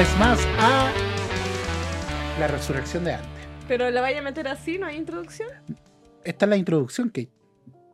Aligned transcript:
Vez 0.00 0.16
más 0.18 0.40
a 0.58 0.90
la 2.40 2.46
resurrección 2.48 3.04
de 3.04 3.12
antes. 3.12 3.28
Pero 3.68 3.90
la 3.90 4.00
vaya 4.00 4.20
a 4.20 4.22
meter 4.22 4.48
así, 4.48 4.78
¿no 4.78 4.86
hay 4.86 4.96
introducción? 4.96 5.50
Esta 6.24 6.46
es 6.46 6.48
la 6.48 6.56
introducción, 6.56 7.08
Kate. 7.10 7.28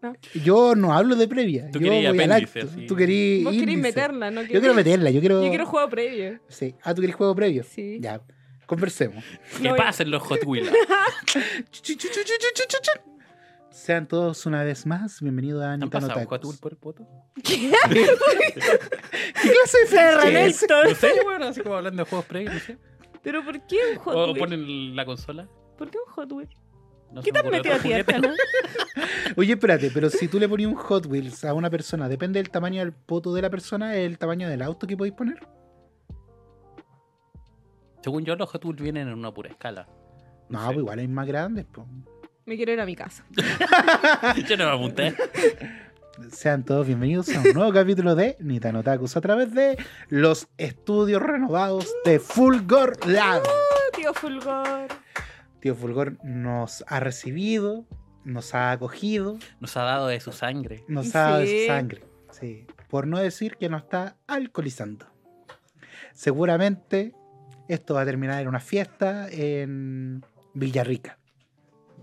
Ah. 0.04 0.12
Yo 0.44 0.76
no 0.76 0.92
hablo 0.92 1.16
de 1.16 1.26
previa. 1.26 1.68
Tú 1.72 1.80
yo 1.80 1.90
querías 1.90 2.14
voy 2.14 2.22
al 2.22 2.30
acto. 2.30 2.60
Tú 2.86 2.94
Vos 3.42 3.54
índice. 3.54 3.76
meterla, 3.76 4.30
¿no? 4.30 4.42
Yo 4.42 4.60
quiero 4.60 4.74
meterla, 4.74 5.10
yo 5.10 5.18
quiero. 5.18 5.42
Yo 5.42 5.48
quiero 5.48 5.66
juego 5.66 5.90
previo. 5.90 6.38
Sí. 6.46 6.76
Ah, 6.84 6.94
tú 6.94 7.00
querés 7.00 7.16
juego 7.16 7.34
previo. 7.34 7.64
Sí. 7.64 7.98
Ya, 8.00 8.20
conversemos. 8.66 9.24
¿Qué 9.60 9.68
No, 9.68 9.74
pasa 9.74 10.04
en 10.04 10.12
los 10.12 10.22
Hot 10.22 10.44
Wheels? 10.46 10.70
Sean 13.70 14.08
todos 14.08 14.46
una 14.46 14.62
vez 14.64 14.86
más 14.86 15.20
bienvenidos 15.20 15.62
a 15.62 15.72
¿Han 15.72 15.82
Anita 15.82 16.00
pasado. 16.00 16.26
Hot 16.26 16.44
Wheel 16.44 16.58
por 16.60 16.72
el 16.72 16.78
poto? 16.78 17.06
¿Qué? 17.44 17.70
¿Qué 17.90 18.04
clase 19.50 19.96
de 20.30 20.46
es? 20.46 20.66
No 20.68 20.94
sé, 20.94 21.12
bueno, 21.24 21.46
así 21.46 21.60
como 21.60 21.74
hablando 21.76 22.02
de 22.04 22.08
juegos 22.08 22.26
previos, 22.26 22.54
no 22.54 22.60
sé. 22.60 22.78
¿Pero 23.22 23.44
por 23.44 23.66
qué 23.66 23.76
un 23.92 23.98
Hot 23.98 24.14
O 24.14 24.26
Wheel? 24.28 24.38
ponen 24.38 24.96
la 24.96 25.04
consola. 25.04 25.48
¿Por 25.76 25.90
qué 25.90 25.98
un 25.98 26.12
Hot 26.12 26.32
Wheel? 26.32 26.48
No 27.12 27.22
¿Qué 27.22 27.30
ocurre 27.30 27.50
metido 27.50 27.74
a 27.74 27.78
ti. 27.78 27.92
Arcana? 27.92 28.34
Oye, 29.36 29.52
espérate, 29.52 29.90
pero 29.92 30.08
si 30.10 30.26
tú 30.28 30.38
le 30.38 30.48
ponías 30.48 30.70
un 30.70 30.76
Hot 30.76 31.06
Wheels 31.06 31.44
a 31.44 31.52
una 31.54 31.68
persona, 31.70 32.08
depende 32.08 32.38
del 32.42 32.50
tamaño 32.50 32.80
del 32.80 32.92
poto 32.92 33.34
de 33.34 33.42
la 33.42 33.50
persona, 33.50 33.94
el 33.94 34.18
tamaño 34.18 34.48
del 34.48 34.62
auto 34.62 34.86
que 34.86 34.96
podéis 34.96 35.14
poner. 35.14 35.46
Según 38.02 38.24
yo, 38.24 38.36
los 38.36 38.48
Hot 38.50 38.64
Wheels 38.64 38.80
vienen 38.80 39.08
en 39.08 39.14
una 39.14 39.32
pura 39.34 39.50
escala. 39.50 39.86
No, 40.48 40.60
Sí. 40.60 40.66
pues 40.66 40.78
igual 40.78 40.98
hay 41.00 41.08
más 41.08 41.26
grandes. 41.26 41.66
pues. 41.70 41.86
Me 42.46 42.56
quiero 42.56 42.72
ir 42.72 42.80
a 42.80 42.86
mi 42.86 42.94
casa. 42.94 43.24
Yo 44.48 44.56
no 44.56 44.66
me 44.66 44.70
apunté. 44.72 45.14
Sean 46.30 46.64
todos 46.64 46.86
bienvenidos 46.86 47.28
a 47.34 47.40
un 47.40 47.52
nuevo 47.52 47.72
capítulo 47.72 48.14
de 48.14 48.36
Nitano 48.40 48.80
Otakus 48.80 49.16
a 49.16 49.20
través 49.20 49.52
de 49.52 49.76
los 50.08 50.48
estudios 50.56 51.20
renovados 51.20 51.92
de 52.04 52.20
Fulgor 52.20 53.04
Lab. 53.06 53.42
Oh, 53.42 53.96
tío 53.96 54.14
Fulgor. 54.14 54.86
Tío 55.60 55.74
Fulgor 55.74 56.24
nos 56.24 56.84
ha 56.86 57.00
recibido, 57.00 57.84
nos 58.24 58.54
ha 58.54 58.70
acogido, 58.70 59.38
Nos 59.60 59.76
ha 59.76 59.82
dado 59.82 60.06
de 60.06 60.20
su 60.20 60.32
sangre. 60.32 60.84
nos 60.88 61.14
ha 61.16 61.20
dado 61.22 61.38
de 61.40 61.62
su 61.62 61.66
sangre. 61.66 62.04
Sí, 62.30 62.66
por 62.88 63.06
no 63.08 63.18
decir 63.18 63.56
que 63.56 63.68
nos 63.68 63.82
está 63.82 64.16
alcoholizando. 64.28 65.06
Seguramente 66.12 67.12
esto 67.68 67.94
va 67.94 68.02
a 68.02 68.04
terminar 68.06 68.40
en 68.40 68.48
una 68.48 68.60
fiesta 68.60 69.26
en 69.30 70.24
Villarrica. 70.54 71.18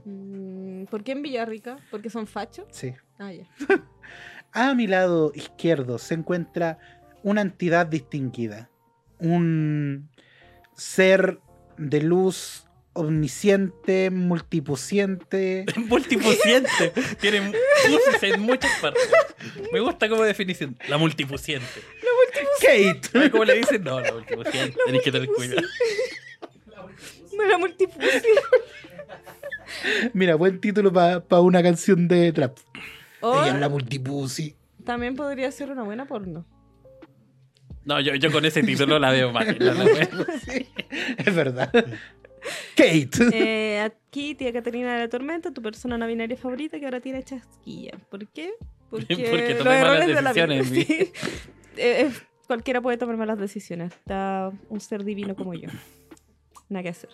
Mm, 0.06 0.86
¿Por 0.86 1.04
qué 1.04 1.14
en 1.14 1.22
Villarrica? 1.22 1.78
¿Porque 1.92 2.09
son 2.09 2.28
fachos? 2.28 2.66
Sí. 2.72 2.94
Ah, 3.20 3.32
ya. 3.32 3.48
A 4.52 4.73
mi 4.76 4.88
lado 4.88 5.32
izquierdo 5.34 5.98
se 5.98 6.14
encuentra 6.14 6.78
una 7.23 7.42
entidad 7.42 7.88
distinguida. 7.88 8.70
Un 9.20 10.09
ser 10.76 11.40
de 11.78 12.02
luz 12.02 12.68
omnisciente, 12.94 14.12
multipuciente. 14.12 15.66
Multipuciente. 15.76 16.94
Tiene 17.20 17.52
puces 17.88 18.24
en 18.24 18.42
muchas 18.42 18.80
partes. 18.80 19.09
Me 19.72 19.80
gusta 19.80 20.08
como 20.08 20.24
definición. 20.24 20.78
La 20.88 20.98
multipuciente. 20.98 21.66
Kate. 22.62 23.02
¿Sabes 23.12 23.30
cómo 23.31 23.46
le 23.46 23.56
dicen? 23.56 23.84
No, 23.84 24.00
la 24.00 24.12
multipuciente. 24.14 24.78
Tenéis 24.86 25.04
que 25.04 25.12
tener 25.12 25.30
cuidado. 25.30 25.62
No 27.36 27.44
era 27.44 27.58
multifusión. 27.58 28.22
Mira, 30.13 30.35
buen 30.35 30.59
título 30.59 30.91
para 30.94 31.41
una 31.41 31.61
canción 31.63 32.07
de 32.07 32.31
trap. 32.31 32.57
O 33.22 33.41
Ella 33.41 33.53
es 33.56 33.59
la 33.59 33.69
multipussy. 33.69 34.56
también 34.84 35.16
podría 35.16 35.51
ser 35.51 35.72
una 35.72 35.84
buena 35.84 36.06
porno. 36.06 36.45
No, 37.85 38.00
yo, 38.00 38.16
yo 38.16 38.31
con 38.31 38.45
ese 38.45 38.63
título 38.63 38.97
la 39.00 39.12
veo 39.12 39.31
mal. 39.31 39.56
la- 39.59 39.73
la 39.73 39.83
veo- 39.83 40.25
Sí, 40.45 40.67
es 41.17 41.35
verdad. 41.35 41.72
Kate. 42.75 43.09
Eh, 43.31 43.79
aquí, 43.81 44.35
tía 44.35 44.51
Caterina 44.51 44.94
de 44.94 45.00
la 45.00 45.09
Tormenta, 45.09 45.51
tu 45.51 45.62
persona 45.62 45.97
no 45.97 46.06
binaria 46.07 46.35
favorita 46.38 46.78
que 46.79 46.85
ahora 46.85 47.00
tiene 47.00 47.23
chasquilla. 47.23 47.91
¿Por 48.09 48.28
qué? 48.28 48.51
Porque, 48.89 49.16
Porque 49.16 49.50
los 49.56 49.57
tomé 49.63 49.81
malas 49.81 50.07
errores 50.09 50.16
de 50.16 50.22
la 50.22 50.33
vida. 50.33 50.63
Sí. 50.66 50.85
Eh, 50.89 51.12
eh, 51.78 52.12
cualquiera 52.47 52.81
puede 52.81 52.97
tomar 52.97 53.16
malas 53.17 53.39
decisiones. 53.39 53.94
Está 53.94 54.51
un 54.69 54.79
ser 54.81 55.03
divino 55.06 55.35
como 55.35 55.53
yo. 55.53 55.69
Nada 56.69 56.83
que 56.83 56.89
hacer. 56.89 57.09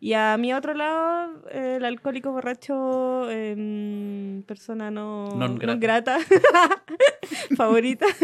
Y 0.00 0.12
a 0.14 0.36
mi 0.38 0.52
otro 0.54 0.74
lado, 0.74 1.48
el 1.50 1.84
alcohólico 1.84 2.30
borracho, 2.32 3.28
em, 3.30 4.42
persona 4.44 4.90
no, 4.90 5.26
Non 5.36 5.54
grata. 5.56 5.66
non 5.66 5.80
grata, 5.80 6.18
favorita. 7.56 8.06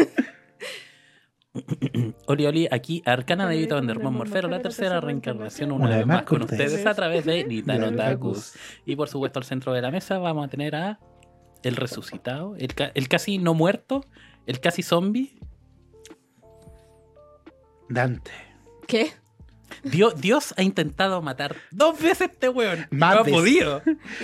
Oli, 2.27 2.45
oli, 2.45 2.67
aquí 2.71 3.01
Arcana 3.05 3.45
de 3.47 3.57
Vita 3.57 3.75
Con 3.75 3.85
Vandermon 3.87 4.13
Morfero, 4.13 4.47
la 4.47 4.61
tercera 4.61 5.01
reencarnación, 5.01 5.73
una, 5.73 5.85
Una 5.87 5.97
vez 5.97 6.05
más 6.07 6.23
con 6.23 6.43
ustedes 6.43 6.85
a 6.85 6.93
través 6.93 7.25
de 7.25 7.43
Nitano 7.47 7.91
Nitano 7.91 8.09
Otakus. 8.09 8.53
Y 8.85 8.95
por 8.95 9.09
supuesto, 9.09 9.39
al 9.39 9.43
centro 9.43 9.73
de 9.73 9.81
la 9.81 9.91
mesa 9.91 10.17
vamos 10.17 10.45
a 10.45 10.47
tener 10.47 10.75
a 10.75 10.99
el 11.63 11.75
resucitado, 11.75 12.55
el, 12.55 12.73
ca- 12.73 12.91
el 12.95 13.09
casi 13.09 13.37
no 13.37 13.53
muerto, 13.53 14.05
el 14.45 14.61
casi 14.61 14.81
zombie. 14.81 15.37
Dante. 17.89 18.31
¿Qué? 18.87 19.11
Dios, 19.83 20.19
Dios 20.19 20.53
ha 20.57 20.63
intentado 20.63 21.21
matar 21.21 21.55
dos 21.71 21.99
veces 21.99 22.21
a 22.21 22.25
este 22.25 22.49
weón. 22.49 22.87
Más 22.91 23.15
no 23.15 23.21
ha 23.21 23.23
podido. 23.25 23.81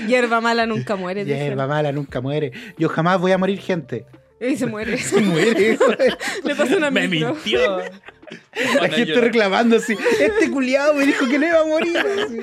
Hierba 0.07 0.41
mala 0.41 0.65
nunca 0.65 0.95
muere. 0.95 1.25
dicen. 1.25 1.39
Hierba 1.41 1.67
mala 1.67 1.91
nunca 1.91 2.21
muere. 2.21 2.51
Yo 2.77 2.89
jamás 2.89 3.19
voy 3.19 3.31
a 3.31 3.37
morir, 3.37 3.59
gente. 3.59 4.05
Y 4.39 4.55
se 4.55 4.65
muere. 4.67 4.97
Se 4.97 5.19
muere. 5.21 5.77
Le 6.43 6.55
pasa 6.55 6.77
una 6.77 6.91
Me 6.91 7.07
micro. 7.07 7.33
mintió. 7.33 7.79
La 8.81 8.89
gente 8.89 9.19
reclamando 9.19 9.77
así. 9.77 9.95
Este 10.19 10.51
culiado 10.51 10.93
me 10.93 11.05
dijo 11.05 11.27
que 11.27 11.39
no 11.39 11.47
iba 11.47 11.59
a 11.61 11.65
morir. 11.65 11.97
así. 11.97 12.41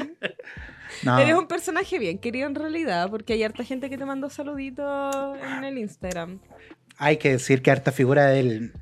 No. 1.04 1.19
Eres 1.19 1.34
un 1.36 1.47
personaje 1.47 1.98
bien 1.98 2.19
querido 2.19 2.47
en 2.47 2.54
realidad, 2.54 3.10
porque 3.10 3.34
hay 3.34 3.42
harta 3.42 3.62
gente 3.62 3.91
que 3.91 3.98
te 3.98 4.04
mandó 4.06 4.31
saluditos 4.31 5.36
en 5.56 5.65
el 5.65 5.78
Instagram. 5.78 6.41
Hay 6.97 7.19
que 7.19 7.31
decir 7.32 7.60
que 7.62 7.71
harta 7.71 7.92
figura 7.92 8.26
del, 8.26 8.72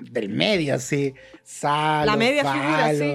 del 0.00 0.28
medio, 0.28 0.74
así. 0.74 1.14
La 1.62 2.14
media 2.16 2.50
figura, 2.50 2.92
sí. 2.94 3.14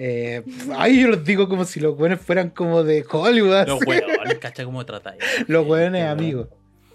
Eh, 0.00 0.44
ay, 0.76 1.02
yo 1.02 1.08
los 1.08 1.24
digo 1.24 1.48
como 1.48 1.64
si 1.64 1.80
los 1.80 1.96
buenos 1.96 2.20
fueran 2.20 2.50
como 2.50 2.84
de 2.84 3.04
Hollywood. 3.10 3.66
Los 3.66 3.84
weones, 3.84 4.38
cacha 4.40 4.64
cómo 4.64 4.86
tratáis. 4.86 5.20
Los 5.48 5.66
buenos 5.66 6.00
amigos. 6.02 6.46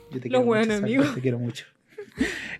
Yo 0.09 0.21
te 0.21 0.29
Los 0.29 0.45
Salva, 0.45 0.75
amigos. 0.77 1.13
Te 1.13 1.19
quiero 1.19 1.37
mucho. 1.37 1.65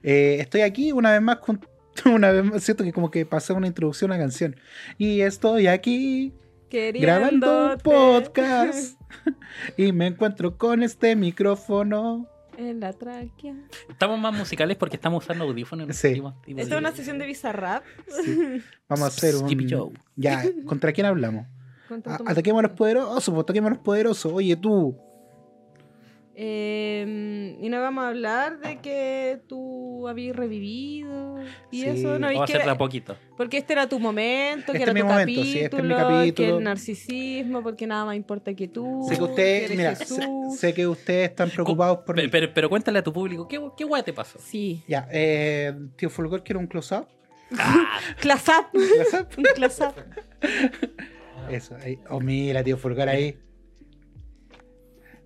Eh, 0.03 0.37
estoy 0.41 0.61
aquí 0.61 0.91
una 0.91 1.13
vez 1.13 1.21
más 1.21 1.37
con. 1.37 1.65
Una 2.05 2.31
vez 2.31 2.43
más, 2.43 2.63
siento 2.63 2.83
que 2.83 2.91
como 2.91 3.11
que 3.11 3.23
pasé 3.23 3.53
una 3.53 3.67
introducción 3.67 4.11
a 4.11 4.15
una 4.15 4.23
canción. 4.23 4.55
Y 4.97 5.21
estoy 5.21 5.67
aquí 5.67 6.33
grabando 6.71 7.73
un 7.73 7.77
podcast. 7.77 8.99
y 9.77 9.91
me 9.91 10.07
encuentro 10.07 10.57
con 10.57 10.81
este 10.81 11.15
micrófono. 11.15 12.27
En 12.58 12.80
la 12.80 12.94
tráquea. 12.94 13.56
Estamos 13.90 14.19
más 14.19 14.34
musicales 14.34 14.78
porque 14.78 14.96
estamos 14.96 15.24
usando 15.24 15.46
audífonos. 15.46 15.88
no 15.88 15.94
Sí. 15.94 16.22
Esta 16.47 16.53
de- 16.56 16.62
es 16.62 16.72
una 16.80 16.91
sesión 16.91 17.18
de 17.19 17.25
Bizarrap. 17.25 17.84
Sí. 18.24 18.62
Vamos 18.88 19.03
a 19.06 19.08
hacer 19.08 19.34
Skippy 19.34 19.68
Joe. 19.69 19.81
un. 19.84 19.94
Ya, 20.16 20.44
¿contra 20.66 20.91
quién 20.94 21.08
hablamos? 21.08 21.47
Contra 21.88 22.16
A- 22.16 22.18
tu- 22.18 22.24
ataquemos 22.28 22.59
a 22.59 22.68
los 22.68 22.72
poderosos, 22.78 23.38
ataquemos 23.40 23.72
a 23.72 23.74
los 23.75 23.84
poderosos. 23.84 24.31
Oye, 24.31 24.56
tú. 24.56 24.97
Eh, 26.35 27.57
y 27.61 27.69
no 27.69 27.79
vamos 27.79 28.03
a 28.05 28.07
hablar 28.07 28.59
de 28.59 28.79
que 28.79 29.39
tú 29.47 30.07
habías 30.07 30.35
revivido 30.35 31.38
y 31.71 31.81
Sí. 31.81 31.87
eso. 31.87 32.17
No, 32.19 32.31
y 32.31 32.34
Vamos 32.35 32.49
a 32.49 32.52
que- 32.52 32.58
hacerla 32.58 32.78
poquito. 32.78 33.16
porque 33.37 33.58
este 33.58 33.73
era 33.73 33.87
tu 33.87 33.99
momento, 33.99 34.72
que 34.72 34.79
Este 34.79 34.84
era 34.84 34.91
es 34.91 34.96
mi 34.96 35.02
tu 35.02 35.05
momento, 35.08 35.22
capítulo, 35.25 35.46
sí, 35.46 35.59
este 35.59 35.78
es 35.78 35.84
mi 35.84 35.90
que 35.90 35.96
capítulo. 35.96 36.58
el 36.58 36.63
narcisismo, 36.63 37.61
porque 37.63 37.85
nada 37.87 38.05
más 38.05 38.16
importa 38.16 38.53
que 38.53 38.67
tú. 38.67 39.05
Sé 39.08 39.11
que 39.13 39.17
que 39.17 39.23
ustedes, 39.23 39.69
mira, 39.75 39.96
sé, 39.96 40.22
sé 40.58 40.73
que 40.73 40.87
ustedes 40.87 41.29
están 41.29 41.49
preocupados 41.52 41.99
por 41.99 42.16
Pe- 42.16 42.23
mí. 42.23 42.28
Pero, 42.29 42.53
pero 42.53 42.69
cuéntale 42.69 42.99
a 42.99 43.03
tu 43.03 43.13
público, 43.13 43.47
¿qué, 43.47 43.61
qué 43.78 43.84
guay 43.84 44.02
te 44.03 44.13
pasó? 44.13 44.40
Sí. 44.40 44.81
Ya, 44.87 45.08
eh, 45.11 45.73
tío 45.96 46.09
Fulgor, 46.09 46.43
quiero 46.43 46.59
un 46.59 46.67
close-up. 46.67 47.05
Up. 47.52 47.58
¿Close-up? 48.22 48.66
Un 49.37 49.46
up. 49.46 49.93
Eso, 51.52 51.75
ahí. 51.84 51.99
Oh, 52.09 52.19
mira, 52.19 52.63
tío 52.63 52.78
Fulgor 52.78 53.09
ahí. 53.09 53.37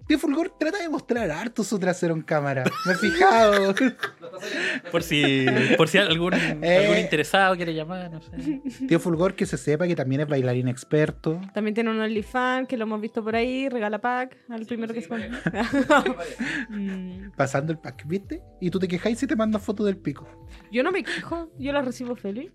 Tío 0.08 0.18
Fulgor 0.20 0.54
trata 0.58 0.78
de 0.80 0.88
mostrar 0.90 1.30
harto 1.32 1.64
su 1.64 1.78
trasero 1.80 2.14
en 2.14 2.22
cámara. 2.22 2.64
Me 2.86 2.94
he 2.94 2.96
fijado. 2.96 3.76
Por 4.92 5.04
si, 5.04 5.46
por 5.78 5.88
si 5.90 5.98
algún, 5.98 6.34
Eh. 6.34 6.78
algún 6.86 6.98
interesado 7.00 7.56
quiere 7.56 7.74
llamar, 7.74 8.10
no 8.12 8.22
sé. 8.22 8.62
Tío 8.88 9.00
Fulgor, 9.00 9.34
que 9.36 9.46
se 9.46 9.58
sepa 9.58 9.88
que 9.88 9.96
también 9.96 10.22
es 10.22 10.28
bailarín 10.28 10.68
experto. 10.68 11.42
También 11.54 11.74
tiene 11.74 11.90
un 11.90 12.00
OnlyFans 12.00 12.68
que 12.68 12.78
lo 12.78 12.84
hemos 12.84 13.02
visto 13.02 13.24
por 13.24 13.36
ahí, 13.36 13.68
regala 13.68 14.00
pack 14.00 14.38
al 14.50 14.66
primero 14.66 14.94
que 14.94 15.02
se 15.02 15.08
pone. 15.08 15.30
Mm, 16.70 17.32
Pasando 17.36 17.72
el 17.72 17.80
pack, 17.80 18.06
¿viste? 18.08 18.42
Y 18.62 18.70
tú 18.70 18.80
te 18.80 18.88
quejáis 18.88 19.18
si 19.20 19.28
te 19.28 19.36
mandas 19.36 19.62
fotos 19.64 19.86
del 19.86 19.98
pico. 19.98 20.28
Yo 20.72 20.84
no 20.84 20.92
me 20.92 21.04
quejo, 21.04 21.52
yo 21.58 21.72
la 21.72 21.82
recibo 21.82 22.16
feliz. 22.16 22.52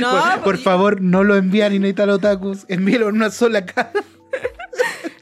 No, 0.00 0.42
por, 0.42 0.58
favor, 0.58 1.00
no 1.00 1.24
lo 1.24 1.36
envían 1.36 1.80
ni 1.80 1.88
Italo 1.88 2.14
Otakus. 2.14 2.64
Envíelo 2.68 3.08
en 3.08 3.16
una 3.16 3.30
sola 3.30 3.64
cara. 3.66 3.92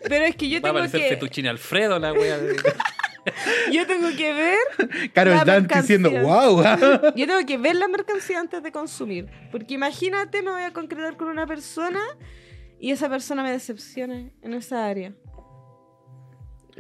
Pero 0.09 0.25
es 0.25 0.37
que 0.37 0.49
yo 0.49 0.61
Va 0.61 0.71
a 0.71 0.73
tengo 0.73 0.91
que. 0.91 1.09
Fettuccine 1.09 1.49
Alfredo, 1.49 1.99
la 1.99 2.13
wea. 2.13 2.39
de- 2.39 2.57
Yo 3.73 3.87
tengo 3.87 4.09
que 4.17 4.33
ver, 4.33 5.11
Carol 5.13 5.35
La 5.35 5.45
Dante 5.45 5.81
diciendo, 5.81 6.11
wow. 6.11 6.63
yo 7.17 7.27
tengo 7.27 7.47
que 7.47 7.59
ver 7.59 7.77
la 7.77 7.87
mercancía 7.87 8.41
antes 8.41 8.63
de 8.63 8.73
consumir. 8.73 9.27
Porque 9.51 9.75
imagínate, 9.75 10.43
me 10.43 10.51
voy 10.51 10.63
a 10.63 10.73
concretar 10.73 11.17
con 11.17 11.29
una 11.29 11.47
persona 11.47 12.01
y 12.79 12.93
esa 12.93 13.09
persona 13.09 13.43
me 13.43 13.51
decepciona 13.53 14.31
en 14.43 14.55
esa 14.55 14.87
área. 14.87 15.13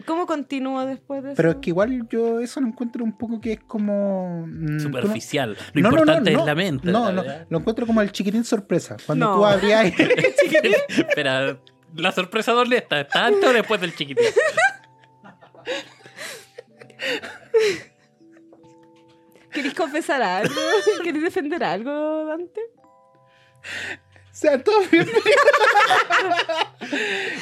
¿Cómo 0.06 0.26
continúo 0.26 0.84
después 0.86 1.22
de 1.22 1.30
eso? 1.30 1.36
Pero 1.36 1.50
es 1.50 1.56
que 1.56 1.70
igual 1.70 2.06
yo 2.08 2.40
eso 2.40 2.60
lo 2.60 2.66
encuentro 2.68 3.04
un 3.04 3.16
poco 3.16 3.40
que 3.40 3.52
es 3.54 3.60
como... 3.60 4.46
mm, 4.46 4.80
Superficial. 4.80 5.56
Lo 5.74 5.82
No, 5.82 5.90
no, 5.90 5.96
no, 5.96 6.00
importante 6.02 6.30
no. 6.32 6.40
es 6.40 6.46
la 6.46 6.54
mente. 6.54 6.90
No, 6.92 7.12
la 7.12 7.22
no, 7.22 7.24
lo 7.48 7.58
encuentro 7.58 7.86
como 7.86 8.00
el 8.02 8.12
chiquitín 8.12 8.44
sorpresa. 8.44 8.96
Cuando 9.06 9.26
No. 9.26 9.36
tú 9.36 9.44
abrías... 9.46 9.86
Espera, 10.88 11.58
la 11.96 12.12
sorpresa 12.12 12.52
dónde 12.52 12.78
está. 12.78 13.00
¿Está 13.00 13.26
antes 13.26 13.44
o 13.48 13.52
después 13.52 13.80
del 13.80 13.94
chiquitín? 13.94 14.24
¿Queréis 19.52 19.74
confesar 19.74 20.22
algo? 20.22 20.54
¿Queréis 21.02 21.24
defender 21.24 21.62
algo, 21.64 22.24
Dante? 22.26 22.60
sean 24.32 24.62
todos 24.62 24.90
bienvenidos. 24.90 25.24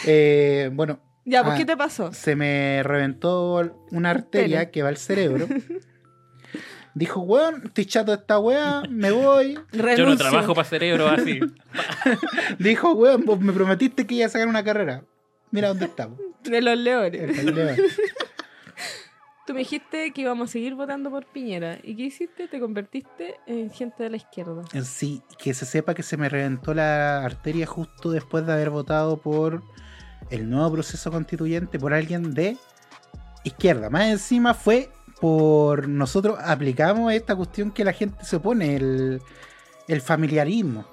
Eh, 0.06 0.68
bueno, 0.72 0.98
Ya, 1.28 1.42
pues, 1.42 1.54
Ah. 1.54 1.58
¿qué 1.58 1.64
te 1.66 1.76
pasó? 1.76 2.12
se 2.12 2.34
me 2.36 2.82
reventó 2.82 3.60
una 3.90 4.10
arteria 4.10 4.70
que 4.70 4.82
va 4.82 4.88
al 4.88 4.96
cerebro. 4.96 5.46
Dijo, 6.94 7.20
weón, 7.20 7.62
estoy 7.66 7.84
chato 7.86 8.10
de 8.12 8.18
esta 8.18 8.38
weá, 8.40 8.82
me 8.88 9.10
voy. 9.12 9.56
Yo 9.72 10.06
no 10.06 10.16
trabajo 10.16 10.54
para 10.54 10.66
cerebro 10.68 11.06
así. 11.08 11.38
Dijo, 12.58 12.92
weón, 12.92 13.24
vos 13.24 13.38
me 13.40 13.52
prometiste 13.52 14.06
que 14.06 14.16
iba 14.16 14.26
a 14.26 14.30
sacar 14.30 14.48
una 14.48 14.64
carrera. 14.64 15.04
Mira 15.50 15.68
dónde 15.68 15.84
estamos. 15.84 16.18
De 16.42 16.60
los 16.60 16.76
leones. 16.78 17.38
El 17.38 17.54
león. 17.54 17.76
Tú 19.46 19.54
me 19.54 19.60
dijiste 19.60 20.12
que 20.12 20.20
íbamos 20.22 20.50
a 20.50 20.52
seguir 20.52 20.74
votando 20.74 21.10
por 21.10 21.24
Piñera. 21.26 21.78
¿Y 21.82 21.94
qué 21.96 22.02
hiciste? 22.04 22.48
Te 22.48 22.58
convertiste 22.60 23.36
en 23.46 23.70
gente 23.70 24.02
de 24.02 24.10
la 24.10 24.16
izquierda. 24.16 24.62
Sí, 24.84 25.22
que 25.38 25.54
se 25.54 25.64
sepa 25.66 25.94
que 25.94 26.02
se 26.02 26.16
me 26.16 26.28
reventó 26.28 26.74
la 26.74 27.24
arteria 27.24 27.66
justo 27.66 28.10
después 28.10 28.44
de 28.46 28.52
haber 28.52 28.68
votado 28.70 29.16
por 29.18 29.62
el 30.30 30.48
nuevo 30.48 30.72
proceso 30.72 31.10
constituyente, 31.10 31.78
por 31.78 31.92
alguien 31.94 32.34
de 32.34 32.56
izquierda. 33.44 33.90
Más 33.90 34.08
encima 34.08 34.54
fue 34.54 34.90
por 35.20 35.88
nosotros 35.88 36.38
aplicamos 36.40 37.12
esta 37.12 37.34
cuestión 37.34 37.70
que 37.70 37.84
la 37.84 37.92
gente 37.92 38.24
se 38.24 38.36
opone, 38.36 38.76
el, 38.76 39.20
el 39.88 40.00
familiarismo. 40.00 40.86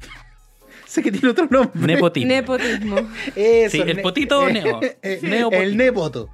sé 0.86 1.02
que 1.02 1.12
tiene 1.12 1.28
otro 1.28 1.46
nombre. 1.50 1.94
Nepotismo. 1.94 2.28
Nepotismo. 2.28 2.96
Eso, 3.36 3.70
Sí, 3.72 3.80
el 3.80 4.00
potito 4.00 4.40
o 4.40 4.48
neo. 4.48 4.80
eh, 4.82 5.20
el 5.52 5.76
nepoto. 5.76 6.30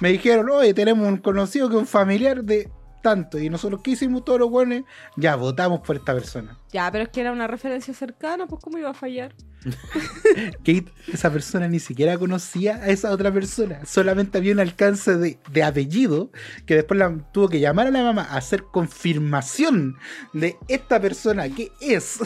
Me 0.00 0.10
dijeron, 0.10 0.48
oye, 0.50 0.74
tenemos 0.74 1.08
un 1.08 1.16
conocido 1.16 1.68
que 1.68 1.74
es 1.74 1.80
un 1.80 1.86
familiar 1.88 2.44
de 2.44 2.68
tanto. 3.02 3.38
Y 3.38 3.50
nosotros, 3.50 3.80
¿qué 3.82 3.92
hicimos 3.92 4.24
todos 4.24 4.40
los 4.40 4.50
buenos? 4.50 4.82
Ya, 5.16 5.36
votamos 5.36 5.80
por 5.80 5.96
esta 5.96 6.14
persona. 6.14 6.56
Ya, 6.72 6.90
pero 6.90 7.04
es 7.04 7.10
que 7.10 7.20
era 7.20 7.32
una 7.32 7.46
referencia 7.46 7.94
cercana, 7.94 8.46
pues 8.46 8.62
¿cómo 8.62 8.78
iba 8.78 8.90
a 8.90 8.94
fallar? 8.94 9.34
Que 10.62 10.84
esa 11.12 11.30
persona 11.30 11.68
ni 11.68 11.80
siquiera 11.80 12.18
conocía 12.18 12.76
a 12.76 12.88
esa 12.88 13.10
otra 13.10 13.32
persona. 13.32 13.84
Solamente 13.84 14.38
había 14.38 14.52
un 14.52 14.60
alcance 14.60 15.16
de, 15.16 15.38
de 15.50 15.62
apellido 15.62 16.30
que 16.66 16.74
después 16.74 16.98
la, 16.98 17.16
tuvo 17.32 17.48
que 17.48 17.60
llamar 17.60 17.86
a 17.86 17.90
la 17.90 18.02
mamá 18.02 18.22
a 18.22 18.36
hacer 18.36 18.64
confirmación 18.64 19.96
de 20.32 20.56
esta 20.68 21.00
persona 21.00 21.48
que 21.48 21.72
es. 21.80 22.20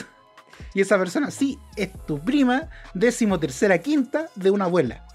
Y 0.75 0.81
esa 0.81 0.99
persona 0.99 1.31
sí, 1.31 1.59
es 1.77 1.91
tu 2.07 2.21
prima, 2.21 2.69
décimo 2.95 3.39
tercera 3.41 3.79
quinta 3.79 4.29
de 4.35 4.51
una 4.51 4.67
abuela. 4.67 5.07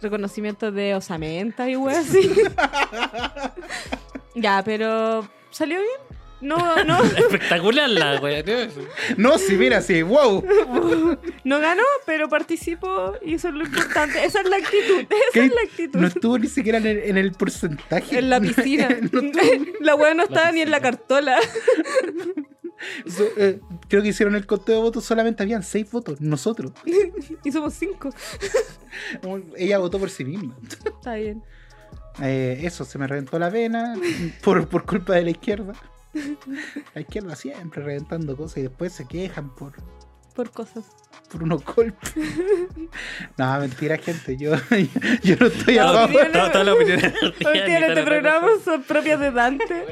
Reconocimiento 0.00 0.70
de 0.70 0.94
osamentas 0.94 1.68
y 1.68 1.74
así. 1.88 2.30
ya, 4.40 4.62
pero 4.64 5.28
¿salió 5.50 5.78
bien? 5.78 6.18
No, 6.40 6.84
no, 6.84 7.02
Espectacular 7.16 7.90
la 7.90 8.20
wea. 8.20 8.44
No, 9.16 9.38
si 9.38 9.56
mira, 9.56 9.82
sí, 9.82 10.02
wow. 10.02 10.44
no 11.42 11.58
ganó, 11.58 11.82
pero 12.06 12.28
participó 12.28 13.14
y 13.24 13.34
eso 13.34 13.48
es 13.48 13.54
lo 13.54 13.64
importante. 13.64 14.24
Esa 14.24 14.42
es 14.42 14.48
la 14.48 14.56
actitud, 14.56 15.00
esa 15.00 15.32
¿Qué? 15.32 15.40
es 15.46 15.52
la 15.54 15.60
actitud. 15.62 15.98
No 15.98 16.06
estuvo 16.06 16.38
ni 16.38 16.46
siquiera 16.46 16.78
en 16.78 16.86
el, 16.86 16.98
en 16.98 17.16
el 17.18 17.32
porcentaje. 17.32 18.18
en 18.20 18.30
la 18.30 18.40
piscina. 18.40 18.88
No 19.12 19.20
estuvo- 19.20 19.66
la 19.80 19.94
wea 19.96 20.14
no 20.14 20.22
estaba 20.24 20.52
ni 20.52 20.60
en 20.60 20.70
la 20.70 20.80
cartola. 20.80 21.38
so- 23.06 23.28
eh, 23.36 23.58
creo 23.88 24.02
que 24.02 24.08
hicieron 24.10 24.36
el 24.36 24.46
conteo 24.46 24.76
de 24.76 24.82
votos, 24.82 25.04
solamente 25.04 25.42
habían 25.42 25.64
seis 25.64 25.90
votos, 25.90 26.20
nosotros. 26.20 26.70
y 27.44 27.50
somos 27.50 27.74
cinco. 27.74 28.10
Ella 29.56 29.78
votó 29.78 29.98
por 29.98 30.10
sí 30.10 30.24
misma. 30.24 30.56
Está 30.84 31.14
bien. 31.16 31.42
Eh, 32.22 32.60
eso, 32.62 32.84
se 32.84 32.98
me 32.98 33.06
reventó 33.06 33.38
la 33.38 33.48
vena 33.50 33.94
por, 34.42 34.68
por 34.68 34.84
culpa 34.84 35.14
de 35.14 35.22
la 35.22 35.30
izquierda. 35.30 35.72
La 36.94 37.00
izquierda 37.02 37.36
siempre 37.36 37.82
reventando 37.82 38.36
cosas 38.36 38.58
y 38.58 38.62
después 38.62 38.92
se 38.92 39.06
quejan 39.06 39.54
por, 39.54 39.72
Por 40.34 40.50
cosas. 40.50 40.84
por 41.30 41.42
unos 41.42 41.64
golpes. 41.64 42.14
No, 43.36 43.60
mentira, 43.60 43.98
gente. 43.98 44.36
Yo, 44.36 44.52
yo 45.22 45.36
no 45.38 45.46
estoy 45.46 45.78
a 45.78 45.84
favor. 45.92 46.26
Todas 46.32 46.66
las 46.66 46.74
opiniones. 46.74 47.12
En 47.40 47.84
este 47.84 48.02
programa 48.02 48.48
son 48.64 48.82
propias 48.82 49.20
de 49.20 49.30
Dante. 49.30 49.84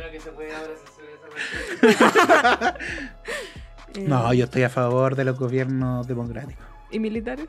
No, 4.06 4.32
yo 4.34 4.44
estoy 4.44 4.62
a 4.62 4.68
favor 4.68 5.16
de 5.16 5.24
los 5.24 5.38
gobiernos 5.38 6.06
democráticos. 6.06 6.64
¿Y 6.90 6.98
militares? 6.98 7.46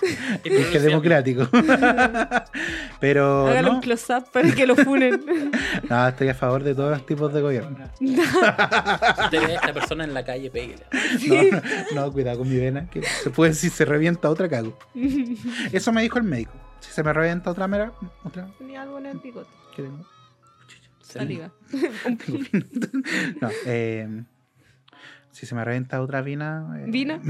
Es 0.44 0.66
que 0.68 0.78
democrático. 0.80 1.48
Pero 3.00 3.48
Hágale 3.48 3.68
no, 3.68 3.74
un 3.76 3.80
close-up 3.80 4.30
para 4.32 4.50
que 4.52 4.66
lo 4.66 4.76
funen. 4.76 5.20
no, 5.88 6.08
estoy 6.08 6.28
a 6.28 6.34
favor 6.34 6.62
de 6.62 6.74
todos 6.74 6.90
los 6.90 7.06
tipos 7.06 7.32
de 7.32 7.40
gobierno. 7.40 7.90
Usted 8.00 9.40
ve 9.46 9.52
a 9.52 9.54
esta 9.54 9.72
persona 9.72 10.04
en 10.04 10.14
la 10.14 10.24
calle, 10.24 10.50
pégale. 10.50 10.84
No, 11.28 11.42
no, 11.42 12.06
no, 12.06 12.12
cuidado 12.12 12.38
con 12.38 12.48
mi 12.48 12.56
vena, 12.56 12.88
que 12.90 13.02
se 13.02 13.30
puede 13.30 13.54
si 13.54 13.70
se 13.70 13.84
revienta 13.84 14.28
otra 14.30 14.48
cago. 14.48 14.76
Eso 15.72 15.92
me 15.92 16.02
dijo 16.02 16.18
el 16.18 16.24
médico. 16.24 16.52
Si 16.80 16.90
se 16.92 17.02
me 17.02 17.12
revienta 17.12 17.50
otra 17.50 17.68
mera, 17.68 17.92
otra 18.24 18.48
Tenía 18.58 18.82
algo 18.82 18.98
en 18.98 19.06
el 19.06 19.18
bigote. 19.18 19.50
que 19.76 19.82
tengo. 19.82 20.06
Saliva. 21.02 21.50
No, 23.40 23.48
eh, 23.66 24.22
si 25.32 25.44
se 25.46 25.54
me 25.54 25.64
revienta 25.64 26.00
otra 26.00 26.22
vina. 26.22 26.76
eh, 26.78 26.84
¿Vina? 26.88 27.20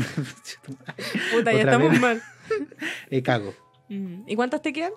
Puta, 1.32 1.52
ya 1.52 1.58
estamos 1.60 1.98
mal. 1.98 2.22
eh, 3.10 3.22
cago. 3.22 3.54
Mm. 3.88 4.22
¿Y 4.26 4.36
cuántas 4.36 4.62
te 4.62 4.72
quedan? 4.72 4.92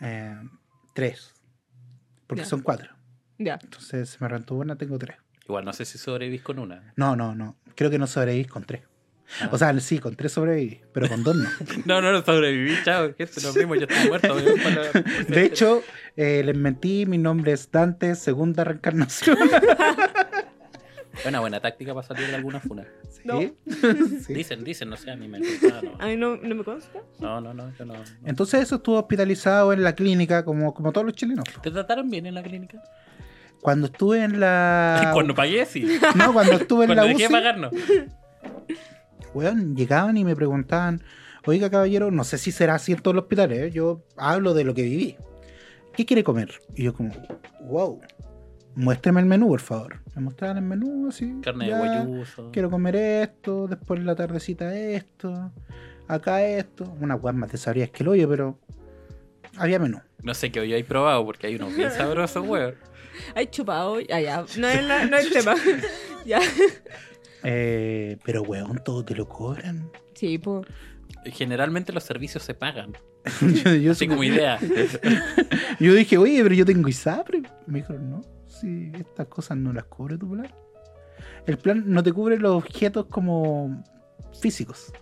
Eh, 0.00 0.34
tres. 0.94 1.34
Porque 2.26 2.42
Ya. 2.42 2.48
son 2.48 2.62
cuatro. 2.62 2.90
Ya. 3.38 3.58
Entonces 3.62 4.10
se 4.10 4.18
me 4.20 4.28
reventó 4.28 4.54
una, 4.54 4.76
tengo 4.76 4.98
tres. 4.98 5.16
Igual 5.46 5.64
no 5.64 5.72
sé 5.72 5.84
si 5.84 5.98
sobrevivís 5.98 6.42
con 6.42 6.58
una. 6.58 6.92
No, 6.96 7.16
no, 7.16 7.34
no. 7.34 7.56
Creo 7.74 7.90
que 7.90 7.98
no 7.98 8.06
sobrevivís 8.06 8.46
con 8.48 8.64
tres. 8.64 8.82
Ah. 9.40 9.48
O 9.52 9.58
sea, 9.58 9.78
sí, 9.80 9.98
con 10.00 10.16
tres 10.16 10.32
sobreviví, 10.32 10.80
pero 10.92 11.08
con 11.08 11.22
dos 11.22 11.36
no. 11.36 11.48
No, 11.86 12.00
no, 12.00 12.12
no 12.12 12.22
sobreviví, 12.24 12.76
chao. 12.84 13.14
Que 13.14 13.22
esto 13.24 13.40
lo 13.46 13.54
mismo, 13.54 13.74
yo 13.76 13.86
estoy 13.88 14.08
muerto. 14.08 14.34
De 15.28 15.44
hecho, 15.44 15.82
eh, 16.16 16.42
les 16.44 16.56
mentí, 16.56 17.06
mi 17.06 17.16
nombre 17.18 17.52
es 17.52 17.70
Dante, 17.70 18.14
segunda 18.16 18.64
reencarnación. 18.64 19.38
Buena, 21.22 21.40
buena 21.40 21.60
táctica 21.60 21.94
para 21.94 22.06
salir 22.06 22.28
de 22.28 22.36
alguna 22.36 22.60
funa. 22.60 22.86
Sí. 23.10 23.20
No. 23.24 23.40
Sí. 24.26 24.34
Dicen, 24.34 24.64
dicen, 24.64 24.88
no 24.88 24.96
sé, 24.96 25.10
a 25.10 25.16
mí 25.16 25.28
me 25.28 25.38
ah, 25.38 25.80
no. 25.82 25.92
A 25.98 26.06
mí 26.06 26.16
no, 26.16 26.36
no 26.36 26.54
me 26.54 26.64
consta. 26.64 27.00
No, 27.18 27.40
no, 27.40 27.54
no, 27.54 27.72
yo 27.76 27.84
no. 27.84 27.94
no. 27.94 28.04
Entonces 28.24 28.62
eso 28.62 28.76
estuvo 28.76 28.98
hospitalizado 28.98 29.72
en 29.72 29.82
la 29.82 29.94
clínica, 29.94 30.44
como, 30.44 30.74
como 30.74 30.92
todos 30.92 31.06
los 31.06 31.14
chilenos. 31.14 31.44
¿Te 31.62 31.70
trataron 31.70 32.08
bien 32.10 32.26
en 32.26 32.34
la 32.34 32.42
clínica? 32.42 32.82
Cuando 33.60 33.86
estuve 33.86 34.24
en 34.24 34.40
la... 34.40 35.10
Cuando 35.14 35.34
pagué, 35.34 35.66
sí. 35.66 35.86
No, 36.14 36.32
cuando 36.32 36.52
estuve 36.54 36.84
en 36.84 36.88
Cuando 36.88 37.02
la 37.02 37.08
dejé 37.08 37.18
de 37.18 37.24
UCI, 37.26 37.32
pagar, 37.32 37.58
no. 37.58 37.70
weón, 39.34 39.76
llegaban 39.76 40.16
y 40.16 40.24
me 40.24 40.34
preguntaban, 40.34 41.02
oiga 41.46 41.70
caballero, 41.70 42.10
no 42.10 42.24
sé 42.24 42.38
si 42.38 42.52
será 42.52 42.76
así 42.76 42.92
en 42.92 43.00
todos 43.00 43.14
los 43.14 43.24
hospitales, 43.24 43.58
¿eh? 43.58 43.70
yo 43.70 44.04
hablo 44.16 44.54
de 44.54 44.64
lo 44.64 44.74
que 44.74 44.82
viví. 44.82 45.16
¿Qué 45.94 46.06
quiere 46.06 46.24
comer? 46.24 46.60
Y 46.74 46.84
yo 46.84 46.94
como, 46.94 47.12
wow, 47.62 48.00
muéstreme 48.74 49.20
el 49.20 49.26
menú, 49.26 49.48
por 49.48 49.60
favor. 49.60 50.00
Me 50.14 50.22
mostraban 50.22 50.58
el 50.58 50.64
menú 50.64 51.08
así. 51.08 51.40
Carne 51.42 51.66
de 51.70 51.76
guayuso. 51.78 52.50
Quiero 52.52 52.70
comer 52.70 52.96
esto, 52.96 53.66
después 53.68 54.00
en 54.00 54.06
la 54.06 54.14
tardecita 54.14 54.74
esto, 54.76 55.52
acá 56.08 56.42
esto. 56.44 56.84
Una 57.00 57.14
weá 57.16 57.32
más 57.32 57.50
desabridas 57.52 57.90
que 57.90 58.02
el 58.02 58.08
hoyo, 58.08 58.28
pero 58.28 58.58
había 59.56 59.78
menú. 59.78 60.00
No 60.22 60.34
sé 60.34 60.50
qué 60.52 60.60
hoy 60.60 60.72
hay 60.72 60.82
probado 60.82 61.24
porque 61.24 61.46
hay 61.46 61.56
unos 61.56 61.74
bien 61.74 61.90
sabrosos, 61.90 62.44
weón. 62.48 62.74
Hay 63.34 63.46
chupado. 63.48 64.00
Ya. 64.00 64.44
No 64.56 64.68
es, 64.68 64.84
la- 64.84 65.04
no 65.06 65.16
es 65.16 65.26
el 65.26 65.32
tema. 65.32 65.54
ya. 66.26 66.40
Eh, 67.42 68.18
pero 68.24 68.42
weón, 68.42 68.80
todo 68.84 69.04
te 69.04 69.14
lo 69.14 69.28
cobran. 69.28 69.90
Sí, 70.14 70.38
pues. 70.38 70.66
Generalmente 71.26 71.92
los 71.92 72.04
servicios 72.04 72.42
se 72.42 72.54
pagan. 72.54 72.92
yo, 73.64 73.74
yo 73.74 73.92
Así 73.92 74.06
supe- 74.06 74.08
como 74.10 74.24
idea. 74.24 74.58
Yo 75.78 75.94
dije, 75.94 76.16
oye, 76.18 76.42
pero 76.42 76.54
yo 76.54 76.64
tengo 76.64 76.88
ISAPRE. 76.88 77.42
Me 77.66 77.80
dijeron, 77.80 78.10
no, 78.10 78.20
si 78.60 78.92
estas 78.94 79.26
cosas 79.28 79.56
no 79.56 79.72
las 79.72 79.84
cubre 79.84 80.18
tu 80.18 80.30
plan. 80.30 80.52
El 81.46 81.58
plan 81.58 81.84
no 81.86 82.02
te 82.02 82.12
cubre 82.12 82.38
los 82.38 82.52
objetos 82.52 83.06
como 83.06 83.82
físicos. 84.40 84.92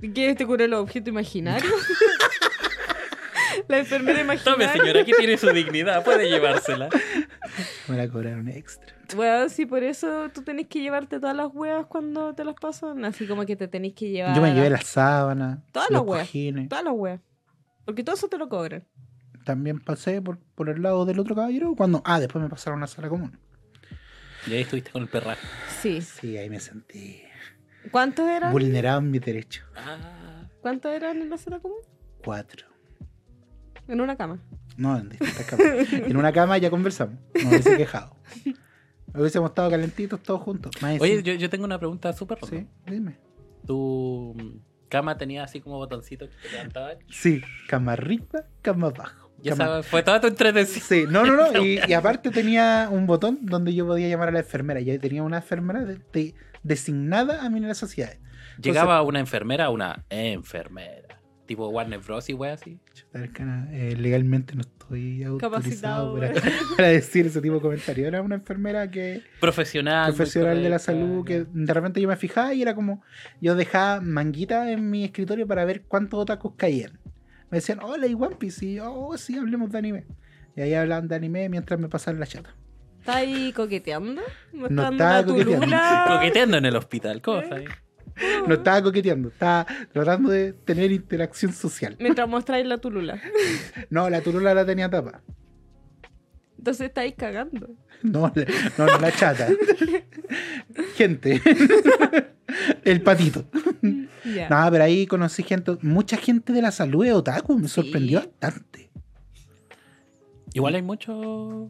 ¿Quieres 0.00 0.36
te 0.36 0.46
cura 0.46 0.66
los 0.66 0.80
objetos 0.80 1.08
imaginarios? 1.08 1.72
La 3.68 3.78
enfermera 3.78 4.18
Tome, 4.20 4.34
imaginaria. 4.34 4.72
señora, 4.72 5.00
aquí 5.02 5.12
tiene 5.16 5.36
su 5.36 5.50
dignidad, 5.50 6.02
puede 6.04 6.28
llevársela. 6.28 6.88
Me 7.86 7.96
la 7.96 8.08
cobraron 8.08 8.48
extra. 8.48 8.94
Bueno, 9.14 9.48
sí, 9.50 9.66
por 9.66 9.82
eso 9.82 10.30
tú 10.30 10.42
tenés 10.42 10.68
que 10.68 10.80
llevarte 10.80 11.20
todas 11.20 11.36
las 11.36 11.48
weas 11.52 11.86
cuando 11.86 12.34
te 12.34 12.44
las 12.44 12.54
pasan. 12.54 13.04
Así 13.04 13.26
como 13.26 13.44
que 13.44 13.54
te 13.56 13.68
tenés 13.68 13.92
que 13.92 14.08
llevar. 14.08 14.34
Yo 14.34 14.40
me 14.42 14.54
llevé 14.54 14.70
las 14.70 14.86
sábanas, 14.86 15.58
Todas 15.70 15.90
los 15.90 16.06
las 16.06 16.18
cojines. 16.20 16.68
Todas 16.68 16.84
las 16.84 16.94
weas. 16.94 17.20
Porque 17.84 18.02
todo 18.02 18.14
eso 18.14 18.28
te 18.28 18.38
lo 18.38 18.48
cobran. 18.48 18.84
También 19.44 19.80
pasé 19.80 20.22
por, 20.22 20.38
por 20.38 20.68
el 20.68 20.82
lado 20.82 21.04
del 21.04 21.18
otro 21.18 21.34
caballero 21.34 21.74
cuando. 21.76 22.02
Ah, 22.04 22.20
después 22.20 22.42
me 22.42 22.48
pasaron 22.48 22.78
a 22.78 22.78
una 22.78 22.86
sala 22.86 23.08
común. 23.08 23.38
Y 24.46 24.54
ahí 24.54 24.62
estuviste 24.62 24.90
con 24.90 25.02
el 25.02 25.08
perraje. 25.08 25.46
Sí. 25.80 26.00
Sí, 26.00 26.36
ahí 26.36 26.50
me 26.50 26.58
sentí 26.60 27.22
¿Cuántos 27.90 28.28
eran? 28.28 28.52
vulnerado 28.52 28.98
en 29.00 29.10
mi 29.10 29.18
derecho. 29.18 29.64
Ah, 29.76 30.44
¿Cuántos 30.60 30.92
eran 30.92 31.20
en 31.22 31.30
la 31.30 31.38
sala 31.38 31.58
común? 31.60 31.78
Cuatro. 32.24 32.66
En 33.88 34.00
una 34.00 34.16
cama. 34.16 34.38
No, 34.76 34.96
en 34.96 35.08
distintas 35.08 35.46
camas. 35.46 35.92
en 35.92 36.16
una 36.16 36.32
cama 36.32 36.58
ya 36.58 36.70
conversamos. 36.70 37.18
No 37.42 37.50
hubiese 37.50 37.76
quejado. 37.76 38.16
Hubiésemos 39.14 39.50
estado 39.50 39.70
calentitos 39.70 40.22
todos 40.22 40.40
juntos. 40.40 40.72
Más 40.80 41.00
Oye, 41.00 41.22
yo, 41.22 41.34
yo 41.34 41.50
tengo 41.50 41.64
una 41.64 41.78
pregunta 41.78 42.12
súper 42.12 42.38
rara. 42.40 42.48
Sí, 42.48 42.66
dime. 42.86 43.18
¿Tu 43.66 44.62
cama 44.88 45.18
tenía 45.18 45.44
así 45.44 45.60
como 45.60 45.76
botoncito 45.76 46.28
que 46.28 46.36
te 46.36 46.50
levantaba? 46.52 46.92
Sí, 47.10 47.42
cama 47.68 47.92
arriba, 47.92 48.46
cama 48.62 48.86
abajo. 48.88 49.21
Y 49.42 49.48
esa 49.48 49.82
fue 49.82 50.02
toda 50.02 50.20
tu 50.20 50.28
entretención. 50.28 50.84
Sí, 50.86 51.04
no, 51.08 51.24
no, 51.24 51.36
no. 51.36 51.62
Y, 51.64 51.80
y 51.88 51.92
aparte 51.92 52.30
tenía 52.30 52.88
un 52.90 53.06
botón 53.06 53.38
donde 53.42 53.74
yo 53.74 53.86
podía 53.86 54.08
llamar 54.08 54.28
a 54.28 54.32
la 54.32 54.38
enfermera. 54.40 54.80
Yo 54.80 54.98
tenía 55.00 55.22
una 55.22 55.38
enfermera 55.38 55.84
de- 55.84 55.98
de- 56.12 56.34
designada 56.62 57.44
a 57.44 57.50
mis 57.50 57.62
necesidades. 57.62 58.18
Llegaba 58.60 59.02
una 59.02 59.18
enfermera, 59.20 59.70
una 59.70 60.04
enfermera. 60.10 61.18
Tipo 61.46 61.68
Warner 61.68 61.98
Bros. 61.98 62.30
y 62.30 62.34
wey 62.34 62.52
así. 62.52 62.78
Eh, 63.14 63.96
legalmente 63.98 64.54
no 64.54 64.60
estoy 64.62 65.24
autorizado 65.24 66.14
Capacitado, 66.14 66.20
para, 66.76 66.88
decir 66.88 67.26
ese 67.26 67.40
tipo 67.40 67.56
de 67.56 67.60
comentarios. 67.60 68.06
Era 68.06 68.22
una 68.22 68.36
enfermera 68.36 68.90
que 68.90 69.22
Profesional. 69.40 70.14
profesional 70.14 70.62
de 70.62 70.68
la 70.70 70.78
salud 70.78 71.24
que 71.24 71.44
de 71.52 71.74
repente 71.74 72.00
yo 72.00 72.08
me 72.08 72.16
fijaba 72.16 72.54
y 72.54 72.62
era 72.62 72.74
como 72.74 73.02
yo 73.40 73.54
dejaba 73.56 74.00
manguita 74.00 74.70
en 74.70 74.88
mi 74.88 75.04
escritorio 75.04 75.46
para 75.46 75.64
ver 75.64 75.82
cuántos 75.82 76.20
otakus 76.20 76.52
caían. 76.56 76.98
Me 77.52 77.58
decían, 77.58 77.80
hola, 77.82 78.06
y 78.06 78.14
One 78.14 78.36
Piece, 78.36 78.64
y 78.64 78.78
oh, 78.80 79.14
sí, 79.18 79.36
hablemos 79.36 79.70
de 79.70 79.76
anime. 79.76 80.06
Y 80.56 80.62
ahí 80.62 80.72
hablaban 80.72 81.06
de 81.06 81.16
anime 81.16 81.50
mientras 81.50 81.78
me 81.78 81.86
pasaban 81.86 82.18
la 82.18 82.26
chata. 82.26 82.56
¿Estás 83.00 83.16
ahí 83.16 83.52
coqueteando? 83.52 84.22
¿Me 84.54 84.70
No 84.70 84.82
dando 84.82 84.92
estaba 84.92 85.22
coqueteando. 85.22 85.76
Coqueteando 86.14 86.56
en 86.56 86.64
el 86.64 86.76
hospital, 86.76 87.20
cosa. 87.20 87.60
¿Eh? 87.60 87.66
No 88.48 88.54
estaba 88.54 88.82
coqueteando, 88.82 89.28
estaba 89.28 89.66
tratando 89.92 90.30
de 90.30 90.54
tener 90.54 90.92
interacción 90.92 91.52
social. 91.52 91.94
Mientras 92.00 92.26
mostráis 92.26 92.66
la 92.66 92.78
tulula. 92.78 93.20
No, 93.90 94.08
la 94.08 94.22
turula 94.22 94.54
la 94.54 94.64
tenía 94.64 94.88
tapa. 94.88 95.20
Entonces 96.56 96.86
estáis 96.86 97.16
cagando. 97.18 97.76
No, 98.02 98.32
no, 98.78 98.86
no, 98.86 98.98
la 98.98 99.12
chata. 99.12 99.46
Gente. 100.96 101.42
El 102.82 103.02
patito. 103.02 103.44
Ya. 104.24 104.48
No, 104.48 104.70
pero 104.70 104.84
ahí 104.84 105.06
conocí 105.06 105.42
gente, 105.42 105.76
mucha 105.82 106.16
gente 106.16 106.52
de 106.52 106.62
la 106.62 106.70
salud 106.70 107.04
de 107.04 107.12
otaku, 107.12 107.56
me 107.58 107.68
Sí. 107.68 107.74
sorprendió 107.74 108.20
bastante. 108.20 108.90
Igual 110.54 110.74
hay 110.76 110.82
muchos 110.82 111.68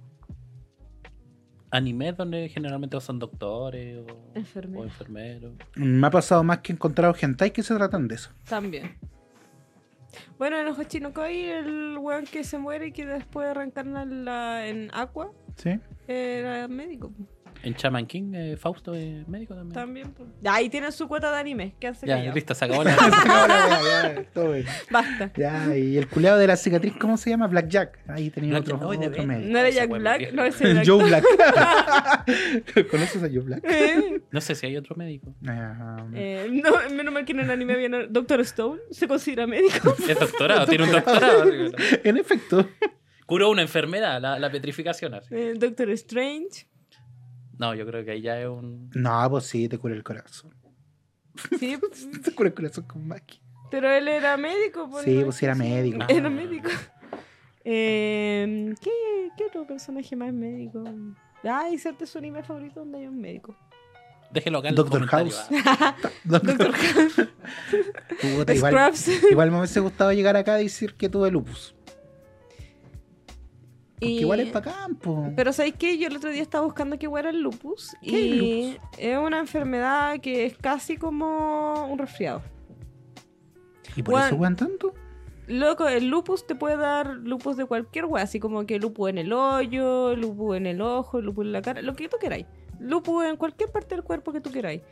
animes 1.71 2.17
donde 2.17 2.49
generalmente 2.49 3.01
son 3.01 3.19
doctores 3.19 3.99
o 3.99 4.07
o 4.13 4.33
Enfermeros. 4.85 5.53
Me 5.77 6.07
ha 6.07 6.11
pasado 6.11 6.43
más 6.45 6.59
que 6.59 6.73
he 6.73 6.75
encontrado 6.75 7.15
hentai 7.21 7.51
que 7.53 7.63
se 7.63 7.75
tratan 7.75 8.09
de 8.09 8.17
eso. 8.17 8.31
También. 8.49 8.97
Bueno, 10.39 10.59
en 10.59 10.67
Hochinokoi, 10.69 11.45
el 11.45 11.97
weón 11.99 12.27
que 12.27 12.45
se 12.45 12.59
muere 12.59 12.89
y 12.89 12.93
que 12.93 13.07
después 13.07 13.55
reencarna 13.57 14.03
en, 14.03 14.25
la, 14.27 14.67
en 14.67 14.91
Aqua 14.93 15.33
¿Sí? 15.57 15.79
era 16.07 16.69
médico. 16.69 17.13
En 17.65 17.75
Chaman 17.75 18.07
King, 18.07 18.33
eh, 18.35 18.57
Fausto 18.57 18.93
es 18.95 19.27
médico 19.29 19.55
también. 19.55 19.73
También. 19.75 20.11
pues. 20.13 20.29
Ahí 20.45 20.69
tienen 20.69 20.91
su 20.91 21.07
cuota 21.07 21.31
de 21.31 21.39
anime. 21.39 21.75
¿Qué 21.79 21.87
hace 21.89 22.07
Ya, 22.07 22.17
callado? 22.17 22.35
listo, 22.35 22.55
se 22.55 22.65
acabó 22.65 22.83
la. 22.85 22.97
No, 22.97 23.47
la 23.47 23.81
wea, 23.83 24.15
ya, 24.15 24.25
todo 24.35 24.53
bien. 24.53 24.67
Basta. 24.91 25.31
Ya, 25.37 25.77
y 25.77 25.97
el 25.97 26.09
culeado 26.09 26.39
de 26.39 26.47
la 26.49 26.57
cicatriz, 26.57 26.95
¿cómo 26.99 27.17
se 27.17 27.31
llama? 27.31 27.47
Black 27.47 27.69
Jack. 27.69 27.99
Ahí 28.09 28.31
tenía 28.31 28.51
Black 28.51 28.63
otro, 28.65 28.77
no, 28.79 28.89
otro 28.89 29.23
medio. 29.25 29.49
¿No 29.53 29.59
era 29.59 29.71
Jack 29.71 29.91
Black? 29.91 30.33
No, 30.33 30.45
ese 30.45 30.71
El 30.73 30.87
Joe 30.87 31.05
Black. 31.05 31.25
¿Conoces 32.91 33.23
a 33.23 33.29
Joe 33.29 33.41
Black? 33.41 33.65
Eh, 33.65 34.21
No 34.31 34.41
sé 34.41 34.55
si 34.55 34.67
hay 34.67 34.77
otro 34.77 34.97
médico. 34.97 35.35
Eh, 36.15 36.49
no, 36.51 36.73
menos 36.95 37.13
mal 37.15 37.25
que 37.25 37.33
en 37.33 37.41
el 37.41 37.51
anime 37.51 37.75
había 37.75 37.89
Doctor 38.09 38.41
Stone. 38.41 38.81
¿Se 38.91 39.07
considera 39.07 39.47
médico? 39.47 39.95
Es 40.09 40.19
doctorado, 40.19 40.67
tiene 40.67 40.85
un 40.85 40.93
doctorado. 40.93 41.45
en 42.05 42.17
efecto. 42.17 42.69
Curó 43.27 43.51
una 43.51 43.63
enfermedad, 43.63 44.21
la, 44.21 44.39
la 44.39 44.51
petrificación. 44.51 45.15
Así. 45.15 45.35
Eh, 45.35 45.55
Doctor 45.57 45.91
Strange. 45.91 46.67
No, 47.59 47.75
yo 47.75 47.87
creo 47.87 48.05
que 48.05 48.13
ahí 48.13 48.23
ya 48.23 48.41
es 48.41 48.49
un. 48.49 48.91
No, 48.95 49.31
pues 49.31 49.45
sí, 49.45 49.69
te 49.69 49.79
cura 49.79 49.95
el 49.95 50.03
corazón. 50.03 50.55
Sí, 51.59 51.79
Te 52.25 52.35
cura 52.35 52.49
el 52.49 52.55
corazón 52.55 52.85
con 52.85 53.07
Maki. 53.07 53.41
pero 53.71 53.91
él 53.91 54.09
era 54.09 54.37
médico. 54.37 54.89
Sí, 55.05 55.19
¿no? 55.19 55.25
pues 55.25 55.37
sí 55.37 55.45
era 55.45 55.55
médico. 55.55 55.99
Era 56.09 56.29
médico. 56.31 56.69
Eh, 57.65 58.75
¿qué, 58.81 58.91
¿Qué 59.37 59.45
otro 59.45 59.67
personaje 59.67 60.17
más 60.17 60.29
es 60.29 60.35
médico? 60.35 60.85
Ah, 61.45 61.69
inserte 61.71 62.07
su 62.07 62.19
anime 62.19 62.43
favorito 62.43 62.81
donde 62.81 62.99
hay 62.99 63.07
un 63.07 63.21
médico. 63.21 63.57
Déjelo 64.33 64.59
acá 64.59 64.69
en 64.71 64.75
los 64.77 64.89
Doctor. 64.89 65.07
House. 65.09 65.47
ah. 65.67 65.95
Doctor 66.25 66.73
Puta, 68.21 68.55
igual, 68.55 68.73
Scrubs. 68.97 69.31
igual 69.31 69.51
me 69.51 69.59
hubiese 69.59 69.81
gustado 69.81 70.13
llegar 70.13 70.37
acá 70.37 70.61
y 70.61 70.65
decir 70.65 70.95
que 70.95 71.09
tuve 71.09 71.31
lupus. 71.31 71.75
Porque 74.03 74.15
Y- 74.15 74.21
igual 74.21 74.41
es 74.41 74.51
para 74.51 74.73
campo. 74.73 75.31
Pero 75.37 75.53
¿sabéis 75.53 75.75
qué? 75.79 75.97
Yo 75.97 76.09
el 76.09 76.17
otro 76.17 76.31
día 76.31 76.43
estaba 76.43 76.65
buscando 76.65 76.99
qué 76.99 77.09
era 77.17 77.31
el 77.31 77.41
lupus. 77.41 77.95
¿Qué 78.03 78.09
es 78.09 78.35
y 78.43 78.79
es 78.99 79.17
una 79.19 79.39
enfermedad 79.39 80.19
que 80.21 80.45
es 80.47 80.57
casi 80.59 80.97
como 80.97 81.87
un 81.87 81.99
resfriado. 81.99 82.43
¿Y 83.97 84.03
por 84.03 84.15
Juan- 84.15 84.27
eso 84.27 84.37
juegan 84.37 84.57
tanto? 84.57 84.95
Loco, 85.47 85.87
el 85.89 86.07
lupus 86.09 86.47
te 86.47 86.55
puede 86.55 86.77
dar 86.77 87.15
lupus 87.17 87.57
de 87.57 87.65
cualquier 87.67 88.07
wea, 88.07 88.23
así 88.25 88.41
como 88.41 88.65
que 88.65 88.79
lupus 88.79 89.11
en 89.11 89.19
el 89.19 89.33
hoyo, 89.33 90.17
lupus 90.17 90.57
en 90.57 90.67
el 90.67 90.81
ojo, 90.81 91.21
lupus 91.21 91.45
en 91.45 91.53
la 91.53 91.63
cara, 91.63 91.83
lo 91.83 91.95
que 91.95 92.09
tú 92.09 92.17
queráis. 92.21 92.47
Lupus 92.81 93.25
en 93.27 93.37
cualquier 93.37 93.71
parte 93.71 93.95
del 93.95 94.03
cuerpo 94.05 94.33
que 94.33 94.41
tú 94.41 94.51
queráis. 94.51 94.83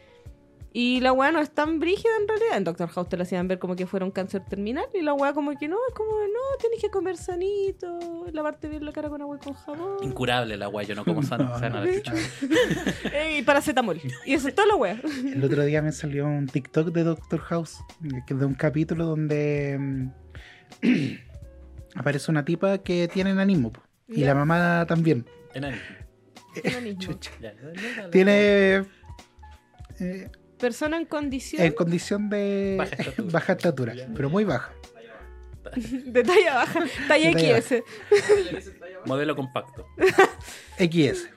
Y 0.73 1.01
la 1.01 1.13
weá 1.13 1.33
no 1.33 1.41
es 1.41 1.51
tan 1.51 1.81
brígida 1.81 2.11
en 2.21 2.29
realidad. 2.29 2.57
En 2.57 2.65
Doctor 2.65 2.89
House 2.91 3.09
te 3.09 3.17
la 3.17 3.25
hacían 3.25 3.49
ver 3.49 3.59
como 3.59 3.75
que 3.75 3.87
fuera 3.87 4.05
un 4.07 4.13
cáncer 4.13 4.45
terminal. 4.45 4.87
Y 4.95 5.03
la 5.03 5.15
weá 5.15 5.33
como 5.33 5.57
que 5.59 5.67
no, 5.67 5.77
es 5.89 5.95
como, 5.95 6.13
no, 6.13 6.59
tenés 6.61 6.81
que 6.81 6.91
comer 6.91 7.17
sanito, 7.17 8.27
lavarte 8.33 8.69
bien 8.69 8.85
la 8.85 8.93
cara 8.93 9.09
con 9.09 9.21
agua 9.21 9.37
y 9.41 9.45
con 9.45 9.55
jabón. 9.55 9.97
Incurable 10.03 10.57
la 10.57 10.67
guay, 10.67 10.87
yo 10.87 10.95
no 10.95 11.05
como 11.05 11.23
sano. 11.23 11.41
No, 11.51 11.59
sea, 11.59 11.71
no, 11.71 11.85
la. 11.85 11.91
Eh, 13.13 13.39
y 13.39 13.43
paracetamol. 13.43 14.01
Y 14.25 14.35
eso 14.35 14.49
es 14.49 14.55
todo 14.55 14.67
la 14.67 14.77
weá. 14.77 15.01
El 15.25 15.43
otro 15.43 15.65
día 15.65 15.83
me 15.83 15.91
salió 15.91 16.27
un 16.27 16.47
TikTok 16.47 16.89
de 16.89 17.03
Doctor 17.03 17.41
House, 17.41 17.79
que 18.27 18.35
es 18.35 18.41
de 18.41 18.47
un 18.47 18.55
capítulo 18.55 19.07
donde 19.07 19.77
mm, 19.81 20.11
aparece 21.97 22.31
una 22.31 22.45
tipa 22.45 22.79
que 22.79 23.09
tiene 23.09 23.31
enanismo. 23.31 23.73
Y 24.07 24.25
la 24.25 24.35
mamá 24.35 24.85
también. 24.87 25.27
Enanismo. 25.55 25.81
Chucha. 26.99 27.31
Ya, 27.41 27.55
ya, 27.55 27.73
ya, 27.73 28.03
ya. 28.03 28.11
Tiene 28.11 28.85
eh, 30.01 30.31
Persona 30.61 30.97
en 30.97 31.07
condición 31.07 31.63
en 31.63 31.73
condición 31.73 32.29
de 32.31 32.77
Baja 32.79 32.95
estatura. 32.97 33.29
baja 33.33 33.53
estatura, 33.53 33.95
Ya. 33.95 34.09
pero 34.15 34.31
muy 34.31 34.45
baja. 34.45 34.73
de 35.77 36.23
talla 36.25 36.55
baja, 36.55 36.81
talla 37.09 37.61
XS. 37.61 37.83
Modelo 39.07 39.37
compacto. 39.37 39.87
XS. 40.79 41.29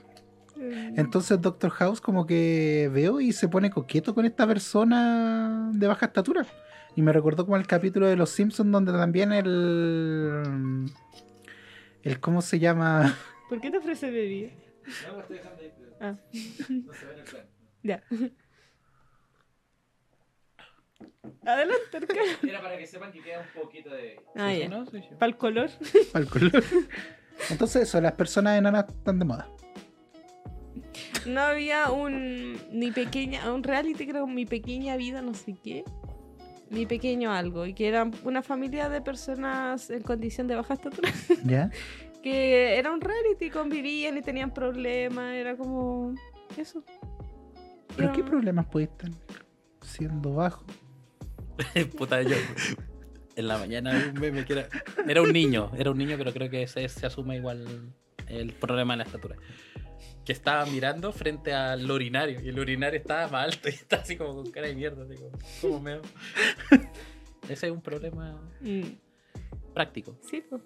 Entonces 0.95 1.41
Doctor 1.41 1.71
House 1.71 1.99
como 1.99 2.25
que 2.25 2.89
veo 2.93 3.19
y 3.19 3.33
se 3.33 3.47
pone 3.49 3.69
coqueto 3.69 4.15
con 4.15 4.25
esta 4.25 4.47
persona 4.47 5.69
de 5.73 5.87
baja 5.87 6.05
estatura. 6.07 6.45
Y 6.95 7.01
me 7.01 7.11
recordó 7.11 7.45
como 7.45 7.57
el 7.57 7.65
capítulo 7.67 8.07
de 8.07 8.15
Los 8.15 8.29
Simpsons 8.29 8.71
donde 8.71 8.91
también 8.91 9.33
el... 9.33 10.85
el 12.03 12.19
¿Cómo 12.19 12.41
se 12.41 12.59
llama? 12.59 13.17
¿Por 13.49 13.59
qué 13.59 13.71
te 13.71 13.77
ofrece 13.77 14.09
bebida? 14.11 14.51
Ah. 15.99 16.15
Ya. 17.81 18.03
Adelante. 21.45 21.97
Era 22.43 22.61
para 22.61 22.77
que 22.77 22.85
sepan 22.87 23.11
que 23.11 23.21
queda 23.21 23.39
un 23.39 23.61
poquito 23.61 23.89
de. 23.89 24.17
Ah, 24.35 24.51
Sí, 24.51 24.59
ya. 24.59 24.69
¿no? 24.69 24.85
Sí, 24.85 24.99
sí. 25.01 25.15
Para 25.17 25.27
el 25.31 25.37
color. 25.37 25.69
Color. 26.29 26.63
Entonces 27.49 27.83
eso, 27.83 27.99
las 28.01 28.13
personas 28.13 28.57
enanas 28.57 28.85
están 28.89 29.19
de 29.19 29.25
moda. 29.25 29.47
No 31.25 31.41
había 31.41 31.91
un. 31.91 32.57
Mi 32.71 32.91
pequeña. 32.91 33.51
Un 33.53 33.63
reality, 33.63 34.05
creo. 34.07 34.27
Mi 34.27 34.45
pequeña 34.45 34.97
vida, 34.97 35.21
no 35.21 35.33
sé 35.33 35.55
qué. 35.63 35.83
Mi 36.69 36.85
pequeño 36.85 37.31
algo. 37.31 37.65
Y 37.65 37.73
que 37.73 37.87
era 37.87 38.09
una 38.23 38.41
familia 38.41 38.89
de 38.89 39.01
personas 39.01 39.89
en 39.89 40.01
condición 40.01 40.47
de 40.47 40.55
baja 40.55 40.73
estatura. 40.73 41.09
¿Ya? 41.45 41.69
Que 42.21 42.77
era 42.77 42.91
un 42.91 43.01
reality, 43.01 43.49
convivían 43.49 44.17
y 44.17 44.21
tenían 44.21 44.53
problemas. 44.53 45.33
Era 45.33 45.55
como. 45.55 46.15
Eso. 46.57 46.83
¿Pero 47.95 48.09
Era- 48.09 48.13
qué 48.13 48.23
problemas 48.23 48.65
puede 48.67 48.85
estar 48.85 49.09
siendo 49.81 50.33
bajo? 50.33 50.65
Puta, 51.97 52.21
yo. 52.21 52.35
En 53.35 53.47
la 53.47 53.57
mañana 53.57 53.91
un 54.13 54.19
meme 54.19 54.45
que 54.45 54.53
era. 54.53 54.69
Era 55.07 55.21
un 55.21 55.31
niño, 55.33 55.71
era 55.77 55.91
un 55.91 55.97
niño, 55.97 56.15
pero 56.17 56.31
creo 56.33 56.49
que 56.49 56.67
se 56.67 56.85
asume 56.85 57.37
igual 57.37 57.93
el 58.27 58.53
problema 58.53 58.93
de 58.93 58.97
la 58.97 59.03
estatura. 59.03 59.35
Que 60.25 60.31
estaba 60.31 60.65
mirando 60.65 61.11
frente 61.11 61.53
al 61.53 61.89
urinario 61.89 62.39
y 62.41 62.49
el 62.49 62.59
urinario 62.59 62.99
estaba 62.99 63.27
más 63.27 63.45
alto 63.53 63.69
y 63.69 63.73
está 63.73 63.97
así 63.97 64.15
como 64.15 64.35
con 64.35 64.51
cara 64.51 64.67
de 64.67 64.75
mierda, 64.75 65.03
así 65.03 65.15
como, 65.15 65.31
como 65.61 65.79
meo. 65.81 66.01
Ese 67.49 67.67
es 67.67 67.71
un 67.73 67.81
problema 67.81 68.39
Mm, 68.61 68.83
práctico. 69.73 70.17
Sí, 70.21 70.43
pues. 70.49 70.61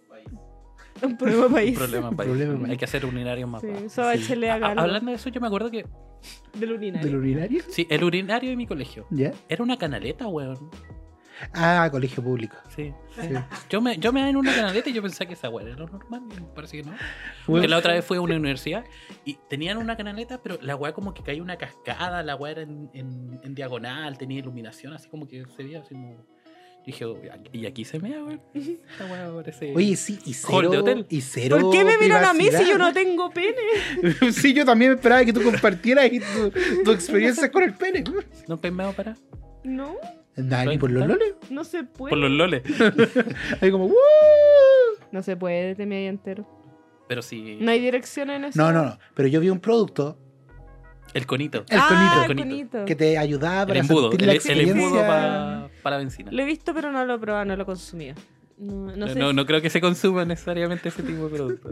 Un 1.01 1.17
problema 1.17 1.49
país. 1.49 1.71
Un 1.71 1.75
problema 1.77 2.11
país. 2.11 2.29
problema 2.29 2.59
país. 2.59 2.71
Hay 2.71 2.77
que 2.77 2.85
hacer 2.85 3.05
urinarios 3.05 3.49
más 3.49 3.61
Sí, 3.61 3.67
eso 3.85 4.03
ganar 4.59 4.79
Hablando 4.79 5.11
de 5.11 5.15
eso, 5.17 5.29
yo 5.29 5.39
me 5.41 5.47
acuerdo 5.47 5.69
que. 5.71 5.85
del 6.53 6.71
urinario. 6.73 7.05
¿Del 7.07 7.15
urinario? 7.17 7.63
Sí, 7.69 7.87
el 7.89 8.03
urinario 8.03 8.49
de 8.49 8.55
mi 8.55 8.65
colegio. 8.67 9.05
¿Ya? 9.09 9.31
Era 9.49 9.63
una 9.63 9.77
canaleta, 9.77 10.27
weón. 10.27 10.69
Ah, 11.53 11.87
colegio 11.91 12.23
público. 12.23 12.57
Sí. 12.75 12.91
Sí. 13.21 13.29
Yo 13.69 13.79
me, 13.79 13.97
yo 13.97 14.11
me 14.11 14.27
en 14.27 14.37
una 14.37 14.55
canaleta 14.55 14.89
y 14.89 14.93
yo 14.93 15.03
pensé 15.03 15.27
que 15.27 15.33
esa 15.33 15.49
weá 15.49 15.67
era 15.67 15.75
lo 15.77 15.85
normal. 15.87 16.23
y 16.35 16.41
me 16.41 16.47
Parece 16.47 16.77
que 16.77 16.83
no. 16.89 16.95
Porque 17.45 17.67
la 17.67 17.77
otra 17.77 17.93
vez 17.93 18.03
fui 18.03 18.17
a 18.17 18.21
una 18.21 18.35
universidad 18.35 18.83
y 19.23 19.37
tenían 19.47 19.77
una 19.77 19.95
canaleta, 19.95 20.41
pero 20.41 20.57
la 20.61 20.75
weá 20.75 20.93
como 20.93 21.13
que 21.13 21.21
caía 21.21 21.43
una 21.43 21.57
cascada, 21.57 22.23
la 22.23 22.35
weá 22.35 22.53
era 22.53 22.61
en, 22.63 22.89
en- 22.93 23.39
en 23.43 23.53
diagonal, 23.53 24.17
tenía 24.17 24.39
iluminación, 24.39 24.93
así 24.93 25.09
como 25.09 25.27
que 25.27 25.45
se 25.55 25.63
veía 25.63 25.81
así 25.81 25.93
como. 25.93 26.25
Dije, 26.87 27.03
"Oh, 27.03 27.19
y 27.51 27.65
aquí 27.65 27.83
se 27.83 27.99
mea, 27.99 28.23
weón. 28.23 28.39
Esta 28.53 29.05
weá 29.11 29.29
parece. 29.35 29.73
Oye, 29.75 29.97
sí, 29.97 30.19
y 30.25 30.33
cero, 30.33 30.69
de 30.69 30.77
hotel. 30.77 31.05
y 31.09 31.19
cero 31.19 31.57
¿Por 31.59 31.73
qué 31.73 31.83
me 31.83 31.97
miran 31.97 32.23
a 32.23 32.33
mí 32.33 32.47
si 32.49 32.65
yo 32.65 32.77
no 32.77 32.93
tengo 32.93 33.29
pene? 33.29 33.57
sí, 34.31 34.53
yo 34.53 34.63
también 34.63 34.93
esperaba 34.93 35.25
que 35.25 35.33
tú 35.33 35.43
compartieras 35.43 36.09
tu, 36.09 36.83
tu 36.85 36.91
experiencia 36.93 37.51
con 37.51 37.63
el 37.63 37.73
pene. 37.73 38.05
¿No 38.47 38.57
me 38.63 38.93
para? 38.93 39.17
No, 39.65 39.97
Nah, 40.37 40.63
ni 40.63 40.77
por 40.77 40.89
los 40.89 41.05
loles. 41.05 41.33
no 41.49 41.65
se 41.65 41.83
puede. 41.83 42.11
Por 42.11 42.19
los 42.19 42.31
loles. 42.31 42.63
Ahí 43.61 43.69
como, 43.69 43.87
¡Woo! 43.87 43.95
No 45.11 45.21
se 45.23 45.35
puede, 45.35 45.75
te 45.75 45.85
media 45.85 46.07
entero. 46.07 46.47
Pero 47.09 47.21
sí. 47.21 47.57
No 47.59 47.71
hay 47.71 47.81
dirección 47.81 48.29
en 48.29 48.45
eso. 48.45 48.57
No, 48.61 48.71
no, 48.71 48.85
no. 48.85 48.97
Pero 49.13 49.27
yo 49.27 49.41
vi 49.41 49.49
un 49.49 49.59
producto, 49.59 50.17
El 51.13 51.25
conito. 51.25 51.65
el 51.69 51.77
ah, 51.79 51.87
conito, 51.87 52.21
el 52.21 52.27
conito. 52.47 52.69
conito. 52.71 52.85
que 52.85 52.95
te 52.95 53.17
ayudaba 53.17 53.61
El 53.61 53.67
para 53.67 53.79
embudo. 53.79 54.09
sentir 54.11 54.21
El, 54.21 54.27
la 54.27 54.31
el 54.33 54.37
experiencia. 54.37 54.83
embudo 54.83 55.01
pa- 55.01 55.69
para 55.83 55.97
benzina. 55.97 56.31
Lo 56.31 56.41
he 56.41 56.45
visto, 56.45 56.73
pero 56.73 56.91
no 56.91 57.05
lo 57.05 57.15
he 57.15 57.19
probado, 57.19 57.45
no 57.45 57.55
lo 57.55 57.63
he 57.63 57.65
consumido. 57.65 58.15
No, 58.57 58.87
no 58.87 58.95
No, 58.95 59.07
sé. 59.07 59.19
no, 59.19 59.33
no 59.33 59.45
creo 59.45 59.61
que 59.61 59.69
se 59.69 59.79
consuma 59.81 60.25
necesariamente 60.25 60.89
ese 60.89 61.03
tipo 61.03 61.29
de 61.29 61.35
producto. 61.35 61.69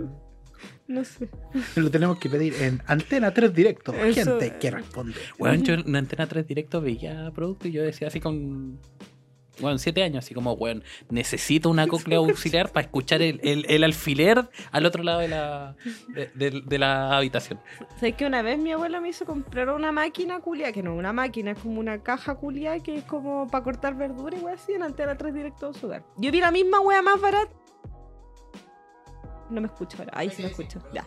no 0.87 1.03
sé. 1.03 1.29
Lo 1.75 1.89
tenemos 1.91 2.17
que 2.19 2.29
pedir 2.29 2.53
en 2.61 2.81
Antena 2.85 3.31
3 3.33 3.53
Directo. 3.53 3.93
Eso- 3.93 4.39
Gente 4.39 4.57
que 4.59 4.71
responde. 4.71 5.15
Bueno, 5.39 5.63
yo 5.63 5.73
en 5.73 5.95
Antena 5.95 6.27
3 6.27 6.47
Directo 6.47 6.81
veía 6.81 7.31
producto 7.33 7.67
y 7.67 7.71
yo 7.71 7.81
decía 7.83 8.07
así 8.07 8.19
con. 8.19 8.79
Bueno, 9.61 9.77
siete 9.77 10.03
años, 10.03 10.25
así 10.25 10.33
como, 10.33 10.55
bueno, 10.57 10.81
necesito 11.09 11.69
una 11.69 11.87
cóclea 11.87 12.17
auxiliar 12.19 12.71
para 12.71 12.85
escuchar 12.85 13.21
el, 13.21 13.39
el- 13.43 13.65
el 13.69 13.83
alfiler 13.83 14.49
al 14.71 14.85
otro 14.85 15.01
lado 15.03 15.19
de 15.19 15.27
la, 15.29 15.75
de, 16.09 16.27
de- 16.35 16.61
de 16.65 16.79
la 16.79 17.15
habitación. 17.17 17.59
¿Sabes 17.99 18.15
que 18.15 18.25
una 18.25 18.41
vez 18.41 18.57
mi 18.59 18.71
abuela 18.71 18.99
me 18.99 19.09
hizo 19.09 19.25
comprar 19.25 19.69
una 19.69 19.91
máquina 19.91 20.39
culia? 20.39 20.71
Que 20.73 20.83
no 20.83 20.93
es 20.93 20.99
una 20.99 21.13
máquina, 21.13 21.51
es 21.51 21.59
como 21.59 21.79
una 21.79 22.03
caja 22.03 22.35
culia 22.35 22.79
que 22.79 22.97
es 22.97 23.03
como 23.05 23.47
para 23.49 23.63
cortar 23.63 23.95
verdura 23.95 24.37
y 24.37 24.41
wey 24.41 24.55
así 24.55 24.73
en 24.73 24.83
Antena 24.83 25.17
3 25.17 25.33
directo 25.33 25.71
de 25.71 25.79
su 25.79 25.85
hogar. 25.85 26.03
Yo 26.17 26.31
vi 26.31 26.39
la 26.41 26.51
misma 26.51 26.81
wea 26.81 27.01
más 27.01 27.19
barata. 27.21 27.51
No 29.49 29.61
me 29.61 29.67
escucho 29.67 29.97
ahora. 29.99 30.11
Ahí 30.15 30.29
sí 30.31 30.41
me 30.41 30.49
escucho. 30.49 30.79
Ya. 30.93 31.05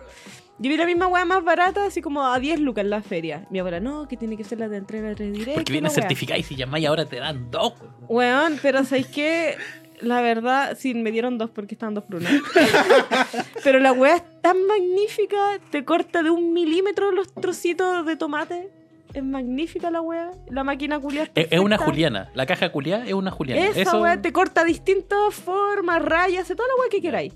Yo 0.61 0.69
vi 0.71 0.77
la 0.77 0.87
misma 0.87 1.07
wea 1.07 1.25
más 1.25 1.45
barata, 1.45 1.87
así 1.87 2.03
como 2.03 2.27
a 2.27 2.39
10 2.39 2.59
lucas 2.61 2.83
en 2.83 2.91
la 2.91 3.01
feria. 3.01 3.47
Mi 3.51 3.61
abuela, 3.61 3.79
no, 3.79 4.09
que 4.09 4.17
tiene 4.17 4.37
que 4.37 4.43
ser 4.43 4.59
la 4.59 4.69
de 4.69 4.79
Antena 4.79 5.15
3 5.15 5.33
directo. 5.33 5.55
Porque 5.55 5.73
viene 5.73 5.89
la 5.89 5.95
wea". 5.95 6.03
certificada 6.03 6.39
y 6.39 6.43
si 6.43 6.57
llamáis 6.57 6.87
ahora 6.87 7.05
te 7.05 7.17
dan 7.17 7.49
dos. 7.51 7.75
Weón, 8.09 8.59
pero 8.61 8.85
¿sabéis 8.85 9.07
qué? 9.07 9.57
La 10.01 10.21
verdad, 10.21 10.77
sí, 10.79 10.95
me 10.95 11.11
dieron 11.13 11.39
dos 11.39 11.51
porque 11.51 11.75
estaban 11.75 11.95
dos 11.95 12.05
por 12.05 12.17
uno. 12.17 12.29
pero 13.65 13.79
la 13.79 13.93
weá 13.93 14.17
es 14.17 14.23
tan 14.41 14.67
magnífica, 14.67 15.59
te 15.71 15.85
corta 15.85 16.23
de 16.23 16.31
un 16.31 16.53
milímetro 16.53 17.13
los 17.13 17.33
trocitos 17.33 18.05
de 18.07 18.17
tomate. 18.17 18.71
Es 19.15 19.25
magnífica 19.25 19.91
la 19.91 20.01
weá. 20.01 20.31
La 20.51 20.65
máquina 20.65 21.01
culia 21.01 21.23
es, 21.25 21.31
Es, 21.35 21.49
es 21.51 21.61
una. 21.61 21.79
Juliana. 21.79 22.31
La 22.35 22.47
caja 22.47 22.71
culia 22.71 23.05
es 23.07 23.15
una 23.15 23.31
Juliana. 23.31 23.65
Esa 23.65 23.81
Eso, 23.81 24.03
weá 24.03 24.21
te 24.21 24.33
corta 24.33 24.65
distintas 24.65 25.35
formas, 25.35 26.03
rayas, 26.03 26.47
toda 26.49 26.67
la 26.69 26.75
weá 26.81 26.91
que 26.91 27.01
queráis. 27.01 27.35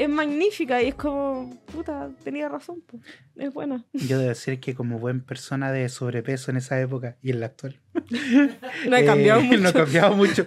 Es 0.00 0.08
magnífica 0.08 0.82
y 0.82 0.88
es 0.88 0.94
como, 0.94 1.60
puta, 1.70 2.08
tenía 2.24 2.48
razón. 2.48 2.80
po. 2.80 2.98
Es 3.36 3.52
buena. 3.52 3.84
Yo 3.92 4.16
debo 4.18 4.30
decir 4.30 4.58
que 4.58 4.74
como 4.74 4.98
buen 4.98 5.20
persona 5.20 5.72
de 5.72 5.90
sobrepeso 5.90 6.50
en 6.50 6.56
esa 6.56 6.80
época 6.80 7.18
y 7.20 7.32
en 7.32 7.40
la 7.40 7.46
actual. 7.46 7.78
No 8.88 8.96
he 8.96 9.02
eh, 9.02 9.04
cambiado 9.04 9.40
mucho. 9.42 9.60
No 9.60 9.68
ha 9.68 9.72
cambiado 9.74 10.16
mucho. 10.16 10.46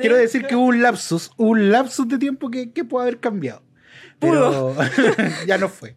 Quiero 0.00 0.16
decir 0.16 0.46
que 0.46 0.56
hubo 0.56 0.64
un 0.64 0.80
lapsus, 0.80 1.32
un 1.36 1.70
lapsus 1.70 2.08
de 2.08 2.16
tiempo 2.16 2.50
que, 2.50 2.72
que 2.72 2.82
pudo 2.82 3.02
haber 3.02 3.20
cambiado. 3.20 3.62
Pero 4.18 4.74
ya 5.46 5.58
no 5.58 5.68
fue. 5.68 5.94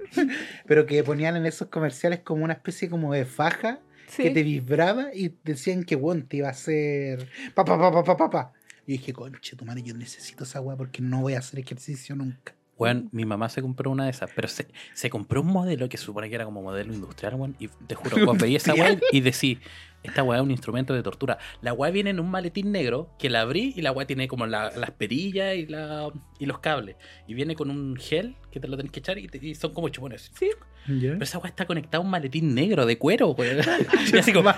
Pero 0.68 0.86
que 0.86 1.02
ponían 1.04 1.38
en 1.38 1.46
esos 1.46 1.70
comerciales 1.70 2.20
como 2.20 2.44
una 2.44 2.54
especie 2.54 2.90
como 2.90 3.14
de 3.14 3.24
faja 3.26 3.80
Sí. 4.08 4.22
que 4.24 4.30
te 4.30 4.44
vibraba 4.44 5.08
y 5.14 5.34
decían 5.44 5.86
que 5.86 5.96
bueno, 5.96 6.26
te 6.28 6.38
iba 6.38 6.48
a 6.48 6.52
hacer 6.52 7.28
pa 7.56 7.66
pa 7.66 7.80
pa 7.80 7.92
pa 7.92 8.04
pa 8.04 8.18
pa 8.18 8.30
pa. 8.30 8.54
Y 8.86 8.94
dije, 8.94 9.14
conche, 9.14 9.56
tu 9.56 9.66
madre, 9.66 9.82
yo 9.84 9.94
necesito 9.94 10.44
esa 10.44 10.60
weá 10.62 10.76
porque 10.76 11.02
no 11.02 11.22
voy 11.22 11.34
a 11.34 11.40
hacer 11.40 11.60
ejercicio 11.60 12.16
nunca. 12.16 12.56
Weón, 12.76 13.08
mi 13.12 13.24
mamá 13.24 13.50
se 13.50 13.62
compró 13.62 13.92
una 13.92 14.06
de 14.06 14.10
esas, 14.10 14.32
pero 14.36 14.48
se, 14.48 14.68
se 14.94 15.10
compró 15.12 15.42
un 15.42 15.48
modelo 15.48 15.88
que 15.88 15.98
se 15.98 16.06
supone 16.06 16.28
que 16.28 16.36
era 16.36 16.44
como 16.46 16.62
modelo 16.64 16.92
industrial, 16.94 17.36
weón. 17.36 17.56
Y 17.60 17.68
te 17.68 17.94
juro, 17.96 18.26
vos 18.26 18.38
veías 18.38 18.64
esa 18.64 18.74
weá 18.74 18.98
y 19.12 19.22
decís, 19.22 19.60
esta 20.02 20.24
weá 20.24 20.40
es 20.40 20.44
un 20.44 20.50
instrumento 20.52 20.94
de 20.94 21.04
tortura. 21.04 21.38
La 21.62 21.72
weá 21.72 21.92
viene 21.92 22.10
en 22.10 22.20
un 22.20 22.30
maletín 22.32 22.72
negro 22.72 23.12
que 23.20 23.30
la 23.30 23.42
abrí 23.42 23.74
y 23.78 23.84
la 23.84 23.92
weá 23.92 24.08
tiene 24.08 24.28
como 24.28 24.48
la- 24.48 24.72
las 24.72 24.90
perillas 24.92 25.56
y, 25.56 25.68
la, 25.68 26.12
y 26.40 26.46
los 26.48 26.60
cables. 26.60 26.96
Y 27.28 27.36
viene 27.36 27.56
con 27.56 27.70
un 27.70 27.96
gel 27.96 28.36
que 28.52 28.60
te 28.60 28.68
lo 28.68 28.76
tenés 28.76 28.92
que 28.92 29.00
echar 29.00 29.20
y, 29.20 29.28
te- 29.28 29.38
y 29.46 29.54
son 29.56 29.72
como 29.74 29.88
chupones. 29.90 30.32
Sí. 30.38 30.50
Pero 30.88 31.24
esa 31.24 31.38
weá 31.38 31.50
está 31.50 31.66
conectada 31.66 32.00
a 32.00 32.02
un 32.02 32.10
maletín 32.10 32.54
negro 32.56 32.86
de 32.88 32.98
cuero, 32.98 33.30
weón. 33.32 33.60
Y 34.14 34.18
así 34.18 34.34
como. 34.34 34.50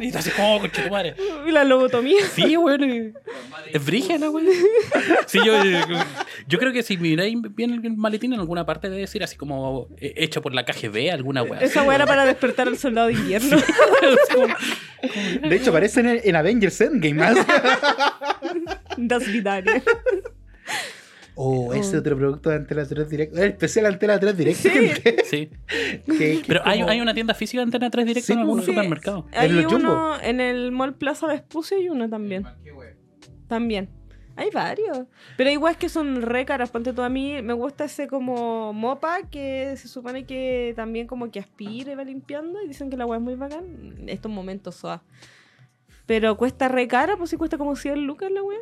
Y 0.00 0.12
tú 0.12 0.18
así 0.18 0.30
como, 0.30 0.60
conche 0.60 0.82
tu 0.82 0.90
madre. 0.90 1.14
Y 1.46 1.50
la 1.52 1.64
lobotomía. 1.64 2.24
Sí, 2.34 2.56
weón. 2.56 3.14
Es 3.72 3.84
brígida 3.84 4.30
weá. 4.30 4.44
Sí, 5.26 5.38
yo, 5.44 5.62
eh, 5.62 5.82
yo 6.46 6.58
creo 6.58 6.72
que 6.72 6.82
si 6.82 6.96
miráis 6.96 7.36
bien 7.54 7.80
el 7.84 7.96
maletín 7.96 8.32
en 8.32 8.40
alguna 8.40 8.66
parte 8.66 8.88
debe 8.88 9.02
decir 9.02 9.22
así 9.22 9.36
como 9.36 9.88
eh, 9.98 10.14
hecho 10.16 10.42
por 10.42 10.54
la 10.54 10.64
KGB, 10.64 11.10
alguna 11.12 11.42
weá. 11.42 11.60
Esa 11.60 11.82
weá 11.82 11.96
era 11.96 12.06
para 12.06 12.24
despertar 12.24 12.68
al 12.68 12.78
soldado 12.78 13.08
de 13.08 13.14
invierno. 13.14 13.56
De 15.42 15.56
hecho, 15.56 15.70
aparecen 15.70 16.06
en, 16.06 16.20
en 16.22 16.36
Avengers 16.36 16.80
Endgame. 16.80 17.14
¿más? 17.14 17.36
Das 18.96 19.26
Vidania. 19.26 19.82
O 21.34 21.72
ese 21.74 21.96
Oh. 21.96 22.00
otro 22.00 22.16
producto 22.16 22.50
de 22.50 22.56
Antena 22.56 22.84
3 22.86 23.08
Directo. 23.08 23.36
El 23.38 23.48
especial 23.50 23.86
Antena 23.86 24.18
3 24.20 24.36
Directo. 24.36 24.62
Sí. 24.62 24.70
gente, 24.70 25.16
Sí. 25.24 25.50
que- 26.06 26.14
que 26.40 26.42
Pero 26.46 26.60
hay, 26.64 27.00
una 27.00 27.14
tienda 27.14 27.34
física 27.34 27.60
de 27.60 27.64
Antena 27.64 27.90
3 27.90 28.06
directo 28.06 28.26
Sí, 28.26 28.32
en 28.32 28.38
algún 28.40 28.56
pues, 28.56 28.66
Sí, 28.66 28.72
supermercado. 28.72 29.26
Hay 29.32 29.50
¿En 29.50 29.64
Jumbo? 29.64 29.76
uno 29.76 30.20
en 30.20 30.40
el 30.40 30.72
Mall 30.72 30.94
Plaza 30.94 31.26
Vespucio 31.26 31.76
hay 31.76 31.88
uno 31.88 32.08
también. 32.08 32.44
También. 33.48 33.88
Hay 34.36 34.48
varios. 34.50 35.00
Pero 35.36 35.50
igual 35.50 35.72
es 35.72 35.78
que 35.78 35.88
son 35.88 36.22
re 36.22 36.44
caras. 36.46 36.70
Ponte 36.70 36.92
tú 36.92 37.02
a 37.02 37.08
mí, 37.08 37.42
me 37.42 37.52
gusta 37.52 37.84
ese 37.84 38.06
como 38.06 38.72
mopa 38.72 39.28
que 39.30 39.74
se 39.76 39.86
supone 39.88 40.24
que 40.24 40.72
también 40.76 41.06
como 41.06 41.30
que 41.30 41.40
aspira 41.40 41.92
y 41.92 41.94
va 41.94 42.04
limpiando. 42.04 42.62
Y 42.62 42.68
dicen 42.68 42.88
que 42.90 42.96
la 42.96 43.04
weá 43.06 43.18
es 43.18 43.22
muy 43.24 43.34
bacán. 43.34 43.96
Estos 44.06 44.30
momentos 44.32 44.76
soa. 44.76 45.02
Pero 46.06 46.36
cuesta 46.36 46.68
re 46.68 46.88
cara, 46.88 47.16
pues 47.16 47.30
si 47.30 47.36
cuesta 47.36 47.58
como 47.58 47.76
100 47.76 48.06
lucas 48.06 48.30
la 48.30 48.42
weá. 48.42 48.58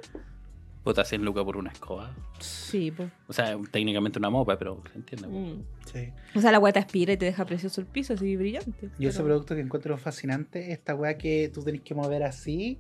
Puta, 0.89 1.05
100 1.05 1.23
lucas 1.23 1.45
por 1.45 1.59
una 1.59 1.71
escoba. 1.71 2.15
Sí, 2.41 2.91
pues. 2.91 3.11
O 3.27 3.33
sea, 3.35 3.59
técnicamente 3.71 4.19
una 4.19 4.31
mopa, 4.31 4.59
pero 4.59 4.83
se 4.91 4.97
entiende. 4.99 5.29
Mm. 5.29 5.63
Sí. 5.93 6.09
O 6.35 6.41
sea, 6.41 6.51
la 6.51 6.59
weá 6.59 6.73
te 6.73 6.79
aspira 6.79 7.13
y 7.13 7.19
te 7.19 7.27
deja 7.27 7.45
precioso 7.45 7.83
el 7.83 7.87
piso, 7.87 8.15
así 8.15 8.37
brillante. 8.37 8.89
Y 8.99 9.07
ese 9.07 9.19
Pero- 9.19 9.27
producto 9.27 9.55
que 9.55 9.61
encuentro 9.61 9.99
fascinante, 9.99 10.73
esta 10.73 10.95
weá 10.95 11.19
que 11.19 11.51
tú 11.53 11.63
tenés 11.63 11.83
que 11.83 11.95
mover 11.95 12.23
así 12.23 12.79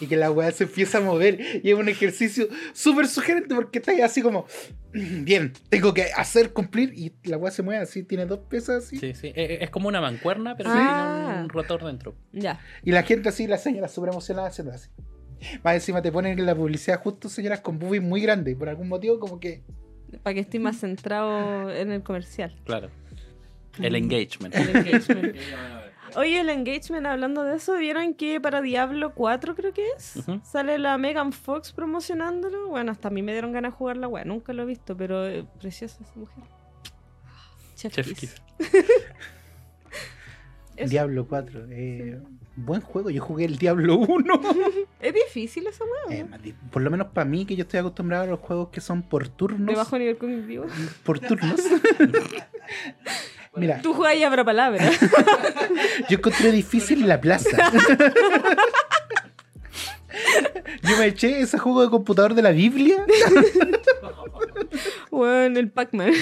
y 0.00 0.06
que 0.08 0.16
la 0.16 0.32
weá 0.32 0.50
se 0.50 0.64
empieza 0.64 0.98
a 0.98 1.00
mover 1.02 1.38
y 1.62 1.70
es 1.70 1.78
un 1.78 1.88
ejercicio 1.88 2.48
súper 2.72 3.06
sugerente 3.06 3.54
porque 3.54 3.78
estás 3.78 4.00
así 4.00 4.20
como, 4.20 4.46
bien, 4.92 5.52
tengo 5.68 5.94
que 5.94 6.06
hacer 6.16 6.52
cumplir 6.52 6.92
y 6.98 7.12
la 7.22 7.36
weá 7.36 7.52
se 7.52 7.62
mueve 7.62 7.82
así, 7.84 8.02
tiene 8.02 8.26
dos 8.26 8.40
piezas 8.48 8.84
así. 8.86 8.96
Sí, 8.98 9.14
sí. 9.14 9.28
Es, 9.32 9.62
es 9.62 9.70
como 9.70 9.86
una 9.86 10.00
mancuerna, 10.00 10.56
pero 10.56 10.70
Ah. 10.72 11.26
tiene 11.28 11.42
un 11.44 11.48
rotor 11.50 11.84
dentro. 11.84 12.16
Ya. 12.32 12.58
Y 12.82 12.90
la 12.90 13.04
gente 13.04 13.28
así, 13.28 13.46
la 13.46 13.58
señora 13.58 13.86
súper 13.86 14.10
emocionada 14.10 14.48
haciendo 14.48 14.72
así. 14.72 14.88
Más 15.62 15.74
encima 15.74 16.02
te 16.02 16.10
ponen 16.10 16.38
en 16.38 16.46
la 16.46 16.54
publicidad 16.54 17.00
justo 17.00 17.28
señoras 17.28 17.60
con 17.60 17.78
boobies 17.78 18.02
muy 18.02 18.20
grandes 18.20 18.52
y 18.52 18.56
por 18.56 18.68
algún 18.68 18.88
motivo 18.88 19.18
como 19.18 19.40
que... 19.40 19.62
Para 20.22 20.34
que 20.34 20.40
esté 20.40 20.58
más 20.60 20.78
centrado 20.78 21.70
en 21.70 21.90
el 21.90 22.02
comercial. 22.02 22.54
Claro. 22.64 22.90
El 23.80 23.96
engagement. 23.96 24.54
El 24.54 24.76
engagement. 24.76 25.36
Oye, 26.16 26.40
el 26.40 26.48
engagement, 26.48 27.06
hablando 27.06 27.42
de 27.42 27.56
eso, 27.56 27.76
¿vieron 27.76 28.14
que 28.14 28.40
para 28.40 28.62
Diablo 28.62 29.14
4 29.14 29.56
creo 29.56 29.72
que 29.72 29.84
es? 29.96 30.22
Sale 30.44 30.78
la 30.78 30.96
Megan 30.96 31.32
Fox 31.32 31.72
promocionándolo. 31.72 32.68
Bueno, 32.68 32.92
hasta 32.92 33.08
a 33.08 33.10
mí 33.10 33.22
me 33.22 33.32
dieron 33.32 33.52
ganas 33.52 33.72
de 33.72 33.76
jugar 33.76 33.96
la 33.96 34.06
weá. 34.06 34.24
Nunca 34.24 34.52
lo 34.52 34.62
he 34.62 34.66
visto, 34.66 34.96
pero 34.96 35.26
eh, 35.26 35.44
preciosa 35.58 35.98
esa 36.02 36.12
mujer. 36.14 36.44
Chef, 37.74 37.92
Chef 37.92 38.06
Kiss. 38.06 38.18
Kiss. 38.20 38.42
Eso. 40.76 40.90
Diablo 40.90 41.26
4. 41.26 41.66
eh, 41.70 42.20
buen 42.56 42.80
juego, 42.80 43.10
yo 43.10 43.22
jugué 43.22 43.44
el 43.44 43.58
Diablo 43.58 43.96
1. 43.98 44.40
Es 45.00 45.14
difícil 45.14 45.66
esa 45.66 45.84
weá. 45.84 46.18
Eh, 46.18 46.26
por 46.70 46.82
lo 46.82 46.90
menos 46.90 47.08
para 47.08 47.24
mí, 47.24 47.44
que 47.46 47.56
yo 47.56 47.62
estoy 47.62 47.80
acostumbrado 47.80 48.24
a 48.24 48.26
los 48.26 48.40
juegos 48.40 48.68
que 48.68 48.80
son 48.80 49.02
por 49.02 49.28
turnos. 49.28 49.66
De 49.66 49.74
bajo 49.74 49.98
nivel 49.98 50.16
cognitivo. 50.16 50.66
Por 51.02 51.18
turnos. 51.18 51.60
Mira, 53.56 53.80
Tú 53.82 53.94
juegas 53.94 54.16
y 54.16 54.24
abra 54.24 54.44
palabra. 54.44 54.84
yo 56.08 56.16
encontré 56.16 56.50
difícil 56.50 57.06
la 57.06 57.20
plaza. 57.20 57.70
Yo 60.82 60.96
me 60.98 61.06
eché 61.06 61.40
ese 61.40 61.58
juego 61.58 61.82
de 61.82 61.90
computador 61.90 62.34
de 62.34 62.42
la 62.42 62.50
Biblia. 62.50 63.04
Bueno, 65.10 65.60
el 65.60 65.70
Pac-Man. 65.70 66.12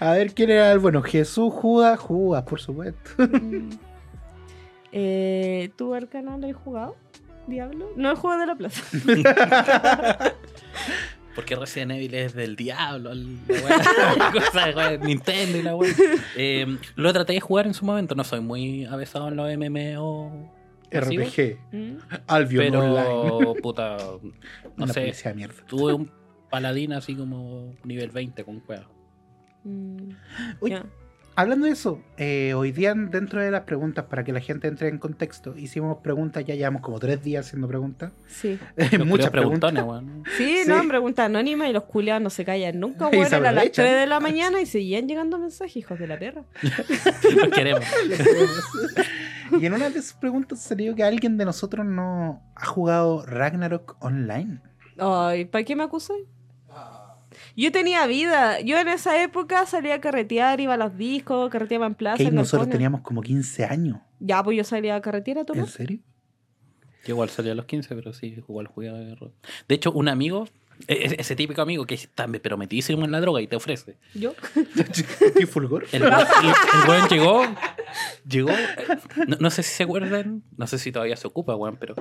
A 0.00 0.12
ver 0.12 0.32
quién 0.32 0.48
era 0.50 0.72
el 0.72 0.78
bueno. 0.78 1.02
Jesús, 1.02 1.52
Judas, 1.52 2.00
Judas, 2.00 2.42
por 2.44 2.58
supuesto. 2.58 3.10
Eh, 4.98 5.70
¿Tú, 5.76 5.92
Arcana, 5.94 6.38
lo 6.38 6.46
has 6.48 6.56
jugado? 6.56 6.96
¿Diablo? 7.46 7.90
No 7.96 8.10
el 8.10 8.16
juego 8.16 8.40
de 8.40 8.46
la 8.46 8.54
plaza. 8.56 8.82
Porque 11.34 11.54
Resident 11.54 11.92
Evil 11.92 12.14
es 12.14 12.32
del 12.34 12.56
diablo, 12.56 13.12
la 13.48 14.32
cosa, 14.32 14.96
Nintendo 14.96 15.58
y 15.58 15.62
la 15.62 15.76
weá. 15.76 15.92
Eh, 16.34 16.78
lo 16.94 17.12
traté 17.12 17.34
de 17.34 17.40
jugar 17.40 17.66
en 17.66 17.74
su 17.74 17.84
momento, 17.84 18.14
no 18.14 18.24
soy 18.24 18.40
muy 18.40 18.86
avesado 18.86 19.28
en 19.28 19.36
los 19.36 19.46
MMO. 19.54 20.50
RPG. 20.90 21.58
Mm. 21.72 21.96
Albion 22.26 22.74
Online. 22.76 23.38
Pero, 23.38 23.54
puta, 23.56 23.96
no 24.76 24.84
Una 24.84 24.92
sé, 24.94 25.00
policía 25.02 25.30
de 25.32 25.36
mierda. 25.36 25.54
tuve 25.66 25.92
un 25.92 26.10
paladín 26.48 26.94
así 26.94 27.14
como 27.14 27.74
nivel 27.84 28.10
20 28.10 28.42
con 28.44 28.60
cueva. 28.60 28.88
Mm. 29.64 30.08
Uy, 30.60 30.70
Ya. 30.70 30.86
Hablando 31.38 31.66
de 31.66 31.72
eso, 31.72 32.00
eh, 32.16 32.54
hoy 32.54 32.72
día 32.72 32.94
dentro 32.94 33.42
de 33.42 33.50
las 33.50 33.64
preguntas, 33.64 34.06
para 34.06 34.24
que 34.24 34.32
la 34.32 34.40
gente 34.40 34.68
entre 34.68 34.88
en 34.88 34.96
contexto, 34.98 35.54
hicimos 35.56 35.98
preguntas, 36.02 36.42
ya 36.46 36.54
llevamos 36.54 36.80
como 36.80 36.98
tres 36.98 37.22
días 37.22 37.46
haciendo 37.46 37.68
preguntas. 37.68 38.12
Sí. 38.26 38.58
Muchas 39.04 39.28
preguntas. 39.30 39.30
preguntones, 39.30 39.82
weón. 39.84 40.24
Sí, 40.38 40.60
Sí. 40.64 40.68
no, 40.68 40.82
pregunta 40.88 41.26
anónima 41.26 41.68
y 41.68 41.74
los 41.74 41.84
culiados 41.84 42.22
no 42.22 42.30
se 42.30 42.46
callan 42.46 42.80
nunca, 42.80 43.08
Era 43.12 43.36
a 43.36 43.40
las 43.40 43.50
aprovechan. 43.52 43.84
3 43.84 44.00
de 44.00 44.06
la 44.06 44.18
mañana 44.20 44.60
y 44.62 44.66
seguían 44.66 45.06
llegando 45.08 45.38
mensajes, 45.38 45.76
hijos 45.76 45.98
de 45.98 46.06
la 46.06 46.18
perra. 46.18 46.42
Los 47.36 47.48
queremos. 47.54 47.84
y 49.60 49.66
en 49.66 49.74
una 49.74 49.90
de 49.90 49.98
esas 49.98 50.14
preguntas 50.14 50.60
salió 50.60 50.94
que 50.94 51.04
alguien 51.04 51.36
de 51.36 51.44
nosotros 51.44 51.84
no 51.84 52.42
ha 52.54 52.64
jugado 52.64 53.26
Ragnarok 53.26 53.96
Online. 54.02 54.60
Ay, 54.98 55.44
¿para 55.44 55.64
qué 55.64 55.76
me 55.76 55.82
acusas? 55.84 56.16
Yo 57.56 57.72
tenía 57.72 58.06
vida. 58.06 58.60
Yo 58.60 58.78
en 58.78 58.88
esa 58.88 59.22
época 59.22 59.66
salía 59.66 59.94
a 59.94 60.00
carretear, 60.00 60.60
iba 60.60 60.74
a 60.74 60.76
los 60.76 60.96
discos, 60.96 61.50
carreteaba 61.50 61.86
en 61.86 61.94
plaza. 61.94 62.22
En 62.22 62.34
nosotros 62.34 62.68
teníamos 62.68 63.00
como 63.02 63.22
15 63.22 63.64
años. 63.64 63.98
Ya, 64.20 64.42
pues 64.42 64.56
yo 64.56 64.64
salía 64.64 64.96
a 64.96 65.00
carretear 65.00 65.38
a 65.38 65.40
¿En 65.40 65.46
tomar. 65.46 65.68
serio? 65.68 65.98
Yo 67.04 67.14
igual 67.14 67.28
salí 67.28 67.50
a 67.50 67.54
los 67.54 67.66
15, 67.66 67.94
pero 67.94 68.12
sí, 68.12 68.36
jugó 68.46 68.60
al 68.60 68.66
juego 68.66 68.96
de 68.96 69.14
rol. 69.14 69.32
De 69.68 69.74
hecho, 69.76 69.92
un 69.92 70.08
amigo, 70.08 70.48
e- 70.88 70.94
e- 70.94 71.16
ese 71.18 71.36
típico 71.36 71.62
amigo 71.62 71.86
que 71.86 71.94
está 71.94 72.26
pero 72.42 72.56
metidísimo 72.56 73.04
en 73.04 73.10
la 73.12 73.20
droga 73.20 73.40
y 73.40 73.46
te 73.46 73.56
ofrece. 73.56 73.96
Yo. 74.14 74.34
¿Qué 75.38 75.46
fulgor? 75.46 75.86
El, 75.92 76.02
el, 76.02 76.08
el 76.08 76.88
weón 76.88 77.08
llegó, 77.08 77.42
llegó, 78.28 78.50
eh, 78.50 78.98
no, 79.26 79.36
no 79.40 79.50
sé 79.50 79.62
si 79.62 79.74
se 79.74 79.82
acuerdan, 79.84 80.42
no 80.56 80.66
sé 80.66 80.78
si 80.78 80.92
todavía 80.92 81.16
se 81.16 81.26
ocupa, 81.26 81.54
weón, 81.56 81.76
pero 81.78 81.94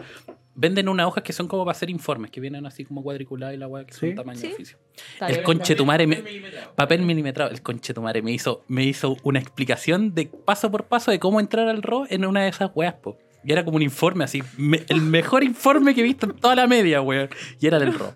venden 0.55 0.89
unas 0.89 1.07
hojas 1.07 1.23
que 1.23 1.33
son 1.33 1.47
como 1.47 1.65
para 1.65 1.75
hacer 1.75 1.89
informes, 1.89 2.31
que 2.31 2.39
vienen 2.41 2.65
así 2.65 2.85
como 2.85 3.03
cuadriculadas 3.03 3.55
y 3.55 3.57
la 3.57 3.67
weá 3.67 3.85
que 3.85 3.93
son 3.93 4.09
Sí. 4.09 4.15
tamaño 4.15 4.39
Sí. 4.39 4.51
oficio. 4.53 4.77
El 5.27 5.43
conchetumare 5.43 6.07
me, 6.07 6.23
papel 6.75 7.01
milimetrado, 7.01 7.51
el 7.51 7.61
conchetumare 7.61 8.21
me 8.21 8.31
hizo, 8.31 8.63
me 8.67 8.83
hizo 8.83 9.17
una 9.23 9.39
explicación 9.39 10.13
de 10.13 10.25
paso 10.27 10.71
por 10.71 10.85
paso 10.85 11.11
de 11.11 11.19
cómo 11.19 11.39
entrar 11.39 11.67
al 11.67 11.81
RO 11.83 12.05
en 12.09 12.25
una 12.25 12.43
de 12.43 12.49
esas 12.49 12.71
weas, 12.73 12.93
po. 12.95 13.17
Y 13.43 13.51
era 13.51 13.63
como 13.63 13.75
un 13.77 13.83
informe 13.83 14.23
así, 14.23 14.41
me- 14.57 14.83
el 14.89 15.01
mejor 15.01 15.43
informe 15.43 15.93
que 15.93 16.01
he 16.01 16.03
visto 16.03 16.25
en 16.25 16.33
toda 16.35 16.55
la 16.55 16.65
media, 16.65 17.01
weón. 17.01 17.29
Y 17.59 17.67
era 17.67 17.77
del 17.77 17.93
RO. 17.93 18.15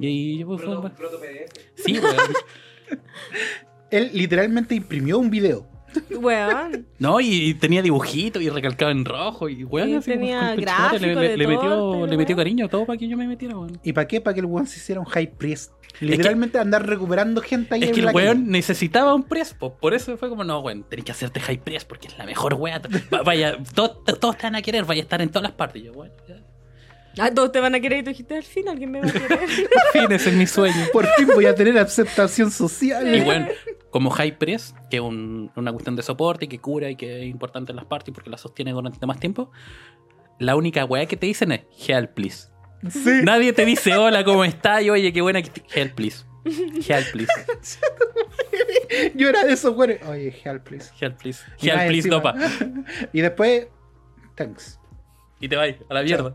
Y 0.00 0.06
ahí 0.06 0.38
yo 0.38 0.46
pues, 0.46 0.62
Proto, 0.62 0.92
proto 0.94 1.20
PDF. 1.20 1.52
Sí, 1.76 1.98
weón. 1.98 2.16
Él 3.90 4.10
literalmente 4.14 4.74
imprimió 4.74 5.18
un 5.18 5.30
video. 5.30 5.66
Weón. 6.16 6.86
No, 7.00 7.20
y, 7.20 7.54
tenía 7.54 7.82
dibujitos 7.82 8.40
y 8.40 8.48
recalcado 8.48 8.92
en 8.92 9.04
rojo. 9.04 9.48
Y 9.48 9.64
weón, 9.64 9.88
Y 9.90 9.94
así 9.96 10.12
como 10.12 10.20
tenía 10.22 10.40
conchetumare, 10.54 10.98
le, 11.00 11.14
le- 11.14 11.28
de 11.30 11.36
le 11.36 11.44
todo, 11.46 11.90
metió, 11.90 12.06
le 12.06 12.16
metió 12.16 12.36
weón. 12.36 12.44
cariño 12.44 12.68
todo 12.68 12.86
para 12.86 12.96
que 12.96 13.08
yo 13.08 13.16
me 13.16 13.26
metiera, 13.26 13.58
weón. 13.58 13.80
¿Y 13.82 13.92
para 13.92 14.06
qué? 14.06 14.20
Para 14.20 14.34
que 14.34 14.40
el 14.40 14.46
weón 14.46 14.66
se 14.68 14.78
hiciera 14.78 15.00
un 15.00 15.06
high 15.06 15.32
priest. 15.36 15.72
Literalmente 15.98 16.58
andar 16.60 16.86
recuperando 16.86 17.40
gente 17.42 17.74
ahí 17.74 17.82
Es 17.82 17.88
en 17.88 17.94
que 17.94 18.00
el 18.00 18.06
la 18.06 18.12
weón 18.12 18.46
necesitaba 18.48 19.12
un 19.12 19.24
press, 19.24 19.52
po. 19.54 19.74
por 19.76 19.92
eso 19.92 20.16
fue 20.16 20.28
como, 20.28 20.44
no, 20.44 20.60
weón, 20.60 20.84
tenés 20.88 21.04
que 21.04 21.10
hacerte 21.10 21.40
high 21.40 21.58
press 21.58 21.84
porque 21.84 22.06
es 22.06 22.16
la 22.16 22.24
mejor 22.24 22.54
weá. 22.54 22.80
Va- 23.12 23.22
Vaya, 23.24 23.58
todos, 23.74 24.04
todos 24.20 24.36
te 24.36 24.44
van 24.44 24.54
a 24.54 24.62
querer, 24.62 24.84
vaya 24.84 25.00
a 25.00 25.02
estar 25.02 25.20
en 25.20 25.28
todas 25.30 25.42
las 25.42 25.52
partes. 25.52 25.82
Y 25.82 25.86
yo, 25.86 25.92
bueno, 25.92 26.14
ya. 26.28 26.36
Ah, 27.18 27.30
todos 27.34 27.50
te 27.52 27.60
van 27.60 27.74
a 27.74 27.80
querer 27.80 27.98
y 27.98 28.02
tú 28.04 28.10
dijiste, 28.10 28.36
al 28.36 28.42
fin 28.44 28.68
alguien 28.68 28.90
me 28.90 29.00
va 29.00 29.08
a 29.08 29.12
querer. 29.12 29.28
Por 29.38 30.02
fin, 30.02 30.12
ese 30.12 30.30
es 30.30 30.36
mi 30.36 30.46
sueño. 30.46 30.76
Por 30.92 31.06
fin 31.14 31.26
voy 31.34 31.46
a 31.46 31.54
tener 31.54 31.76
aceptación 31.78 32.50
social. 32.50 33.14
Y 33.14 33.20
bueno, 33.22 33.48
como 33.90 34.10
high 34.10 34.38
press, 34.38 34.74
que 34.90 34.96
es 34.98 35.02
un- 35.02 35.50
una 35.56 35.72
cuestión 35.72 35.96
de 35.96 36.02
soporte 36.02 36.44
y 36.44 36.48
que 36.48 36.58
cura 36.60 36.88
y 36.90 36.96
que 36.96 37.20
es 37.22 37.26
importante 37.26 37.72
en 37.72 37.76
las 37.76 37.84
partes 37.86 38.14
porque 38.14 38.30
la 38.30 38.38
sostiene 38.38 38.72
durante 38.72 39.04
más 39.06 39.18
tiempo, 39.18 39.50
la 40.38 40.54
única 40.56 40.84
weá 40.84 41.06
que 41.06 41.16
te 41.16 41.26
dicen 41.26 41.52
es 41.52 41.62
help, 41.88 42.14
please. 42.14 42.48
Sí. 42.88 43.20
Nadie 43.24 43.52
te 43.52 43.64
dice 43.66 43.94
hola, 43.96 44.24
¿cómo 44.24 44.44
estás? 44.44 44.82
Y 44.82 44.90
oye, 44.90 45.12
qué 45.12 45.20
buena 45.20 45.42
que 45.42 45.50
te- 45.50 45.80
help, 45.80 45.94
please. 45.94 46.24
Help, 46.46 47.10
please. 47.12 47.28
Yo 49.14 49.28
era 49.28 49.44
de 49.44 49.52
esos 49.52 49.76
weones. 49.76 50.00
Oye, 50.06 50.34
help, 50.44 50.64
please. 50.64 50.90
Help, 51.00 51.18
please. 51.18 51.40
Help, 51.60 51.86
please, 51.88 52.08
encima- 52.08 52.16
dopa. 52.16 52.34
Y 53.12 53.20
después, 53.20 53.66
thanks. 54.36 54.78
Y 55.40 55.48
te 55.48 55.56
vas 55.56 55.74
a 55.88 55.94
la 55.94 56.02
mierda. 56.02 56.34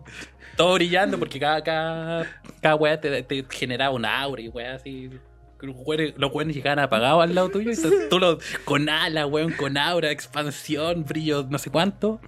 Todo 0.55 0.75
brillando 0.75 1.17
porque 1.19 1.39
cada, 1.39 1.63
cada, 1.63 2.25
cada 2.61 2.75
weá 2.75 2.99
te, 2.99 3.23
te 3.23 3.45
generaba 3.49 3.93
un 3.93 4.05
aura 4.05 4.41
y 4.41 4.47
weá 4.49 4.75
así. 4.75 5.09
Los 5.61 5.75
weones, 5.85 6.13
los 6.17 6.31
llegaban 6.47 6.79
apagados 6.79 7.23
al 7.23 7.33
lado 7.33 7.49
tuyo 7.49 7.71
y 7.71 7.75
tú 7.75 7.89
tú 8.09 8.19
lo, 8.19 8.37
con 8.65 8.87
ala, 8.89 9.25
weón, 9.25 9.53
con 9.53 9.77
aura, 9.77 10.11
expansión, 10.11 11.05
brillo, 11.05 11.45
no 11.49 11.57
sé 11.57 11.69
cuánto. 11.71 12.19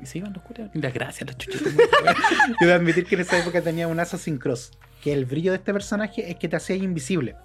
Y 0.00 0.06
se 0.06 0.18
iban 0.18 0.32
los 0.32 0.42
curas. 0.42 0.70
Y 0.74 0.80
las 0.80 0.94
gracias, 0.94 1.26
los 1.28 1.36
chuchitos. 1.36 1.72
Yo 2.60 2.66
debo 2.66 2.72
admitir 2.74 3.04
que 3.04 3.14
en 3.16 3.20
esa 3.20 3.38
época 3.38 3.60
tenía 3.60 3.86
un 3.88 4.00
Assassin 4.00 4.38
Cross. 4.38 4.72
Que 5.02 5.12
el 5.12 5.24
brillo 5.26 5.50
de 5.52 5.58
este 5.58 5.72
personaje 5.72 6.30
es 6.30 6.36
que 6.36 6.48
te 6.48 6.56
hacía 6.56 6.76
invisible. 6.76 7.36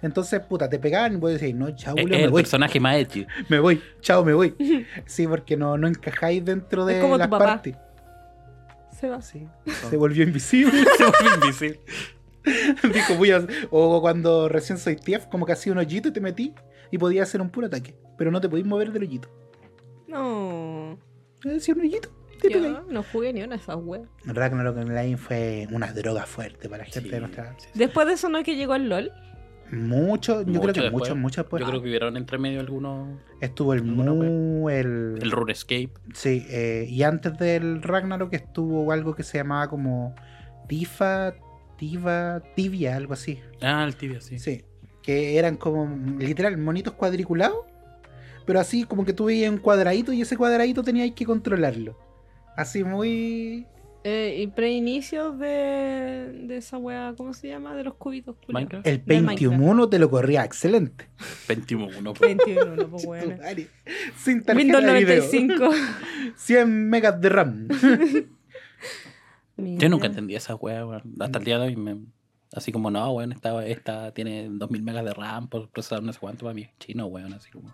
Entonces, 0.00 0.40
puta, 0.40 0.68
te 0.68 0.78
pegaban 0.78 1.14
y 1.14 1.16
vos 1.16 1.32
decís, 1.32 1.54
no, 1.54 1.70
chao, 1.74 1.96
es 1.96 2.06
me 2.06 2.22
el 2.22 2.30
voy. 2.30 2.42
personaje 2.42 2.78
más 2.78 2.96
edgy. 2.96 3.26
Me 3.48 3.58
voy, 3.58 3.82
chao, 4.00 4.24
me 4.24 4.32
voy. 4.32 4.54
Sí, 5.06 5.26
porque 5.26 5.56
no, 5.56 5.76
no 5.76 5.88
encajáis 5.88 6.44
dentro 6.44 6.84
de 6.84 6.96
Es 6.96 7.00
como 7.00 7.14
tu 7.14 7.18
las 7.18 7.28
papá. 7.28 7.44
partes. 7.44 7.74
Se 8.98 9.08
va. 9.08 9.22
Sí, 9.22 9.46
se 9.88 9.96
volvió 9.96 10.24
invisible. 10.24 10.72
Se 10.96 11.04
volvió 11.04 11.34
invisible. 11.34 11.80
Dijo, 12.94 13.14
voy 13.16 13.30
a. 13.32 13.46
O 13.70 14.00
cuando 14.00 14.48
recién 14.48 14.78
soy 14.78 14.96
TF, 14.96 15.26
como 15.30 15.44
que 15.46 15.52
hacía 15.52 15.72
un 15.72 15.78
hoyito 15.78 16.08
y 16.08 16.12
te 16.12 16.20
metí 16.20 16.54
y 16.90 16.98
podía 16.98 17.22
hacer 17.22 17.40
un 17.40 17.50
puro 17.50 17.66
ataque. 17.66 17.94
Pero 18.16 18.30
no 18.30 18.40
te 18.40 18.48
podías 18.48 18.66
mover 18.66 18.90
del 18.92 19.02
hoyito. 19.02 19.28
No. 20.06 20.98
Hacía 21.56 21.74
un 21.74 21.80
hoyito. 21.82 22.08
Te. 22.40 22.50
Yo 22.50 22.82
no 22.88 23.02
jugué 23.02 23.32
ni 23.32 23.42
una 23.42 23.56
de 23.56 23.62
esas 23.62 23.76
weas. 23.80 24.08
Ragnarok 24.24 24.76
Online 24.76 25.16
fue 25.16 25.66
una 25.72 25.92
droga 25.92 26.24
fuerte 26.24 26.68
para 26.68 26.84
la 26.84 26.90
gente 26.90 27.08
Sí, 27.08 27.14
de 27.14 27.20
nuestra. 27.20 27.54
sí, 27.58 27.66
sí. 27.72 27.78
Después 27.78 28.06
de 28.06 28.12
eso 28.14 28.28
no 28.28 28.38
es 28.38 28.44
que 28.44 28.56
llegó 28.56 28.74
el 28.76 28.88
LOL. 28.88 29.12
Mucho, 29.70 30.42
yo 30.42 30.46
Mucho 30.46 30.60
creo 30.62 30.74
que 30.74 30.80
después. 30.82 31.02
mucho, 31.02 31.16
mucho 31.16 31.42
después. 31.42 31.60
Yo 31.60 31.68
creo 31.68 31.82
que 31.82 31.88
hubieron 31.88 32.16
entre 32.16 32.38
medio 32.38 32.60
algunos. 32.60 33.18
Estuvo 33.40 33.74
el 33.74 33.82
Mu, 33.82 34.68
el. 34.70 35.18
El 35.20 35.30
RuneScape. 35.30 35.90
Sí, 36.14 36.46
eh, 36.48 36.86
y 36.88 37.02
antes 37.02 37.36
del 37.38 37.82
Ragnarok 37.82 38.32
estuvo 38.34 38.90
algo 38.92 39.14
que 39.14 39.22
se 39.22 39.38
llamaba 39.38 39.68
como 39.68 40.14
Tifa, 40.68 41.34
Tiva, 41.76 42.42
Tibia, 42.56 42.96
algo 42.96 43.12
así. 43.12 43.40
Ah, 43.60 43.84
el 43.86 43.96
tibia, 43.96 44.20
sí. 44.20 44.38
Sí, 44.38 44.64
que 45.02 45.38
eran 45.38 45.56
como 45.56 45.88
literal 46.18 46.56
monitos 46.58 46.94
cuadriculados, 46.94 47.66
pero 48.46 48.60
así 48.60 48.84
como 48.84 49.04
que 49.04 49.12
tú 49.12 49.26
veías 49.26 49.50
un 49.50 49.58
cuadradito 49.58 50.12
y 50.12 50.22
ese 50.22 50.36
cuadradito 50.36 50.82
tenías 50.82 51.10
que 51.12 51.24
controlarlo. 51.24 51.96
Así 52.56 52.82
muy... 52.82 53.66
Eh, 54.10 54.40
y 54.40 54.46
preinicios 54.46 55.38
de, 55.38 56.46
de 56.46 56.56
esa 56.56 56.78
wea, 56.78 57.12
¿cómo 57.14 57.34
se 57.34 57.48
llama? 57.48 57.76
De 57.76 57.84
los 57.84 57.92
cubitos. 57.94 58.36
Minecraft. 58.48 58.86
El 58.86 59.04
Del 59.04 59.26
Pentium 59.26 59.52
Minecraft. 59.52 59.74
1 59.74 59.88
te 59.90 59.98
lo 59.98 60.08
corría 60.08 60.44
excelente. 60.44 61.10
21, 61.46 62.14
po. 62.14 62.24
21, 62.24 62.76
no, 62.76 62.88
pues 62.88 63.04
bueno. 63.04 63.36
Sin 64.16 64.42
tarjeta 64.42 64.78
Windows 64.78 64.84
de 64.84 64.94
video. 64.94 65.22
95. 65.22 65.70
100 66.36 66.88
megas 66.90 67.20
de 67.20 67.28
RAM. 67.28 67.68
Yo 69.58 69.88
nunca 69.90 70.06
entendí 70.06 70.36
esa 70.36 70.54
weá, 70.54 70.86
weón. 70.86 71.02
Hasta 71.20 71.38
el 71.38 71.44
día 71.44 71.58
de 71.58 71.66
hoy 71.66 71.76
me. 71.76 71.98
Así 72.54 72.72
como, 72.72 72.90
no, 72.90 73.12
weón, 73.12 73.32
esta, 73.32 73.66
esta 73.66 74.12
tiene 74.14 74.48
2000 74.50 74.82
megas 74.82 75.04
de 75.04 75.12
RAM 75.12 75.48
por 75.48 75.68
procesador 75.68 76.02
no 76.02 76.14
sé 76.14 76.18
cuánto 76.18 76.46
para 76.46 76.54
mí. 76.54 76.62
es 76.62 76.70
Chino, 76.78 77.04
weón, 77.08 77.34
así 77.34 77.50
como. 77.50 77.70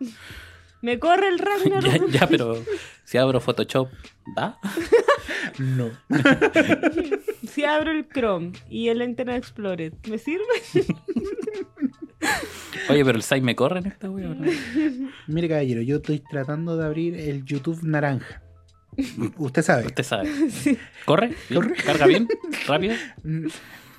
Me 0.84 0.98
corre 0.98 1.28
el 1.28 1.38
ya, 1.38 1.44
Ragnarok. 1.44 2.10
ya, 2.10 2.26
pero 2.26 2.62
si 3.04 3.16
abro 3.16 3.40
Photoshop, 3.40 3.88
¿da? 4.36 4.58
No. 5.58 5.90
Si 7.48 7.64
abro 7.64 7.90
el 7.92 8.06
Chrome 8.08 8.52
y 8.68 8.88
el 8.88 9.00
Internet 9.00 9.36
Explorer, 9.36 9.92
¿me 10.10 10.18
sirve? 10.18 10.44
Oye, 12.90 13.04
pero 13.04 13.16
el 13.16 13.22
6 13.22 13.42
me 13.42 13.54
corre 13.54 13.78
en 13.78 13.86
esta 13.86 14.10
wea, 14.10 14.30
¿o 14.30 14.34
¿no? 14.34 14.50
Mire, 15.28 15.48
caballero, 15.48 15.80
yo 15.82 15.96
estoy 15.96 16.18
tratando 16.18 16.76
de 16.76 16.84
abrir 16.84 17.14
el 17.14 17.44
YouTube 17.44 17.82
naranja. 17.84 18.42
Usted 19.38 19.62
sabe. 19.62 19.86
Usted 19.86 20.02
sabe. 20.02 20.30
¿Corre? 21.04 21.34
Corre. 21.52 21.74
¿Carga 21.76 22.06
bien? 22.06 22.28
¿Rápido? 22.66 22.94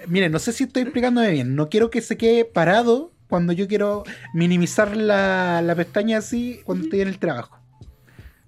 Mire, 0.07 0.29
no 0.29 0.39
sé 0.39 0.51
si 0.51 0.65
estoy 0.65 0.83
explicándome 0.83 1.31
bien. 1.31 1.55
No 1.55 1.69
quiero 1.69 1.89
que 1.89 2.01
se 2.01 2.17
quede 2.17 2.43
parado 2.45 3.14
cuando 3.29 3.53
yo 3.53 3.67
quiero 3.67 4.03
minimizar 4.33 4.95
la, 4.95 5.61
la 5.61 5.75
pestaña 5.75 6.17
así 6.19 6.61
cuando 6.65 6.85
estoy 6.85 7.01
en 7.01 7.07
el 7.07 7.19
trabajo. 7.19 7.59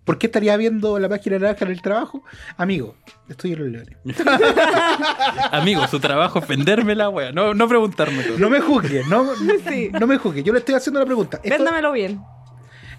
¿Por 0.04 0.18
qué 0.18 0.28
estaría 0.28 0.56
viendo 0.56 1.00
la 1.00 1.10
página 1.10 1.38
naranja 1.38 1.66
en 1.66 1.72
el 1.72 1.82
trabajo? 1.82 2.24
Amigo, 2.56 2.96
estoy 3.28 3.52
en 3.54 3.60
los 3.60 3.68
leones. 3.70 3.98
Amigo, 5.52 5.86
su 5.88 6.00
trabajo 6.00 6.40
es 6.40 6.48
venderme 6.48 6.96
la 6.96 7.10
wea, 7.10 7.32
no, 7.32 7.54
no 7.54 7.68
preguntarme 7.68 8.24
todo. 8.24 8.38
No 8.38 8.50
me 8.50 8.62
juzgue, 8.62 9.04
no, 9.10 9.26
Sí. 9.68 9.90
no 10.00 10.08
me 10.08 10.18
juzgue. 10.18 10.44
Yo 10.44 10.54
le 10.54 10.60
estoy 10.60 10.76
haciendo 10.76 11.00
la 11.00 11.06
pregunta. 11.06 11.38
Esto- 11.44 11.50
Véndamelo 11.58 11.92
bien. 11.92 12.22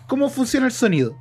¿Cómo 0.06 0.28
funciona 0.30 0.66
el 0.66 0.72
sonido? 0.72 1.16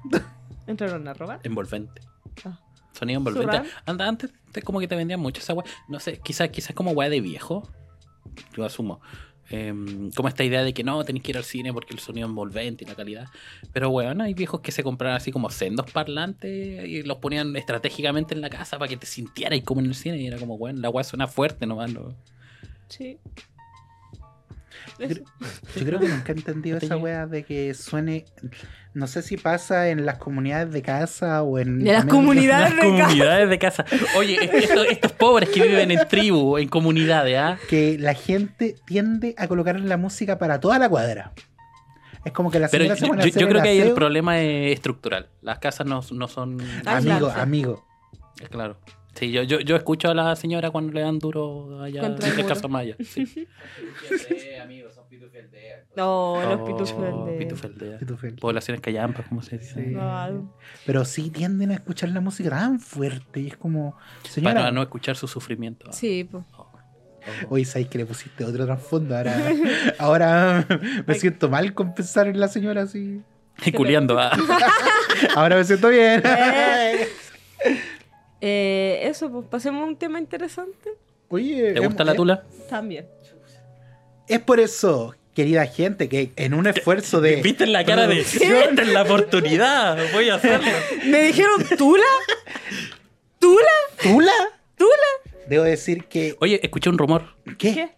¿Entraron 0.66 1.08
a 1.08 1.14
robar? 1.14 1.40
Envolvente. 1.44 2.02
Ah. 2.46 2.60
Sonido 2.94 3.20
envolvente. 3.20 3.62
Anda, 3.86 4.08
antes 4.08 4.32
te- 4.52 4.62
como 4.62 4.80
que 4.80 4.88
te 4.88 4.96
vendían 4.96 5.20
mucho 5.20 5.42
esa 5.42 5.54
wea. 5.54 5.66
No 5.88 6.00
sé, 6.00 6.20
quizás 6.20 6.50
quizás 6.50 6.76
como 6.76 6.92
wea 6.92 7.10
de 7.10 7.22
viejo. 7.22 7.64
Yo 8.56 8.66
asumo. 8.66 9.00
Em, 9.50 10.12
como 10.12 10.28
esta 10.28 10.44
idea 10.44 10.64
de 10.64 10.74
que 10.74 10.84
no, 10.84 11.04
tenés 11.06 11.24
que 11.24 11.32
ir 11.32 11.38
al 11.38 11.44
cine 11.44 11.72
porque 11.72 11.94
el 11.94 12.00
sonido 12.00 12.28
envolvente 12.28 12.84
y 12.84 12.88
la 12.88 12.96
calidad. 12.96 13.28
Pero 13.72 13.90
weón, 13.90 14.22
hay 14.22 14.34
viejos 14.34 14.62
que 14.62 14.72
se 14.72 14.84
compraban 14.84 15.18
así 15.18 15.32
como 15.32 15.50
sendos 15.50 15.90
parlantes 15.92 16.88
y 16.88 17.04
los 17.04 17.18
ponían 17.18 17.56
estratégicamente 17.56 18.34
en 18.34 18.42
la 18.42 18.50
casa 18.50 18.78
para 18.78 18.90
que 18.90 18.98
te 18.98 19.06
sintieras 19.06 19.62
como 19.62 19.82
en 19.82 19.88
el 19.88 19.96
cine. 19.96 20.18
Y 20.18 20.28
era 20.28 20.38
como, 20.38 20.56
weón, 20.56 20.82
la 20.82 20.90
wea 20.90 21.04
suena 21.04 21.28
fuerte 21.28 21.66
nomás. 21.66 21.94
¿no? 21.94 22.14
Sí. 22.90 23.18
Yo 25.00 25.08
creo, 25.08 25.24
yo 25.76 25.86
creo 25.86 26.00
que 26.00 26.08
nunca 26.08 26.32
he 26.32 26.36
entendido 26.36 26.78
esa 26.78 26.98
wea 26.98 27.26
de 27.28 27.44
que 27.44 27.74
suene. 27.74 28.26
No 28.94 29.06
sé 29.08 29.22
si 29.22 29.38
pasa 29.38 29.90
en 29.90 30.06
las 30.06 30.18
comunidades 30.18 30.72
de 30.74 30.82
casa 30.82 31.44
o 31.44 31.60
en. 31.60 31.80
De 31.84 31.92
las 31.92 32.04
en- 32.04 32.10
comunidades. 32.10 32.74
Las 32.76 32.84
de 32.84 32.90
comunidades 33.04 33.50
de 33.50 33.60
casa. 33.60 33.86
Oye, 34.18 34.38
estos, 34.58 34.88
estos 34.88 35.12
pobres 35.12 35.50
que 35.50 35.62
viven 35.62 35.92
en 35.92 36.08
tribu, 36.08 36.58
en 36.58 36.68
comunidades, 36.68 37.38
¿ah? 37.38 37.58
Que 37.70 37.98
la 38.00 38.14
gente 38.16 38.76
tiende 38.86 39.36
a 39.38 39.48
colocar 39.48 39.80
la 39.80 39.98
música 39.98 40.40
para 40.40 40.60
toda 40.60 40.80
la 40.80 40.90
cuadra. 40.90 41.34
Es 42.26 42.32
como 42.34 42.50
que 42.52 42.60
la 42.60 42.68
Pero 42.68 42.84
señora 42.86 42.96
yo, 42.96 43.00
se 43.00 43.08
pone 43.08 43.32
yo- 43.32 43.48
creo 43.48 43.62
que 43.62 43.70
ahí 43.70 43.80
el 43.80 43.94
problema 43.94 44.40
es 44.42 44.74
estructural. 44.74 45.30
Las 45.42 45.60
casas 45.60 45.86
no, 45.86 46.02
no 46.12 46.28
son. 46.28 46.58
Ah, 46.86 46.98
Amigo, 46.98 47.30
amigo. 47.30 47.86
Es 48.42 48.50
claro. 48.50 48.80
Sí, 49.14 49.32
yo, 49.32 49.42
yo, 49.42 49.60
yo 49.62 49.76
escucho 49.76 50.10
a 50.12 50.14
la 50.14 50.36
señora 50.36 50.70
cuando 50.70 50.94
le 50.94 51.02
dan 51.02 51.18
duro 51.18 51.82
allá 51.82 52.06
en 52.06 52.40
el 52.40 52.46
caso 52.46 52.70
Maya. 52.70 52.96
Sí. 53.04 53.26
No, 55.96 56.40
los 56.44 56.60
Oh, 56.62 56.66
pitufos 56.66 57.26
de... 57.28 57.38
Pitufaldea. 57.38 57.98
Pitufel. 57.98 58.36
Poblaciones 58.36 58.82
callampas, 58.82 59.26
¿cómo 59.28 59.42
se 59.42 59.58
dice? 59.58 59.84
Sí. 59.86 59.90
No, 59.92 60.54
Pero 60.86 61.04
sí 61.06 61.30
tienden 61.32 61.72
a 61.72 61.76
escuchar 61.76 62.10
la 62.10 62.22
música 62.22 62.50
tan 62.52 62.80
fuerte 62.80 63.40
y 63.42 63.48
es 63.48 63.58
como. 63.58 63.98
Señora, 64.30 64.54
Para 64.56 64.72
no 64.72 64.82
escuchar 64.84 65.16
su 65.16 65.28
sufrimiento. 65.28 65.92
Sí, 65.92 66.24
pues. 66.30 66.44
hoy 67.50 67.66
sabéis 67.66 67.90
que 67.90 67.98
le 67.98 68.06
pusiste 68.06 68.44
otro 68.46 68.66
trasfondo. 68.66 69.16
Ahora, 69.18 69.36
ahora 70.00 70.68
me 71.06 71.16
siento 71.16 71.50
mal 71.50 71.74
con 71.74 71.94
pensar 71.96 72.28
en 72.28 72.40
la 72.40 72.48
señora 72.48 72.84
así. 72.84 73.22
Y 73.66 73.72
culiando. 73.72 74.20
ah. 74.20 74.32
Ahora 75.36 75.56
me 75.56 75.64
siento 75.64 75.90
bien. 75.90 76.22
Eh. 76.24 77.08
Eh, 78.40 79.00
eso, 79.04 79.32
pues 79.32 79.48
pasemos 79.48 79.82
a 79.82 79.86
un 79.86 79.96
tema 79.98 80.20
interesante. 80.20 80.92
Oye, 81.30 81.74
¿Te 81.74 81.80
gusta 81.80 82.04
em- 82.04 82.08
la 82.08 82.14
tula? 82.14 82.44
También. 82.70 83.08
Es 84.28 84.40
por 84.42 84.60
eso, 84.60 85.16
querida 85.38 85.68
gente, 85.68 86.10
que 86.10 86.32
en 86.36 86.56
un 86.56 86.66
esfuerzo 86.66 87.22
de. 87.22 87.36
¿Viste 87.44 87.64
en 87.66 87.72
la 87.72 87.86
cara 87.86 88.08
de 88.08 88.22
esta 88.22 88.82
es 88.82 88.88
la 88.88 89.04
oportunidad? 89.04 89.96
Voy 90.12 90.30
a 90.30 90.36
hacerlo. 90.36 90.72
¿Me 91.06 91.22
dijeron 91.22 91.64
Tula? 91.78 92.04
¿Tula? 93.38 93.62
¿Tula? 94.02 94.32
¿Tula? 94.76 95.12
Debo 95.48 95.64
decir 95.64 96.06
que. 96.06 96.36
Oye, 96.40 96.60
escuché 96.64 96.90
un 96.90 96.98
rumor. 96.98 97.36
¿Qué? 97.60 97.72
¿Qué? 97.76 97.90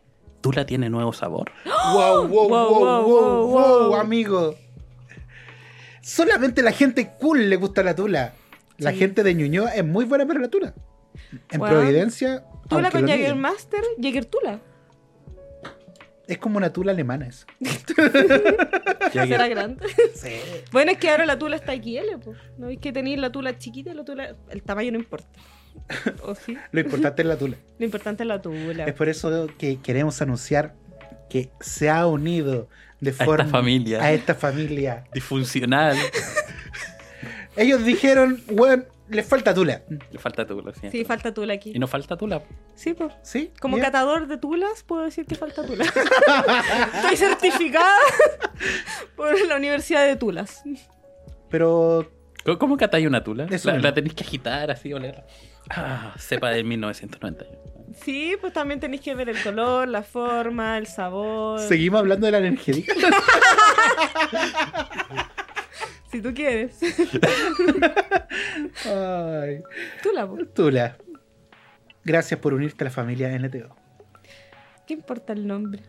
Tula 0.42 0.66
tiene 0.66 0.90
nuevo 0.90 1.14
sabor. 1.14 1.50
Wow, 1.94 2.28
wow, 2.28 2.28
wow, 2.28 2.50
Wow, 2.50 2.50
wow, 2.50 2.80
wow, 2.80 3.04
wow, 3.08 3.48
wow, 3.48 3.90
wow. 3.92 3.96
amigo. 4.02 4.56
Solamente 6.02 6.62
la 6.62 6.74
gente 6.74 7.12
cool 7.22 7.50
le 7.50 7.56
gusta 7.56 7.84
la 7.84 7.96
tula. 7.96 8.34
La 8.78 8.92
Sí. 8.92 8.98
gente 8.98 9.24
de 9.24 9.34
Ñuñoa 9.34 9.74
es 9.76 9.86
muy 9.86 10.04
buena 10.04 10.26
para 10.26 10.42
la 10.42 10.50
tula. 10.50 10.74
En 11.50 11.62
Providencia. 11.62 12.44
¿Tula 12.68 12.92
con 12.92 13.08
Jägermaster? 13.08 13.82
¿Jäger 14.02 14.26
Tula? 14.26 14.60
Es 16.30 16.38
como 16.38 16.58
una 16.58 16.72
tula 16.72 16.92
alemana 16.92 17.26
eso. 17.26 17.48
¿Será 19.12 19.48
grande? 19.48 19.84
Sí. 20.14 20.34
bueno, 20.72 20.92
es 20.92 21.00
que 21.00 21.10
ahora 21.10 21.26
la 21.26 21.40
Tula 21.40 21.56
está 21.56 21.74
XL, 21.74 22.20
pues. 22.24 22.38
¿No 22.60 22.68
veis 22.68 22.80
que 22.80 22.94
tenéis 22.94 23.18
la 23.20 23.32
Tula 23.32 23.58
chiquita 23.58 23.90
y 23.90 23.96
la 23.96 24.06
Tula... 24.06 24.36
El 24.50 24.62
tamaño 24.62 24.92
no 24.92 25.00
importa. 25.00 25.28
¿O 26.24 26.36
sí? 26.36 26.56
Lo 26.72 26.82
importante 26.82 27.24
es 27.24 27.28
la 27.28 27.36
tula. 27.36 27.58
Lo 27.80 27.86
importante 27.86 28.22
es 28.22 28.28
la 28.28 28.40
Tula. 28.44 28.86
Es 28.86 28.94
por 28.94 29.10
eso 29.10 29.48
que 29.58 29.80
queremos 29.82 30.22
anunciar 30.22 30.76
que 31.32 31.50
se 31.62 31.90
ha 31.90 32.06
unido 32.06 32.70
de 33.00 33.10
esta 33.10 33.26
forma 33.26 33.46
familia. 33.46 34.00
a 34.04 34.12
esta 34.12 34.36
familia. 34.36 35.06
Disfuncional. 35.12 35.98
Ellos 37.56 37.84
dijeron, 37.84 38.40
bueno, 38.52 38.84
les 39.10 39.26
falta 39.26 39.54
tula. 39.54 39.82
Le 39.90 40.20
falta 40.20 40.46
tula, 40.46 40.74
sí. 40.74 40.90
Sí, 40.92 41.06
falta 41.06 41.34
Tula 41.34 41.54
aquí. 41.54 41.72
Y 41.76 41.80
no 41.80 41.88
falta 41.88 42.18
tula. 42.18 42.42
Sí, 42.76 42.94
pues. 42.94 43.14
¿Sí? 43.22 43.52
Como 43.60 43.76
Bien. 43.76 43.86
catador 43.86 44.28
de 44.28 44.38
tulas, 44.38 44.84
puedo 44.84 45.04
decir 45.04 45.26
que 45.26 45.36
falta 45.36 45.66
tula. 45.66 45.86
Estoy 46.96 47.18
certificada 47.18 47.96
por 49.16 49.40
la 49.48 49.56
Universidad 49.58 50.06
de 50.06 50.16
Tulas. 50.16 50.64
Pero 51.50 52.12
¿Cómo, 52.46 52.60
cómo 52.60 52.78
catáis 52.78 53.08
una 53.08 53.24
tula? 53.24 53.48
Eso 53.50 53.72
La, 53.72 53.94
tenéis 53.94 54.14
que 54.14 54.24
agitar 54.24 54.72
así, 54.72 54.94
oler. 54.94 55.24
Ah, 55.70 56.14
cepa 56.18 56.50
de 56.52 56.64
1991. 56.64 57.60
Sí, 58.04 58.36
pues 58.40 58.54
también 58.54 58.80
tenéis 58.80 59.02
que 59.02 59.16
ver 59.16 59.30
el 59.30 59.42
color, 59.42 59.88
la 59.88 60.04
forma, 60.04 60.78
el 60.78 60.88
sabor. 60.88 61.60
seguimos 61.60 62.00
hablando 62.00 62.26
de 62.28 62.32
la 62.32 62.38
energética. 62.40 62.94
Si 66.12 66.22
tú 66.22 66.34
quieres. 66.34 66.80
Ay. 68.86 69.62
Tula, 70.02 70.28
pues. 70.28 70.54
Tula. 70.54 70.98
Gracias 72.04 72.40
por 72.40 72.54
unirte 72.54 72.84
a 72.84 72.86
la 72.86 72.92
familia 72.92 73.38
NTO. 73.38 73.76
¿Qué 74.88 74.94
importa 74.94 75.34
el 75.34 75.46
nombre? 75.46 75.84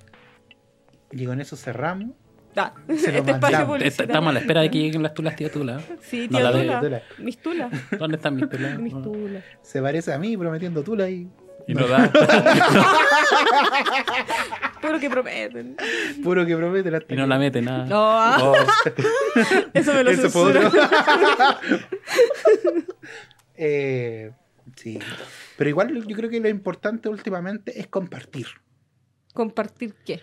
Y 1.12 1.24
con 1.24 1.40
eso 1.40 1.56
cerramos. 1.56 2.10
Ah, 2.56 2.74
Se 2.96 3.12
lo 3.12 3.18
este 3.18 3.30
espacio. 3.32 3.76
Estamos 3.76 4.30
a 4.30 4.32
la 4.34 4.40
espera 4.40 4.60
de 4.60 4.70
que 4.70 4.78
lleguen 4.78 5.02
las 5.02 5.14
tulas, 5.14 5.36
tío 5.36 5.50
Tula. 5.50 5.80
Sí, 6.00 6.28
No, 6.30 6.38
Tula. 6.50 6.80
Tula. 6.80 7.02
Mis 7.18 7.38
tulas. 7.38 7.72
¿Dónde 7.98 8.16
están 8.16 8.36
mis 8.36 8.48
tulas? 8.48 8.78
Mis 8.78 8.92
tulas. 8.92 9.42
Se 9.62 9.80
parece 9.80 10.12
a 10.12 10.18
mí 10.18 10.36
prometiendo 10.36 10.82
tula 10.82 11.08
y. 11.08 11.28
Y 11.70 11.74
no 11.74 11.86
da. 11.86 12.10
Puro 14.82 14.98
que 14.98 15.08
prometen. 15.10 15.76
Puro 16.22 16.44
que 16.46 16.56
promete 16.56 16.90
la 16.90 17.02
Y 17.08 17.14
no 17.14 17.26
la 17.26 17.38
mete 17.38 17.60
nada. 17.62 17.84
No, 17.86 18.50
Oh, 18.50 18.54
eso 19.74 19.92
me 19.94 20.02
lo 20.04 20.10
Eso 20.10 20.30
fue 20.30 20.52
censura. 20.52 20.68
otro. 20.68 20.88
Eh, 23.62 24.32
sí. 24.76 24.98
Pero 25.58 25.68
igual 25.68 26.02
yo 26.06 26.16
creo 26.16 26.30
que 26.30 26.40
lo 26.40 26.48
importante 26.48 27.10
últimamente 27.10 27.78
es 27.78 27.86
compartir. 27.88 28.46
¿Compartir 29.34 29.94
qué? 30.06 30.22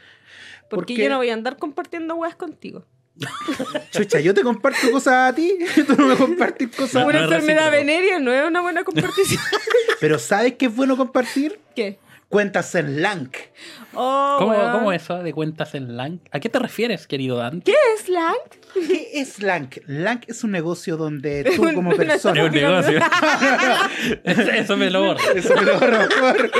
Porque 0.69 0.93
Porque- 0.93 1.03
yo 1.03 1.09
no 1.09 1.17
voy 1.17 1.29
a 1.29 1.35
andar 1.35 1.57
compartiendo 1.57 2.15
weas 2.15 2.35
contigo. 2.35 2.83
Chucha, 3.91 4.19
yo 4.19 4.33
te 4.33 4.41
comparto 4.43 4.91
cosas 4.91 5.31
a 5.31 5.35
ti, 5.35 5.57
tú 5.87 5.95
no 5.97 6.07
me 6.07 6.15
compartes 6.15 6.69
cosas. 6.75 6.95
No, 7.03 7.07
Una 7.07 7.19
no 7.19 7.25
es 7.25 7.31
enfermedad 7.31 7.71
venérea 7.71 8.19
no 8.19 8.31
es 8.31 8.45
una 8.47 8.61
buena 8.61 8.83
compartición. 8.83 9.41
Pero 9.99 10.19
¿sabes 10.19 10.53
qué 10.53 10.67
es 10.67 10.75
bueno 10.75 10.95
compartir? 10.97 11.59
¿Qué? 11.75 11.99
Cuentas 12.29 12.75
en 12.75 13.01
LANC. 13.01 13.37
Oh, 13.93 14.35
¿Cómo. 14.39 14.71
¿Cómo 14.73 14.91
eso 14.91 15.23
de 15.23 15.31
cuentas 15.31 15.73
en 15.75 15.95
LAN? 15.95 16.19
¿A 16.31 16.41
qué 16.41 16.49
te 16.49 16.59
refieres, 16.59 17.07
querido 17.07 17.37
Dan? 17.37 17.61
¿Qué 17.61 17.73
es 17.95 18.09
LAN? 18.09 18.35
¿Qué 18.73 19.11
es 19.13 19.41
LANC? 19.41 19.77
LANC 19.87 20.25
es 20.27 20.43
un 20.43 20.51
negocio 20.51 20.97
donde 20.97 21.45
tú 21.55 21.63
como 21.73 21.89
una 21.91 21.95
persona... 21.95 22.41
Es 22.41 22.47
un 22.49 22.53
negocio. 22.53 22.99
eso, 24.25 24.75
me 24.75 24.89
lo 24.89 25.03
borro. 25.05 25.31
Eso 25.33 25.55
me 25.55 25.61
lo 25.61 25.79
borro, 25.79 26.09
por. 26.19 26.51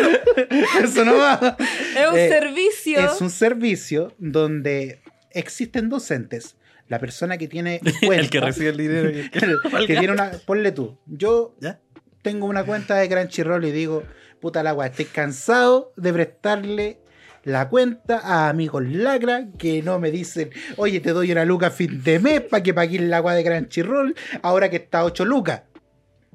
Eso 0.84 1.04
no 1.06 1.18
va. 1.18 1.58
Es 1.60 2.08
un 2.12 2.18
Eh, 2.18 2.30
servicio. 2.30 3.00
Es 3.00 3.20
un 3.22 3.30
servicio 3.30 4.14
donde 4.18 5.02
existen 5.40 5.90
docentes. 5.90 6.56
La 6.88 7.00
persona 7.00 7.38
que 7.38 7.48
tiene 7.48 7.82
El 7.86 7.94
cuenta, 8.08 8.30
que 8.30 8.40
recibe 8.40 8.70
el 8.70 8.78
dinero. 8.78 9.10
y 9.12 9.20
el 9.20 9.30
que- 9.32 9.40
que 9.88 9.96
tiene 9.98 10.12
una, 10.14 10.32
ponle 10.46 10.72
tú, 10.72 10.98
yo 11.06 11.56
¿Ya? 11.60 11.80
tengo 12.22 12.46
una 12.46 12.64
cuenta 12.66 12.96
de 12.96 13.10
Crunchyroll 13.10 13.66
y 13.66 13.72
digo, 13.72 14.04
puta 14.40 14.64
la 14.64 14.74
weá, 14.74 14.88
estoy 14.88 15.06
cansado 15.06 15.92
de 15.98 16.14
prestarle 16.14 17.00
la 17.44 17.70
cuenta 17.70 18.20
a 18.20 18.50
amigos 18.50 18.84
lacra 18.86 19.48
que 19.58 19.82
no 19.82 20.00
me 20.00 20.12
dicen, 20.12 20.50
oye, 20.78 21.00
te 21.00 21.12
doy 21.12 21.32
una 21.32 21.46
luca 21.46 21.68
a 21.68 21.72
fin 21.72 22.04
de 22.04 22.20
mes 22.20 22.42
para 22.42 22.62
que 22.64 22.74
pagues 22.74 23.02
la 23.02 23.22
weá 23.22 23.36
de 23.36 23.44
Crunchyroll, 23.44 24.16
ahora 24.42 24.70
que 24.70 24.78
está 24.78 25.00
a 25.00 25.06
8 25.06 25.24
lucas. 25.26 25.64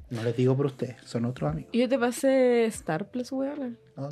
No 0.09 0.23
les 0.23 0.35
digo 0.37 0.55
por 0.55 0.67
ustedes, 0.67 0.95
son 1.05 1.25
otros 1.25 1.49
amigos. 1.51 1.71
Yo 1.73 1.89
te 1.89 1.97
pasé 1.97 2.65
Star 2.65 3.09
Plus, 3.09 3.31
weón. 3.31 3.77
¿no? 3.97 4.09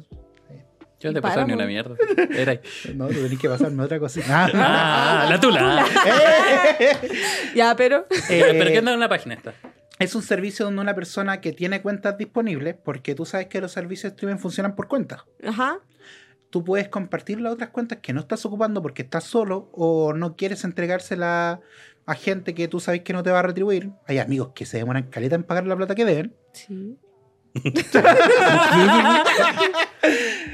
Yo 1.01 1.09
no 1.09 1.15
te 1.15 1.21
pasaba 1.21 1.45
ni 1.45 1.53
una 1.53 1.65
mierda. 1.65 1.95
Era 2.29 2.51
ahí. 2.53 2.59
No, 2.95 3.07
tú 3.07 3.15
tenés 3.15 3.39
que 3.39 3.49
pasarme 3.49 3.83
otra 3.83 3.99
cosita. 3.99 4.49
Ah, 4.53 5.27
la 5.29 5.39
tula. 5.39 5.85
Ya, 7.55 7.75
pero. 7.75 8.05
Pero, 8.27 8.45
Eh, 8.47 8.55
pero 8.57 8.71
¿qué 8.71 8.79
onda 8.79 8.93
en 8.93 8.99
la 8.99 9.09
página 9.09 9.35
esta? 9.35 9.53
Es 9.99 10.15
un 10.15 10.23
servicio 10.23 10.65
donde 10.65 10.81
una 10.81 10.95
persona 10.95 11.41
que 11.41 11.51
tiene 11.51 11.81
cuentas 11.81 12.17
disponibles, 12.17 12.75
porque 12.83 13.13
tú 13.13 13.25
sabes 13.25 13.47
que 13.47 13.61
los 13.61 13.71
servicios 13.71 14.11
de 14.11 14.15
streaming 14.15 14.39
funcionan 14.39 14.75
por 14.75 14.87
cuentas. 14.87 15.21
Ajá. 15.45 15.79
Tú 16.49 16.63
puedes 16.63 16.89
compartir 16.89 17.39
las 17.39 17.53
otras 17.53 17.69
cuentas 17.69 17.99
que 18.01 18.11
no 18.11 18.21
estás 18.21 18.43
ocupando 18.45 18.81
porque 18.81 19.03
estás 19.03 19.23
solo 19.23 19.69
o 19.73 20.13
no 20.13 20.35
quieres 20.35 20.63
entregársela 20.63 21.61
a 22.05 22.15
gente 22.15 22.53
que 22.55 22.67
tú 22.67 22.79
sabes 22.79 23.01
que 23.01 23.13
no 23.13 23.21
te 23.23 23.29
va 23.31 23.39
a 23.39 23.43
retribuir. 23.43 23.91
Hay 24.07 24.17
amigos 24.17 24.49
que 24.55 24.65
se 24.65 24.77
demoran 24.77 25.03
caleta 25.03 25.35
en 25.35 25.43
pagar 25.43 25.65
la 25.67 25.75
plata 25.77 25.95
que 25.95 26.03
deben. 26.03 26.35
Sí. 26.53 26.97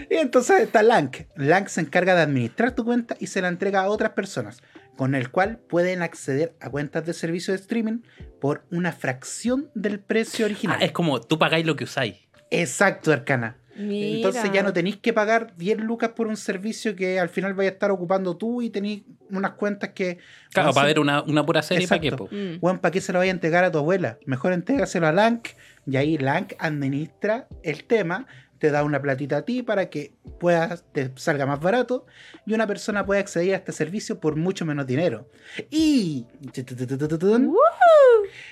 Y 0.09 0.15
entonces 0.15 0.61
está 0.61 0.83
Lank. 0.83 1.17
Lank 1.35 1.67
se 1.67 1.81
encarga 1.81 2.15
de 2.15 2.21
administrar 2.21 2.71
tu 2.73 2.83
cuenta 2.85 3.15
y 3.19 3.27
se 3.27 3.41
la 3.41 3.47
entrega 3.49 3.81
a 3.81 3.89
otras 3.89 4.11
personas, 4.11 4.61
con 4.95 5.15
el 5.15 5.29
cual 5.31 5.57
pueden 5.57 6.01
acceder 6.01 6.53
a 6.61 6.69
cuentas 6.69 7.05
de 7.05 7.13
servicio 7.13 7.53
de 7.53 7.59
streaming 7.59 7.99
por 8.39 8.63
una 8.71 8.91
fracción 8.91 9.69
del 9.75 9.99
precio 9.99 10.45
Ah, 10.45 10.47
original. 10.47 10.81
es 10.81 10.91
como 10.91 11.21
tú 11.21 11.37
pagáis 11.39 11.65
lo 11.65 11.75
que 11.75 11.83
usáis. 11.83 12.15
Exacto, 12.51 13.11
Arcana. 13.11 13.57
Mira. 13.75 14.15
Entonces 14.17 14.51
ya 14.51 14.63
no 14.63 14.73
tenéis 14.73 14.97
que 14.97 15.13
pagar 15.13 15.55
10 15.55 15.79
lucas 15.81 16.09
por 16.15 16.25
un 16.25 16.35
servicio 16.37 16.95
que 16.95 17.19
al 17.19 17.29
final 17.29 17.53
vaya 17.53 17.69
a 17.69 17.73
estar 17.73 17.91
ocupando 17.91 18.35
tú 18.35 18.63
y 18.63 18.71
tenéis 18.71 19.03
unas 19.29 19.51
cuentas 19.51 19.91
que... 19.91 20.17
Claro, 20.51 20.69
no 20.69 20.73
para 20.73 20.87
sé, 20.87 20.93
ver 20.93 20.99
una, 20.99 21.21
una 21.21 21.45
pura 21.45 21.61
serie, 21.61 21.87
¿para 21.87 22.01
qué? 22.01 22.11
Mm. 22.11 22.59
Juan, 22.59 22.79
¿para 22.79 22.91
qué 22.91 23.01
se 23.01 23.13
lo 23.13 23.19
vaya 23.19 23.31
a 23.31 23.35
entregar 23.35 23.63
a 23.65 23.71
tu 23.71 23.77
abuela? 23.77 24.17
Mejor 24.25 24.53
entrégaselo 24.53 25.05
a 25.05 25.11
Lank 25.11 25.49
y 25.87 25.97
ahí 25.97 26.17
Lank 26.17 26.53
administra 26.59 27.47
el 27.63 27.85
tema, 27.85 28.27
te 28.59 28.71
da 28.71 28.83
una 28.83 29.01
platita 29.01 29.37
a 29.37 29.41
ti 29.43 29.63
para 29.63 29.89
que 29.89 30.13
puedas, 30.39 30.83
te 30.91 31.11
salga 31.15 31.45
más 31.45 31.59
barato 31.59 32.05
y 32.45 32.53
una 32.53 32.67
persona 32.67 33.05
puede 33.05 33.19
acceder 33.21 33.53
a 33.53 33.57
este 33.57 33.71
servicio 33.71 34.19
por 34.19 34.35
mucho 34.35 34.65
menos 34.65 34.85
dinero. 34.87 35.29
Y 35.69 36.25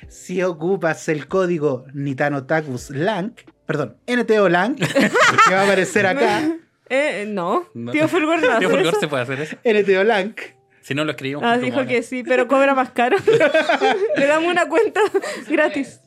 si 0.08 0.42
ocupas 0.44 1.10
el 1.10 1.28
código 1.28 1.86
Nitanotakus 1.94 2.92
Lank, 2.92 3.42
perdón, 3.66 3.98
NTO 4.08 4.48
Lank, 4.50 4.78
que 5.48 5.54
va 5.54 5.62
a 5.62 5.64
aparecer 5.64 6.06
acá, 6.06 6.58
Eh, 6.90 7.26
no. 7.28 7.68
No. 7.74 7.92
Tío 7.92 8.08
Fulgor 8.08 8.42
no 8.42 8.60
Tío 8.60 8.70
Fulgor 8.70 8.96
se 9.00 9.08
puede 9.08 9.24
hacer 9.24 9.42
eso. 9.42 9.58
NTO 9.64 10.04
Lank, 10.04 10.40
Si 10.86 10.94
no 10.94 11.04
lo 11.04 11.10
escribimos. 11.10 11.44
Ah, 11.44 11.58
dijo 11.58 11.84
que 11.88 12.04
sí, 12.04 12.22
pero 12.24 12.48
cobra 12.48 12.76
más 12.76 12.92
caro. 12.92 13.18
Le 14.18 14.28
damos 14.28 14.52
una 14.52 14.70
cuenta 14.70 15.00
gratis. 15.50 16.00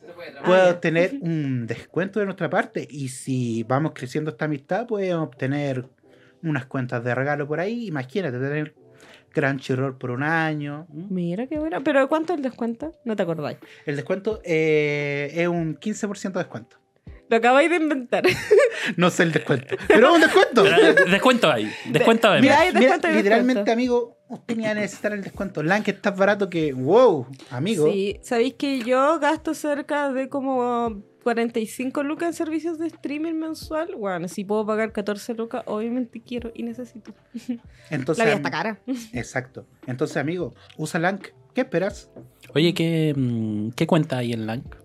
Puede 0.45 0.71
obtener 0.71 1.15
un 1.19 1.67
descuento 1.67 2.21
de 2.21 2.25
nuestra 2.25 2.49
parte 2.49 2.87
y 2.89 3.09
si 3.09 3.63
vamos 3.63 3.91
creciendo 3.93 4.31
esta 4.31 4.45
amistad 4.45 4.87
pueden 4.87 5.15
obtener 5.15 5.85
unas 6.43 6.65
cuentas 6.65 7.03
de 7.03 7.13
regalo 7.13 7.45
por 7.45 7.59
ahí 7.59 7.87
imagínate 7.87 8.39
tener 8.39 8.73
Crunchyroll 9.33 9.97
por 9.97 10.11
un 10.11 10.23
año 10.23 10.87
Mira 11.09 11.47
qué 11.47 11.59
bueno. 11.59 11.83
¿Pero 11.83 12.07
cuánto 12.07 12.33
es 12.33 12.37
el 12.37 12.43
descuento? 12.43 12.95
No 13.03 13.17
te 13.17 13.23
acordáis. 13.23 13.57
el 13.85 13.97
descuento 13.97 14.39
eh, 14.45 15.29
es 15.33 15.47
un 15.49 15.77
15% 15.77 16.31
de 16.31 16.39
descuento 16.39 16.77
Lo 17.27 17.35
acabáis 17.35 17.69
de 17.69 17.75
inventar. 17.75 18.23
no 18.95 19.09
sé 19.09 19.23
el 19.23 19.33
descuento 19.33 19.75
pero 19.89 20.07
es 20.07 20.15
un 20.15 20.21
descuento 20.21 20.63
Pero, 20.63 20.77
eh, 20.77 20.95
descuento 21.11 21.51
ahí. 21.51 21.69
Descuento 21.89 22.29
ahí. 22.29 22.41
Mira, 22.41 22.55
mira, 22.55 22.61
hay 22.61 22.67
mira, 22.69 22.79
descuento 22.79 23.09
literalmente 23.09 23.71
amigo 23.71 24.18
va 24.29 24.69
a 24.69 24.73
necesitar 24.75 25.13
el 25.13 25.23
descuento 25.23 25.63
Lan 25.63 25.83
que 25.83 25.91
está 25.91 26.11
barato 26.11 26.49
que 26.49 26.73
wow 26.73 27.25
amigo 27.49 27.91
Sí, 27.91 28.19
sabéis 28.21 28.53
que 28.55 28.79
yo 28.79 29.19
gasto 29.19 29.53
cerca 29.53 30.11
de 30.11 30.29
como 30.29 31.03
45 31.23 32.03
lucas 32.03 32.29
en 32.29 32.33
servicios 32.33 32.79
de 32.79 32.87
streaming 32.87 33.33
mensual. 33.33 33.95
Bueno, 33.95 34.27
si 34.27 34.45
puedo 34.45 34.65
pagar 34.65 34.91
14 34.91 35.33
lucas, 35.33 35.63
obviamente 35.65 36.21
quiero 36.21 36.51
y 36.55 36.63
necesito. 36.63 37.13
entonces 37.89 38.19
La 38.19 38.25
vida 38.25 38.37
está 38.37 38.51
cara. 38.51 38.79
exacto 39.13 39.65
entonces 39.87 40.17
amigo 40.17 40.53
usa 40.77 40.99
Lank 40.99 41.29
¿qué 41.53 41.61
esperas? 41.61 42.09
Oye, 42.53 42.73
¿qué, 42.73 43.13
mm, 43.15 43.71
¿qué 43.71 43.87
cuenta 43.87 44.17
hay 44.17 44.33
en 44.33 44.45
Lank? 44.45 44.75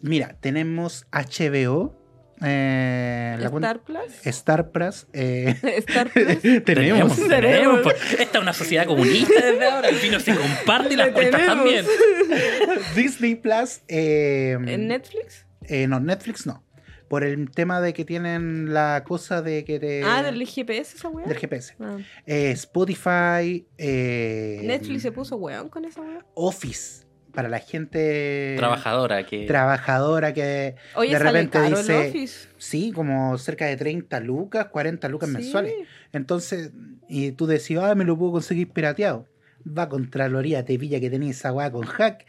mira 0.00 0.36
tenemos 0.40 1.06
HBO 1.12 1.99
eh, 2.42 3.36
la 3.38 3.46
Star 3.48 3.80
Plus. 3.80 4.26
Star 4.26 4.70
Plus. 4.70 5.06
eh, 5.12 5.54
Star 5.86 6.10
Plus. 6.10 6.40
tenemos. 6.64 7.16
tenemos. 7.16 7.18
Tenemos. 7.28 7.94
Esta 8.18 8.38
es 8.38 8.42
una 8.42 8.52
sociedad 8.52 8.86
comunista 8.86 9.34
desde 9.40 9.68
ahora. 9.68 9.88
El 9.88 9.96
vino 9.96 10.18
se 10.20 10.34
comparte 10.34 10.94
y 10.94 10.96
las 10.96 11.10
cuentas 11.10 11.40
tenemos. 11.40 11.56
también. 11.64 11.86
Disney 12.96 13.34
Plus. 13.36 13.80
eh, 13.88 14.56
¿En 14.66 14.88
Netflix? 14.88 15.46
eh, 15.64 15.86
no, 15.86 16.00
Netflix 16.00 16.46
no. 16.46 16.64
Por 17.08 17.24
el 17.24 17.50
tema 17.50 17.80
de 17.80 17.92
que 17.92 18.04
tienen 18.04 18.72
la 18.72 19.02
cosa 19.04 19.42
de 19.42 19.64
que 19.64 19.80
te. 19.80 20.02
ah, 20.04 20.22
del 20.22 20.46
GPS 20.46 20.96
esa 20.96 21.08
weá. 21.08 21.26
del 21.26 21.36
GPS. 21.36 21.74
Ah. 21.80 21.98
Eh, 22.24 22.52
Spotify. 22.52 23.66
eh, 23.78 24.60
Netflix 24.62 25.02
se 25.02 25.10
puso 25.10 25.34
weón 25.36 25.68
con 25.68 25.84
esa 25.84 26.00
weá. 26.02 26.24
Office. 26.34 27.04
Para 27.34 27.48
la 27.48 27.58
gente. 27.58 28.54
Trabajadora 28.58 29.24
que. 29.26 29.46
Trabajadora 29.46 30.32
que. 30.34 30.74
Oye, 30.94 31.10
de 31.12 31.18
sale 31.18 31.30
repente 31.30 31.58
caro 31.58 31.76
dice- 31.78 32.00
el 32.02 32.08
Office. 32.10 32.48
Sí, 32.58 32.92
como 32.92 33.36
cerca 33.38 33.66
de 33.66 33.76
30 33.76 34.20
lucas, 34.20 34.66
40 34.66 35.08
lucas 35.08 35.28
Sí. 35.28 35.34
mensuales. 35.36 35.72
Entonces, 36.12 36.72
y 37.08 37.32
tú 37.32 37.46
decís, 37.46 37.78
ah, 37.80 37.94
me 37.94 38.04
lo 38.04 38.16
puedo 38.18 38.32
conseguir 38.32 38.70
pirateado. 38.70 39.26
Va 39.66 39.82
a 39.84 39.88
Contraloría, 39.88 40.64
te 40.64 40.78
pilla 40.78 41.00
que 41.00 41.10
tenés 41.10 41.36
esa 41.36 41.52
weá 41.52 41.70
con 41.70 41.84
hack. 41.86 42.24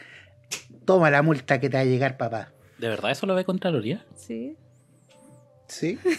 Toma 0.86 1.10
la 1.10 1.22
multa 1.22 1.60
que 1.60 1.70
te 1.70 1.78
va 1.78 1.82
a 1.82 1.86
llegar, 1.86 2.18
papá. 2.18 2.52
¿De 2.78 2.90
verdad 2.90 3.12
eso 3.12 3.26
lo 3.26 3.36
ve 3.36 3.46
Contraloría? 3.46 4.06
Sí. 4.16 4.56
Sí. 5.68 5.98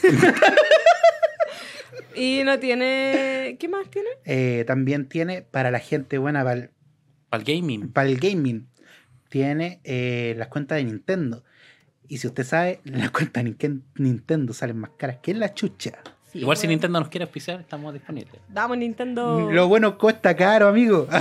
Y 2.15 2.43
no 2.45 2.59
tiene. 2.59 3.57
¿Qué 3.59 3.69
más 3.69 3.89
tiene? 3.89 4.09
Eh, 4.25 4.65
también 4.67 5.09
tiene 5.09 5.43
para 5.43 5.71
la 5.71 5.79
gente 5.79 6.19
buena, 6.19 6.45
para 6.45 6.61
el, 6.61 6.71
Para 7.31 7.43
el 7.43 7.47
gaming. 7.57 7.91
para 7.91 8.09
el 8.09 8.19
gaming, 8.19 8.69
tiene 9.33 9.81
eh, 9.85 10.35
las 10.37 10.49
cuentas 10.49 10.77
de 10.77 10.85
Nintendo. 10.85 11.43
Y 12.07 12.19
si 12.19 12.27
usted 12.27 12.45
sabe, 12.45 12.81
las 12.85 13.11
cuentas 13.11 13.43
de 13.43 13.81
Nintendo 13.97 14.53
salen 14.53 14.77
más 14.77 14.91
caras 14.99 15.21
que 15.23 15.33
la 15.33 15.55
chucha. 15.55 15.93
Sí, 16.31 16.41
Igual 16.41 16.59
si. 16.59 16.69
Nintendo 16.69 17.01
nos 17.01 17.09
quiere 17.09 17.25
auspiciar, 17.25 17.59
estamos 17.59 17.95
disponibles. 17.95 18.43
Damos 18.49 18.77
Nintendo. 18.77 19.51
Lo 19.51 19.69
bueno 19.69 19.97
cuesta 19.97 20.37
caro, 20.37 20.69
amigo. 20.69 21.09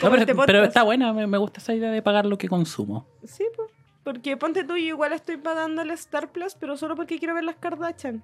No, 0.00 0.10
pero, 0.10 0.22
este 0.22 0.34
pero 0.34 0.64
está 0.64 0.82
buena, 0.82 1.12
me, 1.12 1.28
me 1.28 1.38
gusta 1.38 1.60
esa 1.60 1.74
idea 1.74 1.90
de 1.92 2.02
pagar 2.02 2.26
lo 2.26 2.36
que 2.36 2.48
consumo. 2.48 3.06
Sí, 3.24 3.44
pues. 3.54 3.70
Porque 4.02 4.36
ponte 4.36 4.64
tú, 4.64 4.72
yo 4.76 4.86
igual 4.86 5.12
estoy 5.12 5.36
pagando 5.36 5.82
el 5.82 5.92
Star 5.92 6.32
Plus, 6.32 6.56
pero 6.58 6.76
solo 6.76 6.96
porque 6.96 7.20
quiero 7.20 7.34
ver 7.34 7.44
las 7.44 7.54
Kardashian. 7.56 8.20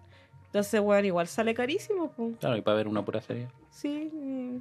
Entonces, 0.47 0.81
weón, 0.81 1.05
igual 1.05 1.29
sale 1.29 1.55
carísimo, 1.55 2.11
pues. 2.17 2.37
Claro, 2.41 2.57
y 2.57 2.63
para 2.63 2.79
ver 2.79 2.89
una 2.89 3.05
pura 3.05 3.21
serie. 3.21 3.47
Sí. 3.71 4.11
mm. 4.13 4.57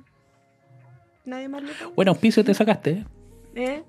Nadie 1.26 1.50
más 1.50 1.64
le 1.64 1.74
paga. 1.74 1.92
Bueno, 1.96 2.12
auspicio 2.12 2.44
te 2.44 2.54
sacaste, 2.54 2.92
¿eh? 2.92 3.06
¿Eh? 3.56 3.84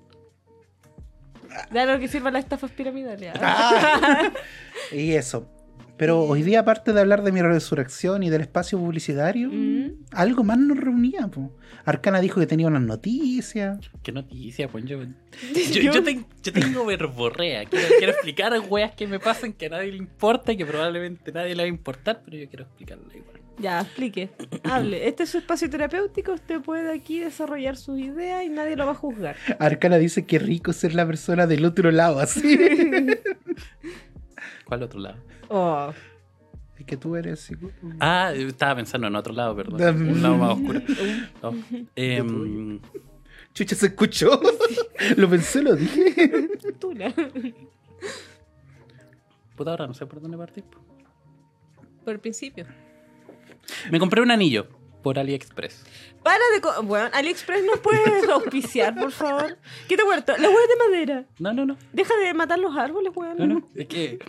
Da 1.71 1.85
lo 1.85 1.99
que 1.99 2.07
sirva 2.07 2.31
las 2.31 2.43
estafas 2.43 2.71
piramidales. 2.71 3.33
Ah. 3.41 4.31
y 4.91 5.11
eso. 5.11 5.47
Pero 5.97 6.21
hoy 6.21 6.43
día, 6.43 6.61
aparte 6.61 6.93
de 6.93 7.01
hablar 7.01 7.23
de 7.23 7.33
mi 7.33 7.41
resurrección 7.41 8.23
y 8.23 8.29
del 8.29 8.39
espacio 8.41 8.77
publicitario, 8.79 9.49
Mm. 9.51 10.05
algo 10.11 10.45
más 10.45 10.57
nos 10.57 10.77
reunía. 10.77 11.27
po. 11.27 11.51
Arcana 11.83 12.21
dijo 12.21 12.39
que 12.39 12.47
tenía 12.47 12.67
unas 12.67 12.83
noticias. 12.83 13.79
Qué 14.01 14.13
noticia, 14.13 14.69
pues 14.69 14.85
yo. 14.87 15.01
Yo, 15.03 15.91
yo 15.91 15.91
yo 16.41 16.53
tengo 16.53 16.85
verborrea. 16.85 17.65
Quiero, 17.65 17.87
quiero 17.97 18.11
explicar 18.13 18.53
weas 18.69 18.95
que 18.95 19.07
me 19.07 19.19
pasan 19.19 19.51
que 19.51 19.65
a 19.65 19.69
nadie 19.69 19.91
le 19.91 19.97
importa 19.97 20.53
y 20.53 20.57
que 20.57 20.65
probablemente 20.65 21.31
a 21.31 21.33
nadie 21.33 21.53
le 21.55 21.63
va 21.63 21.65
a 21.65 21.69
importar, 21.69 22.21
pero 22.23 22.37
yo 22.37 22.47
quiero 22.47 22.63
explicarlo 22.63 23.03
igual. 23.13 23.41
Ya, 23.59 23.81
explique. 23.81 24.29
Hable. 24.63 25.07
Este 25.07 25.23
es 25.23 25.29
su 25.29 25.37
espacio 25.39 25.69
terapéutico. 25.69 26.33
Usted 26.33 26.61
puede 26.61 26.93
aquí 26.93 27.19
desarrollar 27.19 27.75
sus 27.77 27.99
ideas 27.99 28.43
y 28.45 28.49
nadie 28.49 28.75
lo 28.75 28.85
va 28.85 28.91
a 28.93 28.95
juzgar. 28.95 29.35
Arcana 29.59 29.97
dice 29.97 30.25
que 30.25 30.39
rico 30.39 30.71
ser 30.73 30.93
la 30.95 31.05
persona 31.05 31.45
del 31.47 31.65
otro 31.65 31.91
lado, 31.91 32.19
así. 32.19 32.57
¿Cuál 34.65 34.83
otro 34.83 34.99
lado? 34.99 35.17
Oh. 35.49 35.91
es 36.77 36.85
que 36.85 36.95
tú 36.95 37.15
eres. 37.15 37.39
psicó- 37.49 37.71
Ah, 37.99 38.31
estaba 38.35 38.75
pensando 38.75 39.07
en 39.07 39.15
otro 39.15 39.33
lado, 39.33 39.55
perdón. 39.55 40.09
Un 40.09 40.21
lado 40.21 40.37
más 40.37 40.51
oscuro. 40.53 40.81
No. 41.41 41.53
Em, 41.95 42.79
Chucha, 43.53 43.75
se 43.75 43.87
escuchó. 43.87 44.39
lo 45.17 45.29
pensé, 45.29 45.61
lo 45.63 45.75
dije. 45.75 46.49
Tula. 46.79 47.13
puta, 49.55 49.71
ahora 49.71 49.87
no 49.87 49.93
sé 49.93 50.05
por 50.05 50.21
dónde 50.21 50.37
partir. 50.37 50.63
po. 50.63 50.77
Por 52.05 52.13
el 52.13 52.19
principio. 52.19 52.65
Me 53.91 53.99
compré 53.99 54.21
un 54.21 54.31
anillo 54.31 54.67
por 55.03 55.17
AliExpress. 55.19 55.85
Para 56.23 56.43
de. 56.53 56.61
co- 56.61 56.83
Bueno, 56.83 57.09
AliExpress 57.13 57.63
no 57.63 57.81
puede 57.81 58.01
auspiciar, 58.33 58.95
por 58.95 59.11
favor. 59.11 59.57
¿Qué 59.87 59.95
te 59.95 60.03
huerto? 60.03 60.33
La 60.37 60.49
hueá 60.49 60.67
de 60.67 60.91
madera. 60.91 61.25
No, 61.39 61.53
no, 61.53 61.65
no. 61.65 61.77
Deja 61.93 62.15
de 62.17 62.33
matar 62.33 62.59
los 62.59 62.75
árboles, 62.77 63.11
weón. 63.15 63.37
No, 63.37 63.47
no. 63.47 63.69
Es 63.75 63.87
que 63.87 64.19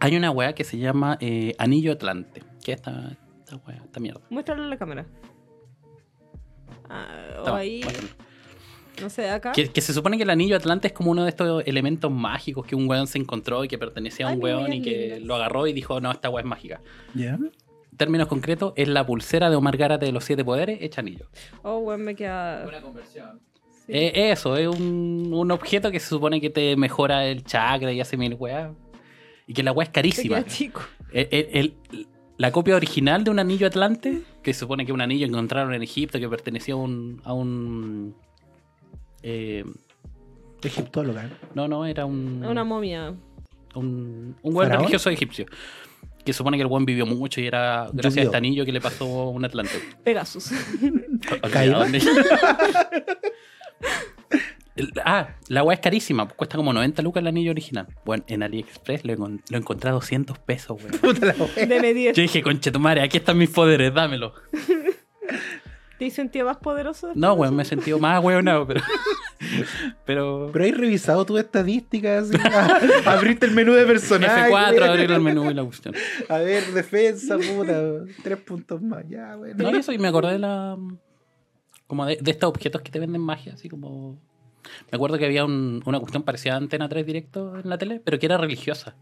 hay 0.00 0.16
una 0.16 0.30
weá 0.30 0.54
que 0.54 0.64
se 0.64 0.76
llama 0.78 1.16
eh, 1.20 1.54
Anillo 1.58 1.92
Atlante. 1.92 2.42
¿Qué 2.62 2.72
es 2.72 2.76
esta, 2.76 3.16
esta 3.40 3.56
weá? 3.66 3.76
Esta 3.84 4.00
mierda. 4.00 4.20
Muéstralo 4.28 4.64
a 4.64 4.66
la 4.66 4.76
cámara. 4.76 5.06
Ah, 6.88 7.36
o 7.40 7.42
Toma, 7.44 7.58
ahí. 7.58 7.80
No 9.00 9.10
sé, 9.10 9.28
acá. 9.30 9.52
Que, 9.52 9.68
que 9.70 9.80
se 9.80 9.92
supone 9.92 10.16
que 10.16 10.22
el 10.22 10.30
anillo 10.30 10.56
Atlante 10.56 10.88
es 10.88 10.92
como 10.92 11.10
uno 11.10 11.24
de 11.24 11.30
estos 11.30 11.64
elementos 11.66 12.10
mágicos 12.12 12.66
que 12.66 12.76
un 12.76 12.88
weón 12.88 13.06
se 13.06 13.18
encontró 13.18 13.64
y 13.64 13.68
que 13.68 13.78
pertenecía 13.78 14.26
a 14.26 14.28
Ay, 14.30 14.34
un 14.36 14.40
muy 14.40 14.50
weón 14.52 14.72
y 14.72 14.82
que 14.82 15.18
lo 15.20 15.34
agarró 15.34 15.66
y 15.66 15.72
dijo, 15.72 16.00
no, 16.00 16.12
esta 16.12 16.28
weá 16.30 16.42
es 16.42 16.46
mágica. 16.48 16.80
¿Ya? 17.14 17.38
Términos 17.96 18.26
concretos, 18.28 18.72
es 18.76 18.88
la 18.88 19.06
pulsera 19.06 19.50
de 19.50 19.56
Omar 19.56 19.76
Gárate 19.76 20.06
de 20.06 20.12
los 20.12 20.24
siete 20.24 20.44
poderes 20.44 20.78
hecha 20.82 21.00
anillo. 21.00 21.26
Oh, 21.62 21.78
weón, 21.78 22.02
me 22.02 22.14
queda. 22.14 22.64
Una 22.66 22.80
conversión. 22.80 23.40
sí. 23.86 23.92
Eh, 23.92 24.30
eso, 24.32 24.56
es 24.56 24.66
un, 24.66 25.30
un 25.32 25.50
objeto 25.50 25.90
que 25.90 26.00
se 26.00 26.08
supone 26.08 26.40
que 26.40 26.50
te 26.50 26.76
mejora 26.76 27.24
el 27.26 27.44
chakra 27.44 27.92
y 27.92 28.00
hace 28.00 28.16
mil 28.16 28.34
weas. 28.34 28.72
Y 29.46 29.52
que 29.54 29.62
la 29.62 29.72
weá 29.72 29.84
es 29.84 29.90
carísima. 29.90 30.38
queda 30.38 30.46
chico. 30.48 30.80
El- 31.12 31.28
el- 31.30 31.48
el- 31.92 32.06
la 32.36 32.50
copia 32.50 32.74
original 32.74 33.22
de 33.22 33.30
un 33.30 33.38
anillo 33.38 33.66
Atlante, 33.68 34.22
que 34.42 34.52
se 34.52 34.60
supone 34.60 34.84
que 34.84 34.90
es 34.90 34.94
un 34.94 35.00
anillo 35.00 35.26
que 35.26 35.30
encontraron 35.30 35.72
en 35.72 35.82
Egipto 35.84 36.18
que 36.18 36.28
pertenecía 36.28 36.74
a 36.74 36.78
un. 36.78 37.20
A 37.24 37.32
un 37.32 38.16
eh, 39.22 39.64
Egiptóloga. 40.62 41.28
no, 41.54 41.68
no, 41.68 41.84
era 41.86 42.06
un. 42.06 42.44
Una 42.44 42.64
momia. 42.64 43.14
un, 43.74 44.34
un 44.42 44.64
religioso 44.68 45.10
egipcio. 45.10 45.46
Que 46.24 46.32
supone 46.32 46.56
que 46.56 46.62
el 46.62 46.68
buen 46.68 46.84
vivió 46.86 47.04
mucho 47.06 47.40
y 47.40 47.46
era 47.46 47.88
gracias 47.92 48.22
a 48.22 48.26
este 48.26 48.36
anillo 48.36 48.64
que 48.64 48.72
le 48.72 48.80
pasó 48.80 49.28
un 49.28 49.44
Atlante. 49.44 49.72
Pegasus. 50.02 50.50
Ah, 55.04 55.28
la 55.48 55.62
weá 55.62 55.74
es 55.76 55.80
carísima, 55.80 56.24
pues 56.26 56.36
cuesta 56.36 56.56
como 56.56 56.72
90 56.72 57.00
lucas 57.02 57.20
el 57.20 57.28
anillo 57.28 57.52
original. 57.52 57.86
Bueno, 58.04 58.24
en 58.26 58.42
AliExpress 58.42 59.04
lo, 59.04 59.12
encon- 59.14 59.40
lo 59.48 59.58
encontré 59.58 59.90
a 59.90 59.92
200 59.92 60.36
pesos, 60.40 60.76
weón. 60.82 60.98
Puta 61.00 61.26
la 61.26 61.34
wea. 61.34 62.12
Yo 62.12 62.22
dije, 62.22 62.42
conche 62.42 62.72
tu 62.72 62.80
madre, 62.80 63.02
aquí 63.02 63.18
están 63.18 63.38
mis 63.38 63.50
poderes, 63.50 63.94
dámelo. 63.94 64.34
¿Te 65.98 66.06
has 66.06 66.12
sentido 66.12 66.46
más 66.46 66.56
poderoso? 66.56 67.12
No, 67.14 67.34
weón, 67.34 67.54
me 67.54 67.62
he 67.62 67.66
sentido 67.66 67.98
más 67.98 68.22
weonado, 68.22 68.66
pero. 68.66 68.80
pero. 70.04 70.50
Pero 70.52 70.64
hay 70.64 70.72
revisado 70.72 71.24
tus 71.24 71.38
estadísticas. 71.40 72.30
Abriste 73.06 73.46
el 73.46 73.52
menú 73.52 73.72
de 73.72 73.86
personaje. 73.86 74.50
F4, 74.50 74.82
abrir 74.88 75.10
el 75.10 75.20
menú 75.20 75.50
y 75.50 75.54
la 75.54 75.64
cuestión. 75.64 75.94
A 76.28 76.38
ver, 76.38 76.64
defensa, 76.72 77.36
puta. 77.38 77.80
Tres 78.22 78.38
puntos 78.38 78.82
más. 78.82 79.04
Ya, 79.08 79.36
bueno. 79.36 79.54
No, 79.58 79.70
y 79.76 79.80
eso, 79.80 79.92
y 79.92 79.98
me 79.98 80.08
acordé 80.08 80.32
de 80.32 80.38
la. 80.40 80.76
Como 81.86 82.06
de, 82.06 82.18
de 82.20 82.30
estos 82.30 82.48
objetos 82.48 82.82
que 82.82 82.90
te 82.90 82.98
venden 82.98 83.20
magia, 83.20 83.54
así 83.54 83.68
como. 83.68 84.18
Me 84.90 84.96
acuerdo 84.96 85.18
que 85.18 85.26
había 85.26 85.44
un- 85.44 85.82
una 85.84 86.00
cuestión 86.00 86.22
parecida 86.22 86.54
a 86.54 86.56
Antena 86.56 86.88
3 86.88 87.04
directo 87.04 87.54
en 87.58 87.68
la 87.68 87.76
tele, 87.76 88.00
pero 88.02 88.18
que 88.18 88.26
era 88.26 88.38
religiosa. 88.38 88.96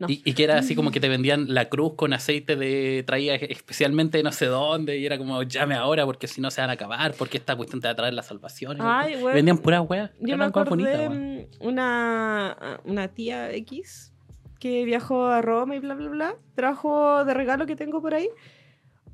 No. 0.00 0.08
Y, 0.08 0.22
y 0.24 0.32
que 0.32 0.44
era 0.44 0.58
así 0.58 0.74
como 0.74 0.90
que 0.90 0.98
te 0.98 1.08
vendían 1.08 1.54
la 1.54 1.68
cruz 1.68 1.92
con 1.94 2.12
aceite 2.12 2.56
de 2.56 3.04
traía 3.06 3.34
especialmente 3.36 4.18
de 4.18 4.24
no 4.24 4.32
sé 4.32 4.46
dónde 4.46 4.96
y 4.98 5.06
era 5.06 5.18
como 5.18 5.42
llame 5.42 5.74
ahora 5.74 6.06
porque 6.06 6.26
si 6.26 6.40
no 6.40 6.50
se 6.50 6.62
van 6.62 6.70
a 6.70 6.72
acabar 6.72 7.12
porque 7.18 7.36
esta 7.36 7.54
cuestión 7.54 7.80
te 7.80 7.88
va 7.88 7.92
a 7.92 7.96
traer 7.96 8.14
la 8.14 8.22
salvación. 8.22 8.78
Ay. 8.80 9.22
Vendían 9.22 9.58
puras 9.58 9.84
weas. 9.88 10.10
Yo 10.18 10.36
me 10.36 10.44
acordé 10.46 10.70
bonitas, 10.70 10.98
weón. 10.98 11.36
mm, 11.36 11.66
una, 11.66 12.80
una 12.84 13.08
tía 13.08 13.52
X 13.52 14.12
que 14.58 14.84
viajó 14.84 15.26
a 15.26 15.42
Roma 15.42 15.76
y 15.76 15.78
bla, 15.78 15.94
bla, 15.94 16.08
bla. 16.08 16.34
Trajo 16.54 17.24
de 17.24 17.34
regalo 17.34 17.66
que 17.66 17.76
tengo 17.76 18.00
por 18.02 18.14
ahí 18.14 18.28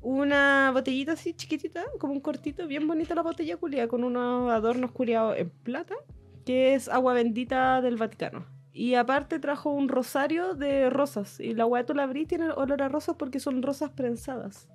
una 0.01 0.71
botellita 0.73 1.13
así 1.13 1.33
chiquitita, 1.33 1.83
como 1.99 2.13
un 2.13 2.21
cortito, 2.21 2.67
bien 2.67 2.87
bonita 2.87 3.15
la 3.15 3.23
botella 3.23 3.57
culia, 3.57 3.87
con 3.87 4.03
unos 4.03 4.51
adornos 4.51 4.91
culiados 4.91 5.37
en 5.37 5.49
plata, 5.49 5.95
que 6.45 6.75
es 6.75 6.87
agua 6.87 7.13
bendita 7.13 7.81
del 7.81 7.97
Vaticano. 7.97 8.45
Y 8.77 8.93
aparte 8.95 9.39
trajo 9.39 9.71
un 9.71 9.89
rosario 9.89 10.53
de 10.53 10.89
rosas. 10.91 11.39
Y 11.39 11.53
la 11.55 11.63
agua 11.63 11.83
tú 11.85 11.93
la 11.95 12.03
abrí 12.03 12.21
y 12.21 12.25
tiene 12.27 12.49
olor 12.51 12.81
a 12.83 12.89
rosas 12.89 13.15
porque 13.17 13.39
son 13.39 13.63
rosas 13.63 13.89
prensadas. 13.89 14.67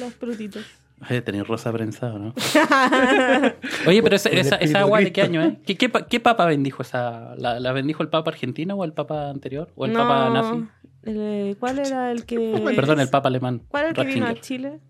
Las 0.00 0.14
frutitas. 0.14 0.64
Ay, 1.00 1.20
tener 1.20 1.46
rosa 1.46 1.70
prensado, 1.70 2.18
¿no? 2.18 2.34
Oye, 3.86 4.02
pero 4.02 4.16
esa, 4.16 4.30
esa, 4.30 4.80
agua 4.80 5.00
de 5.00 5.12
qué 5.12 5.20
año, 5.22 5.42
¿eh? 5.42 5.58
¿Qué, 5.66 5.76
qué, 5.76 5.90
pa- 5.90 6.06
qué 6.06 6.20
papa 6.20 6.46
bendijo 6.46 6.80
esa? 6.82 7.34
¿La, 7.36 7.60
la 7.60 7.72
bendijo 7.72 8.02
el 8.02 8.08
papa 8.08 8.30
argentino 8.30 8.74
o 8.76 8.84
el 8.84 8.94
papa 8.94 9.28
anterior? 9.28 9.68
¿O 9.76 9.84
el 9.84 9.92
No, 9.92 9.98
papa 10.00 10.30
nazi? 10.30 10.64
el- 11.02 11.56
¿Cuál 11.60 11.78
era 11.80 12.10
el 12.12 12.24
que.? 12.24 12.62
Perdón, 12.74 13.00
el 13.00 13.10
papa 13.10 13.28
alemán. 13.28 13.62
¿Cuál 13.68 13.82
era 13.84 13.90
el 13.90 14.08
que 14.08 14.14
vino 14.14 14.26
a. 14.26 14.34
Chile? 14.40 14.80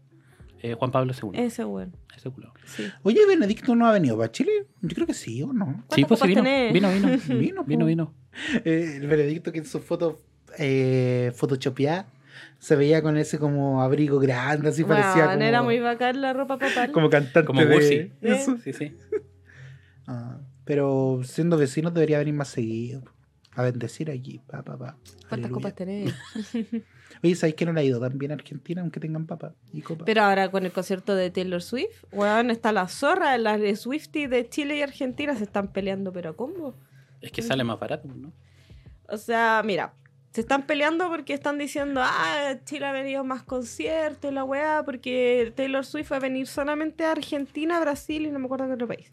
Eh, 0.67 0.75
Juan 0.75 0.91
Pablo 0.91 1.12
II. 1.12 1.31
Ese 1.35 1.64
weón. 1.64 1.93
Ese 2.17 2.29
culo. 2.31 2.53
Sí. 2.64 2.85
Oye, 3.05 3.25
Benedicto 3.27 3.77
no 3.77 3.87
ha 3.87 3.93
venido 3.93 4.17
para 4.17 4.33
Chile. 4.33 4.67
Yo 4.83 4.95
creo 4.95 5.07
que 5.07 5.14
sí 5.14 5.41
o 5.43 5.53
no. 5.53 5.85
Sí, 5.95 6.05
pues 6.05 6.19
sí 6.19 6.27
vino. 6.29 6.43
Vino, 6.43 6.91
vino. 6.93 7.09
Vino. 7.29 7.64
Vino, 7.64 7.87
vino. 7.87 8.14
Eh, 8.64 8.95
el 8.97 9.07
Benedicto 9.07 9.53
que 9.53 9.59
en 9.59 9.64
su 9.64 9.79
foto 9.79 10.21
eh, 10.59 11.31
photoshopeada 11.37 12.07
se 12.59 12.75
veía 12.75 13.01
con 13.01 13.17
ese 13.17 13.39
como 13.39 13.81
abrigo 13.83 14.19
grande, 14.19 14.71
así 14.71 14.83
parecía 14.85 15.31
como, 15.31 15.43
era 15.43 15.62
muy 15.62 15.79
bacán 15.79 16.21
la 16.21 16.33
ropa 16.33 16.59
papal. 16.59 16.91
como 16.91 17.09
cantante 17.11 17.47
Como 17.47 17.64
de 17.64 18.11
eso. 18.23 18.57
Sí, 18.62 18.73
sí. 18.73 18.97
Ah, 20.09 20.39
pero 20.64 21.21
siendo 21.25 21.57
vecinos 21.57 21.93
debería 21.93 22.19
venir 22.19 22.35
más 22.35 22.47
seguido. 22.47 23.03
A 23.57 23.62
bendecir 23.62 24.09
aquí, 24.09 24.41
pa, 24.47 24.62
pa, 24.62 24.77
pa. 24.79 24.97
¿Cuántas 25.29 25.51
Aleluya. 25.51 25.51
copas 25.51 25.75
tenés? 25.75 26.14
Oye, 27.23 27.35
¿sabéis 27.35 27.57
que 27.57 27.67
no 27.67 27.73
le 27.73 27.81
ha 27.81 27.85
ido 27.85 28.01
tan 28.01 28.19
bien 28.19 28.33
a 28.33 28.35
Argentina 28.35 28.83
aunque 28.83 29.01
tengan 29.01 29.27
papa 29.27 29.55
y 29.73 29.83
copa? 29.83 30.05
Pero 30.05 30.23
ahora 30.23 30.51
con 30.51 30.64
el 30.64 30.73
concierto 30.73 31.14
de 31.14 31.31
Taylor 31.31 31.62
Swift, 31.62 32.05
weón, 32.12 32.51
está 32.51 32.73
la 32.73 32.89
zorra, 32.89 33.37
las 33.39 33.61
de 33.61 33.75
Swifty 33.77 34.27
de 34.27 34.49
Chile 34.49 34.77
y 34.77 34.83
Argentina 34.83 35.35
se 35.37 35.45
están 35.45 35.69
peleando, 35.69 36.12
pero 36.12 36.37
¿cómo? 36.37 36.75
Es 37.21 37.33
que 37.33 37.43
sale 37.43 37.64
más 37.64 37.79
barato, 37.79 38.09
¿no? 38.09 38.33
O 39.09 39.17
sea, 39.17 39.62
mira, 39.64 39.95
se 40.33 40.43
están 40.43 40.67
peleando 40.67 41.09
porque 41.09 41.33
están 41.33 41.57
diciendo, 41.57 42.03
ah, 42.05 42.57
Chile 42.64 42.85
ha 42.85 42.93
venido 42.93 43.25
más 43.25 43.43
conciertos, 43.43 44.31
y 44.31 44.35
la 44.35 44.45
weá, 44.45 44.83
porque 44.85 45.53
Taylor 45.57 45.85
Swift 45.85 46.12
va 46.12 46.17
a 46.17 46.21
venir 46.21 46.47
solamente 46.47 47.05
a 47.05 47.12
Argentina, 47.12 47.81
Brasil 47.81 48.27
y 48.27 48.31
no 48.31 48.39
me 48.39 48.45
acuerdo 48.45 48.67
qué 48.67 48.73
otro 48.75 48.87
país. 48.87 49.11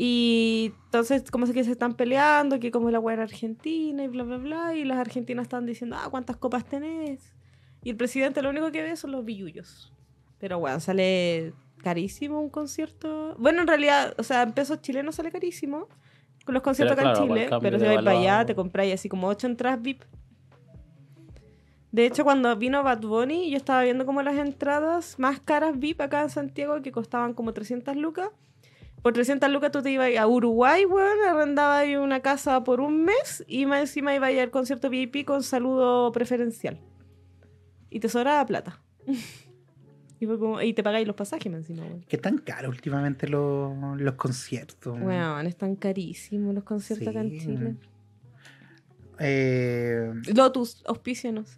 Y 0.00 0.74
entonces, 0.84 1.28
como 1.28 1.44
es 1.44 1.50
que 1.50 1.64
se 1.64 1.72
están 1.72 1.94
peleando, 1.94 2.60
que 2.60 2.70
como 2.70 2.88
la 2.88 3.00
weá 3.00 3.14
era 3.14 3.24
argentina 3.24 4.04
y 4.04 4.06
bla, 4.06 4.22
bla, 4.22 4.36
bla, 4.36 4.74
y 4.76 4.84
las 4.84 4.96
argentinas 4.96 5.46
están 5.46 5.66
diciendo, 5.66 5.96
ah, 5.98 6.06
¿cuántas 6.08 6.36
copas 6.36 6.64
tenés? 6.64 7.34
Y 7.82 7.90
el 7.90 7.96
presidente 7.96 8.40
lo 8.40 8.50
único 8.50 8.70
que 8.70 8.80
ve 8.80 8.94
son 8.94 9.10
los 9.10 9.24
billullos. 9.24 9.92
Pero 10.38 10.60
bueno, 10.60 10.78
sale 10.78 11.52
carísimo 11.82 12.40
un 12.40 12.48
concierto. 12.48 13.34
Bueno, 13.40 13.62
en 13.62 13.66
realidad, 13.66 14.14
o 14.18 14.22
sea, 14.22 14.42
en 14.42 14.52
pesos 14.52 14.80
chilenos 14.82 15.16
sale 15.16 15.32
carísimo 15.32 15.88
con 16.44 16.54
los 16.54 16.62
conciertos 16.62 16.96
Pero 16.96 17.08
acá 17.08 17.18
claro, 17.18 17.34
en 17.34 17.48
Chile. 17.48 17.58
Pero 17.60 17.80
si 17.80 17.84
vais 17.84 17.98
para 18.04 18.20
allá, 18.20 18.46
te 18.46 18.54
compráis 18.54 18.94
así 18.94 19.08
como 19.08 19.26
8 19.26 19.48
entradas 19.48 19.82
VIP. 19.82 20.04
De 21.90 22.06
hecho, 22.06 22.22
cuando 22.22 22.54
vino 22.54 22.84
Bad 22.84 23.00
Bunny, 23.00 23.50
yo 23.50 23.56
estaba 23.56 23.82
viendo 23.82 24.06
como 24.06 24.22
las 24.22 24.36
entradas 24.36 25.18
más 25.18 25.40
caras 25.40 25.76
VIP 25.76 26.00
acá 26.00 26.22
en 26.22 26.30
Santiago 26.30 26.82
que 26.82 26.92
costaban 26.92 27.34
como 27.34 27.52
300 27.52 27.96
lucas. 27.96 28.30
Por 29.02 29.12
300 29.12 29.50
lucas 29.50 29.70
tú 29.70 29.80
te 29.82 29.90
ibas 29.90 30.10
a 30.16 30.26
Uruguay, 30.26 30.84
weón, 30.84 31.18
arrendabas 31.28 31.80
ahí 31.82 31.96
una 31.96 32.20
casa 32.20 32.64
por 32.64 32.80
un 32.80 33.04
mes 33.04 33.44
y 33.46 33.64
más 33.66 33.80
encima 33.80 34.14
ibas 34.14 34.32
al 34.34 34.50
concierto 34.50 34.90
VIP 34.90 35.24
con 35.24 35.42
saludo 35.42 36.10
preferencial. 36.12 36.78
Y 37.90 38.00
te 38.00 38.08
sobraba 38.08 38.44
plata. 38.44 38.80
y, 40.20 40.26
fue 40.26 40.38
como- 40.38 40.60
y 40.60 40.74
te 40.74 40.82
pagáis 40.82 41.06
los 41.06 41.16
pasajes 41.16 41.50
más 41.50 41.60
encima, 41.60 41.84
weón. 41.86 42.02
Que 42.08 42.18
tan 42.18 42.38
caro 42.38 42.68
últimamente 42.68 43.28
los, 43.28 43.72
los 44.00 44.14
conciertos. 44.14 44.98
Weón, 45.00 45.46
están 45.46 45.76
carísimos 45.76 46.54
los 46.54 46.64
conciertos 46.64 47.08
acá 47.08 47.20
en 47.20 47.30
Sí, 47.30 47.38
Chile. 47.38 47.76
Eh, 49.20 50.12
Lotus, 50.34 50.82
auspícianos. 50.86 51.54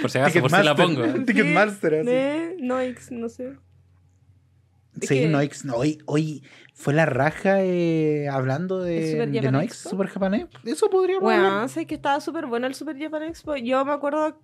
Por 0.00 0.10
si 0.10 0.18
acaso, 0.18 0.40
por 0.40 0.50
si 0.50 0.62
la 0.62 0.74
pongo. 0.74 1.02
Ticketmaster, 1.26 1.94
así. 1.96 2.08
¿Eh? 2.10 2.56
Noix, 2.60 3.10
no 3.10 3.28
sé. 3.28 3.56
Sí, 5.00 5.08
que- 5.08 5.28
Noix, 5.28 5.64
no, 5.64 5.76
hoy, 5.76 5.98
hoy 6.06 6.42
fue 6.74 6.92
la 6.92 7.06
raja 7.06 7.62
eh, 7.62 8.28
hablando 8.28 8.84
¿El 8.84 9.00
de, 9.00 9.10
Super 9.12 9.30
de 9.30 9.38
Japan 9.38 9.52
Noix, 9.52 9.72
Expo? 9.72 9.90
Super 9.90 10.06
Japanés. 10.08 10.46
Eso 10.64 10.90
podríamos 10.90 11.22
Bueno, 11.22 11.68
sé 11.68 11.86
que 11.86 11.94
estaba 11.94 12.20
súper 12.20 12.46
bueno 12.46 12.66
el 12.66 12.74
Super 12.74 12.98
Japan 12.98 13.22
Expo. 13.22 13.56
Yo 13.56 13.84
me 13.84 13.92
acuerdo 13.92 14.38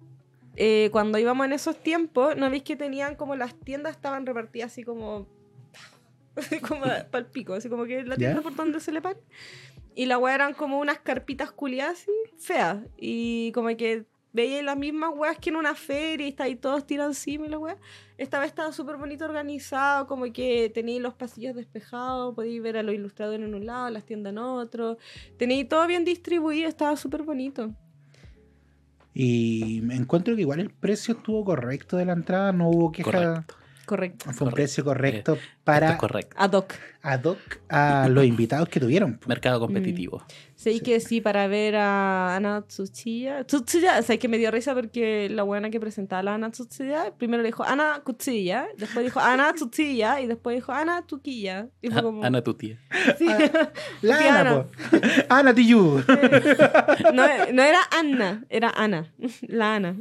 eh, 0.56 0.88
cuando 0.90 1.18
íbamos 1.18 1.46
en 1.46 1.52
esos 1.52 1.76
tiempos, 1.80 2.36
¿no 2.36 2.50
veis 2.50 2.62
que 2.64 2.76
tenían 2.76 3.14
como 3.14 3.36
las 3.36 3.54
tiendas 3.54 3.94
estaban 3.94 4.26
repartidas 4.26 4.72
así 4.72 4.82
como. 4.82 5.28
como 6.68 6.82
para 6.82 7.18
el 7.18 7.26
pico, 7.26 7.54
así 7.54 7.68
como 7.68 7.84
que 7.84 8.04
la 8.04 8.16
tienda 8.16 8.40
por 8.40 8.54
donde 8.54 8.80
se 8.80 8.92
le 8.92 9.00
pan. 9.02 9.16
Y 9.94 10.06
la 10.06 10.18
weá 10.18 10.34
eran 10.34 10.54
como 10.54 10.78
unas 10.78 10.98
carpitas 11.00 11.50
culiadas 11.50 12.02
así, 12.02 12.12
feas. 12.38 12.78
Y 12.96 13.52
como 13.52 13.68
que 13.76 14.06
veía 14.32 14.62
las 14.62 14.76
mismas 14.76 15.10
weas 15.14 15.38
que 15.38 15.50
en 15.50 15.56
una 15.56 15.74
feria 15.74 16.26
y 16.26 16.30
está 16.30 16.44
ahí 16.44 16.56
todos 16.56 16.86
tiran 16.86 17.08
encima 17.08 17.46
y 17.46 17.48
la 17.48 17.58
wea. 17.58 17.76
Esta 18.16 18.40
vez 18.40 18.48
estaba 18.48 18.72
súper 18.72 18.96
bonito 18.96 19.24
organizado, 19.24 20.06
como 20.06 20.32
que 20.32 20.70
tenéis 20.74 21.00
los 21.00 21.14
pasillos 21.14 21.54
despejados, 21.54 22.34
podéis 22.34 22.62
ver 22.62 22.76
a 22.76 22.82
los 22.82 22.94
ilustradores 22.94 23.46
en 23.46 23.54
un 23.54 23.66
lado, 23.66 23.90
las 23.90 24.04
tiendas 24.04 24.32
en 24.32 24.38
otro. 24.38 24.98
Tenéis 25.36 25.68
todo 25.68 25.86
bien 25.86 26.04
distribuido, 26.04 26.68
estaba 26.68 26.96
súper 26.96 27.22
bonito. 27.22 27.72
Y 29.14 29.80
me 29.82 29.96
encuentro 29.96 30.34
que 30.36 30.42
igual 30.42 30.60
el 30.60 30.70
precio 30.70 31.14
estuvo 31.14 31.44
correcto 31.44 31.96
de 31.96 32.04
la 32.04 32.12
entrada, 32.12 32.52
no 32.52 32.68
hubo 32.68 32.92
queja. 32.92 33.10
Correcto. 33.10 33.57
Correcto. 33.88 34.24
Fue 34.26 34.32
un 34.32 34.36
Correcto. 34.38 34.54
precio 34.54 34.84
correcto 34.84 35.32
Esto 35.32 35.46
para 35.64 35.96
correcto. 35.96 36.36
Ad 36.38 36.52
hoc. 36.52 36.74
ad 37.02 37.24
hoc 37.24 37.38
a 37.68 38.08
los 38.10 38.24
invitados 38.24 38.68
que 38.68 38.78
tuvieron. 38.80 39.18
Mercado 39.26 39.58
competitivo. 39.60 40.22
Sí, 40.54 40.74
Sí. 40.74 40.80
que 40.80 41.00
sí, 41.00 41.20
para 41.20 41.46
ver 41.46 41.76
a 41.76 42.36
Ana 42.36 42.62
Tsuchiya. 42.66 43.44
Tsuchiya, 43.44 43.98
o 43.98 44.02
sea, 44.02 44.18
que 44.18 44.28
me 44.28 44.38
dio 44.38 44.50
risa 44.50 44.74
porque 44.74 45.28
la 45.30 45.42
buena 45.44 45.70
que 45.70 45.78
presentaba 45.80 46.20
a 46.20 46.22
la 46.22 46.34
Ana 46.34 46.50
Tsuchiya, 46.50 47.12
primero 47.16 47.42
le 47.42 47.48
dijo 47.48 47.64
Ana 47.64 48.00
Kutsuya, 48.04 48.66
después 48.76 49.04
dijo 49.04 49.20
Ana 49.20 49.52
Tsuchiya 49.54 50.20
y 50.20 50.26
después 50.26 50.56
dijo 50.56 50.72
Ana. 50.72 51.04
Y 51.80 51.90
fue 51.90 52.02
como... 52.02 52.24
Ana 52.24 52.42
tu 52.42 52.54
tía. 52.54 52.78
Sí. 53.18 53.26
La 54.02 54.18
Tía 54.18 54.40
Ana, 54.40 54.62
po. 54.64 54.70
Ana 55.28 55.54
Tiyu. 55.54 56.02
no, 57.14 57.22
no 57.52 57.62
era 57.62 57.80
Anna, 57.98 58.44
era 58.48 58.70
Ana. 58.70 59.12
La 59.42 59.76
Ana. 59.76 59.96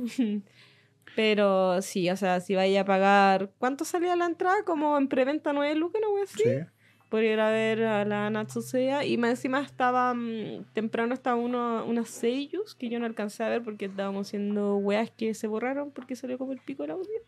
Pero 1.17 1.81
sí, 1.81 2.07
o 2.11 2.15
sea, 2.15 2.39
si 2.41 2.53
vaya 2.53 2.81
a 2.81 2.85
pagar. 2.85 3.49
¿Cuánto 3.57 3.85
salía 3.85 4.15
la 4.15 4.27
entrada? 4.27 4.57
Como 4.63 4.95
en 4.99 5.07
preventa 5.07 5.51
9 5.51 5.73
lucas, 5.73 5.99
no 5.99 6.11
voy 6.11 6.19
a 6.19 6.25
decir. 6.25 6.45
Sí. 6.45 7.07
por 7.09 7.23
ir 7.23 7.39
a 7.39 7.49
ver 7.49 7.83
a 7.85 8.05
la 8.05 8.29
Natsusea 8.29 9.03
y 9.03 9.17
más 9.17 9.31
encima 9.31 9.61
estaba 9.61 10.13
mm, 10.13 10.65
temprano 10.75 11.15
estaba 11.15 11.35
uno, 11.35 11.83
unas 11.87 12.09
seiyus 12.09 12.75
que 12.75 12.89
yo 12.89 12.99
no 12.99 13.07
alcancé 13.07 13.43
a 13.43 13.49
ver 13.49 13.63
porque 13.63 13.85
estábamos 13.85 14.27
haciendo 14.27 14.77
weas 14.77 15.09
que 15.09 15.33
se 15.33 15.47
borraron 15.47 15.89
porque 15.89 16.15
salió 16.15 16.37
como 16.37 16.51
el 16.51 16.59
pico 16.59 16.83
el 16.83 16.91
audio. 16.91 17.19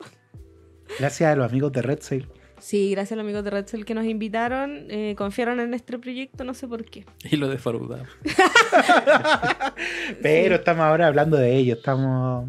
Gracias 0.98 1.32
a 1.32 1.34
los 1.34 1.50
amigos 1.50 1.72
de 1.72 1.80
Red 1.80 2.00
Sail. 2.02 2.28
Sí, 2.58 2.90
gracias 2.90 3.12
a 3.12 3.16
los 3.16 3.24
amigos 3.24 3.44
de 3.44 3.50
Red 3.50 3.66
Cell 3.66 3.84
que 3.84 3.94
nos 3.94 4.04
invitaron, 4.04 4.86
eh, 4.88 5.14
confiaron 5.16 5.60
en 5.60 5.74
este 5.74 5.98
proyecto, 5.98 6.44
no 6.44 6.54
sé 6.54 6.68
por 6.68 6.84
qué. 6.84 7.04
Y 7.30 7.36
lo 7.36 7.48
defraudamos. 7.48 8.08
Pero 10.22 10.56
estamos 10.56 10.84
ahora 10.84 11.06
hablando 11.06 11.36
de 11.36 11.56
ello. 11.56 11.74
Estamos 11.74 12.48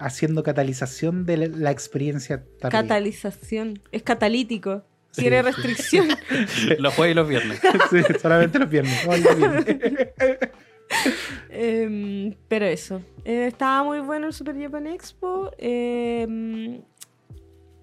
haciendo 0.00 0.42
catalización 0.42 1.24
de 1.26 1.36
la- 1.36 1.46
la 1.46 1.70
experiencia 1.70 2.44
tardía. 2.60 2.80
Catalización, 2.82 3.80
es 3.92 4.02
catalítico, 4.02 4.84
Sí. 5.12 5.22
tiene 5.22 5.42
restricción. 5.42 6.08
los 6.78 6.94
jueves 6.94 7.12
y 7.12 7.14
los 7.14 7.28
viernes. 7.28 7.60
Sí, 7.90 7.98
solamente 8.20 8.58
los 8.58 8.68
viernes. 8.70 9.04
Los 9.06 9.36
viernes. 9.38 9.66
Em, 11.50 12.34
pero 12.48 12.66
eso, 12.66 13.00
eh, 13.24 13.46
estaba 13.46 13.84
muy 13.84 14.00
bueno 14.00 14.26
el 14.26 14.32
Super 14.32 14.60
Japan 14.60 14.86
Expo. 14.88 15.50
em, 15.58 16.80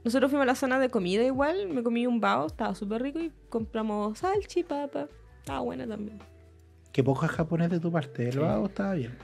nosotros 0.03 0.29
fuimos 0.29 0.43
a 0.43 0.45
la 0.47 0.55
zona 0.55 0.79
de 0.79 0.89
comida 0.89 1.23
igual, 1.23 1.67
me 1.69 1.83
comí 1.83 2.05
un 2.07 2.19
bao, 2.19 2.47
estaba 2.47 2.75
súper 2.75 3.01
rico 3.01 3.19
y 3.19 3.31
compramos 3.49 4.19
salchipapa. 4.19 5.07
Estaba 5.39 5.59
buena 5.61 5.87
también. 5.87 6.19
Qué 6.91 7.03
poco 7.03 7.27
japonés 7.27 7.69
de 7.69 7.79
tu 7.79 7.91
parte. 7.91 8.25
El 8.27 8.33
Sí. 8.33 8.39
vago 8.39 8.65
estaba 8.67 8.93
bien. 8.93 9.17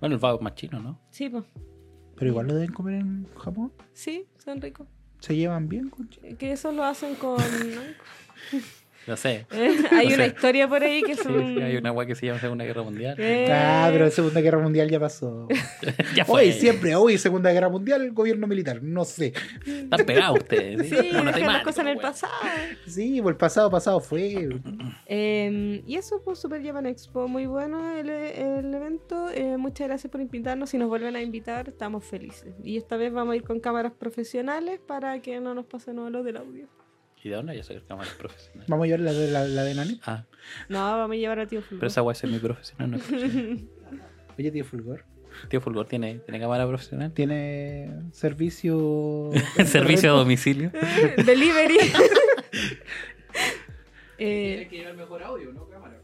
Bueno, 0.00 0.14
el 0.16 0.20
vago 0.20 0.36
es 0.38 0.42
más 0.42 0.54
chino, 0.54 0.80
¿no? 0.80 1.00
Sí, 1.10 1.28
pues. 1.30 1.44
Pero 2.16 2.30
igual 2.30 2.48
lo 2.48 2.54
deben 2.54 2.72
comer 2.72 2.94
en 2.94 3.26
Japón. 3.36 3.72
Sí, 3.92 4.26
son 4.42 4.60
ricos. 4.60 4.86
Se 5.20 5.36
llevan 5.36 5.68
bien 5.68 5.90
con 5.90 6.08
Que 6.08 6.52
eso 6.52 6.72
lo 6.72 6.84
hacen 6.84 7.14
con... 7.14 7.38
Lo 9.06 9.16
sé. 9.16 9.46
Hay 9.92 10.12
una 10.12 10.26
historia 10.26 10.68
por 10.68 10.82
ahí 10.82 11.02
que 11.02 11.14
Sí, 11.14 11.22
son... 11.22 11.54
sí, 11.54 11.62
hay 11.62 11.76
una 11.76 11.92
weá 11.92 12.06
que 12.06 12.14
se 12.16 12.26
llama 12.26 12.40
Segunda 12.40 12.64
Guerra 12.64 12.82
Mundial. 12.82 13.14
Eh, 13.18 13.48
Ah, 13.52 13.88
pero 13.92 14.04
la 14.06 14.10
Segunda 14.10 14.40
Guerra 14.40 14.58
Mundial 14.58 14.90
ya 14.90 14.98
pasó. 14.98 15.46
ya 16.16 16.24
fue. 16.24 16.42
Hoy, 16.42 16.52
siempre, 16.52 16.94
hoy, 16.96 17.16
Segunda 17.18 17.52
Guerra 17.52 17.68
Mundial, 17.68 18.10
gobierno 18.12 18.46
militar. 18.46 18.82
No 18.82 19.04
sé. 19.04 19.32
Están 19.64 20.04
pegados 20.06 20.38
ustedes. 20.40 20.88
Sí, 20.96 20.96
dejan 20.96 21.24
las 21.52 21.62
cosas 21.62 21.78
en 21.80 21.88
el 21.88 21.98
pasado. 21.98 22.32
Sí, 22.86 23.20
pues 23.22 23.32
el 23.34 23.36
pasado, 23.38 23.70
pasado 23.70 24.00
fue. 24.00 24.48
Eh, 25.06 25.82
y 25.86 25.96
eso, 25.96 26.20
pues 26.24 26.38
Super 26.38 26.64
Japan 26.64 26.86
Expo, 26.86 27.28
muy 27.28 27.46
bueno 27.46 27.96
el, 27.96 28.08
el 28.08 28.74
evento. 28.74 29.28
Eh, 29.32 29.56
muchas 29.56 29.86
gracias 29.88 30.10
por 30.10 30.20
invitarnos. 30.20 30.70
Si 30.70 30.78
nos 30.78 30.88
vuelven 30.88 31.14
a 31.16 31.22
invitar, 31.22 31.68
estamos 31.68 32.04
felices. 32.04 32.54
Y 32.64 32.76
esta 32.76 32.96
vez 32.96 33.12
vamos 33.12 33.34
a 33.34 33.36
ir 33.36 33.42
con 33.44 33.60
cámaras 33.60 33.92
profesionales 33.92 34.80
para 34.84 35.20
que 35.20 35.38
no 35.40 35.54
nos 35.54 35.66
pase 35.66 35.92
nada 35.92 36.10
lo 36.10 36.22
del 36.22 36.36
audio. 36.38 36.66
¿Y 37.26 37.28
de 37.28 37.34
dónde 37.34 37.56
ya 37.56 37.64
sacar 37.64 37.82
cámaras 37.82 38.14
profesionales? 38.14 38.68
Vamos 38.68 38.84
a 38.84 38.86
llevar 38.86 39.00
la 39.00 39.12
de, 39.12 39.32
la, 39.32 39.48
la 39.48 39.64
de 39.64 39.74
Nani. 39.74 40.00
Ah, 40.06 40.26
No, 40.68 40.78
vamos 40.78 41.14
a 41.16 41.18
llevar 41.18 41.40
a 41.40 41.46
Tío 41.48 41.60
Fulgor. 41.60 41.80
pero 41.80 41.88
esa 41.88 42.00
weá 42.02 42.12
es 42.12 42.18
semi 42.18 42.38
profesional, 42.38 42.92
¿no? 42.92 42.98
Oye, 44.38 44.52
tío 44.52 44.64
Fulgor. 44.64 45.04
Tío 45.48 45.60
Fulgor 45.60 45.88
tiene, 45.88 46.20
tiene 46.20 46.38
cámara 46.38 46.68
profesional. 46.68 47.10
Tiene 47.10 47.90
servicio. 48.12 49.30
Servicio 49.66 50.14
a 50.14 50.18
domicilio. 50.18 50.70
Delivery. 51.24 51.78
Tiene 54.16 54.62
eh, 54.62 54.68
que 54.68 54.76
llevar 54.76 54.94
mejor 54.94 55.22
audio, 55.24 55.52
¿no? 55.52 55.68
Cámara. 55.68 56.00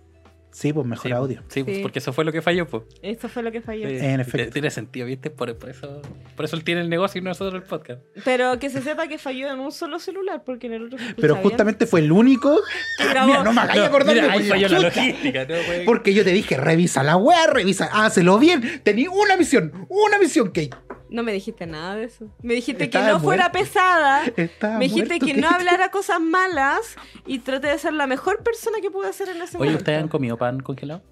Sí, 0.52 0.72
pues 0.72 0.86
mejor 0.86 1.06
Sí, 1.06 1.12
audio. 1.12 1.42
Sí, 1.48 1.64
pues, 1.64 1.78
Sí. 1.78 1.82
porque 1.82 1.98
eso 1.98 2.12
fue 2.12 2.24
lo 2.24 2.30
que 2.32 2.42
falló, 2.42 2.66
pues. 2.66 2.82
esto 3.02 3.28
fue 3.28 3.42
lo 3.42 3.50
que 3.50 3.60
falló. 3.62 3.88
Sí, 3.88 3.96
En 3.98 4.20
efecto. 4.20 4.52
Tiene 4.52 4.70
sentido, 4.70 5.06
¿viste? 5.06 5.30
Por, 5.30 5.56
por 5.56 5.70
eso, 5.70 6.02
por 6.36 6.44
eso 6.44 6.56
él 6.56 6.62
tiene 6.62 6.82
el 6.82 6.90
negocio 6.90 7.20
y 7.20 7.24
nosotros 7.24 7.54
el 7.54 7.66
podcast. 7.66 8.02
Pero 8.24 8.58
que 8.58 8.68
se 8.70 8.82
sepa 8.82 9.08
que 9.08 9.16
falló 9.18 9.50
en 9.50 9.58
un 9.60 9.72
solo 9.72 9.98
celular, 9.98 10.42
porque 10.44 10.66
en 10.66 10.74
el 10.74 10.84
otro 10.84 10.98
Pero 11.16 11.34
bien. 11.34 11.42
justamente 11.48 11.86
fue 11.86 12.00
el 12.00 12.12
único. 12.12 12.54
Que. 12.98 13.04
Mira, 13.26 13.42
no 13.42 13.52
me 13.52 13.60
hagáis 13.62 13.80
acordarme. 13.82 14.20
Mira, 14.20 14.32
ahí 14.34 14.38
pues, 14.40 14.50
falló 14.50 14.68
la 14.68 14.78
logística, 14.80 15.44
¿no, 15.46 15.54
güey? 15.66 15.84
Porque 15.86 16.14
yo 16.14 16.22
te 16.22 16.30
dije, 16.32 16.56
revisa 16.58 17.02
la 17.02 17.16
web, 17.16 17.36
revisa, 17.50 17.88
hácelo 17.90 18.38
bien. 18.38 18.82
Tenía 18.84 19.10
una 19.10 19.36
misión, 19.36 19.86
una 19.88 20.18
misión, 20.18 20.48
Kate. 20.48 20.70
No 21.12 21.22
me 21.22 21.32
dijiste 21.32 21.66
nada 21.66 21.94
de 21.96 22.04
eso. 22.04 22.26
Me 22.42 22.54
dijiste 22.54 22.84
Estaba 22.84 23.06
que 23.06 23.12
no 23.12 23.20
fuera 23.20 23.52
pesada. 23.52 24.24
Estaba 24.36 24.78
Me 24.78 24.86
dijiste 24.86 25.18
muerto, 25.18 25.26
que 25.26 25.34
no 25.34 25.48
hablara 25.48 25.90
cosas 25.92 26.20
malas 26.20 26.96
y 27.26 27.38
traté 27.40 27.68
de 27.68 27.78
ser 27.78 27.92
la 27.92 28.06
mejor 28.06 28.42
persona 28.42 28.78
que 28.80 28.90
pude 28.90 29.12
ser 29.12 29.28
en 29.28 29.36
ese 29.42 29.56
Oye, 29.56 29.66
momento. 29.66 29.78
¿ustedes 29.78 30.02
han 30.02 30.08
comido 30.08 30.36
pan 30.38 30.60
congelado? 30.60 31.02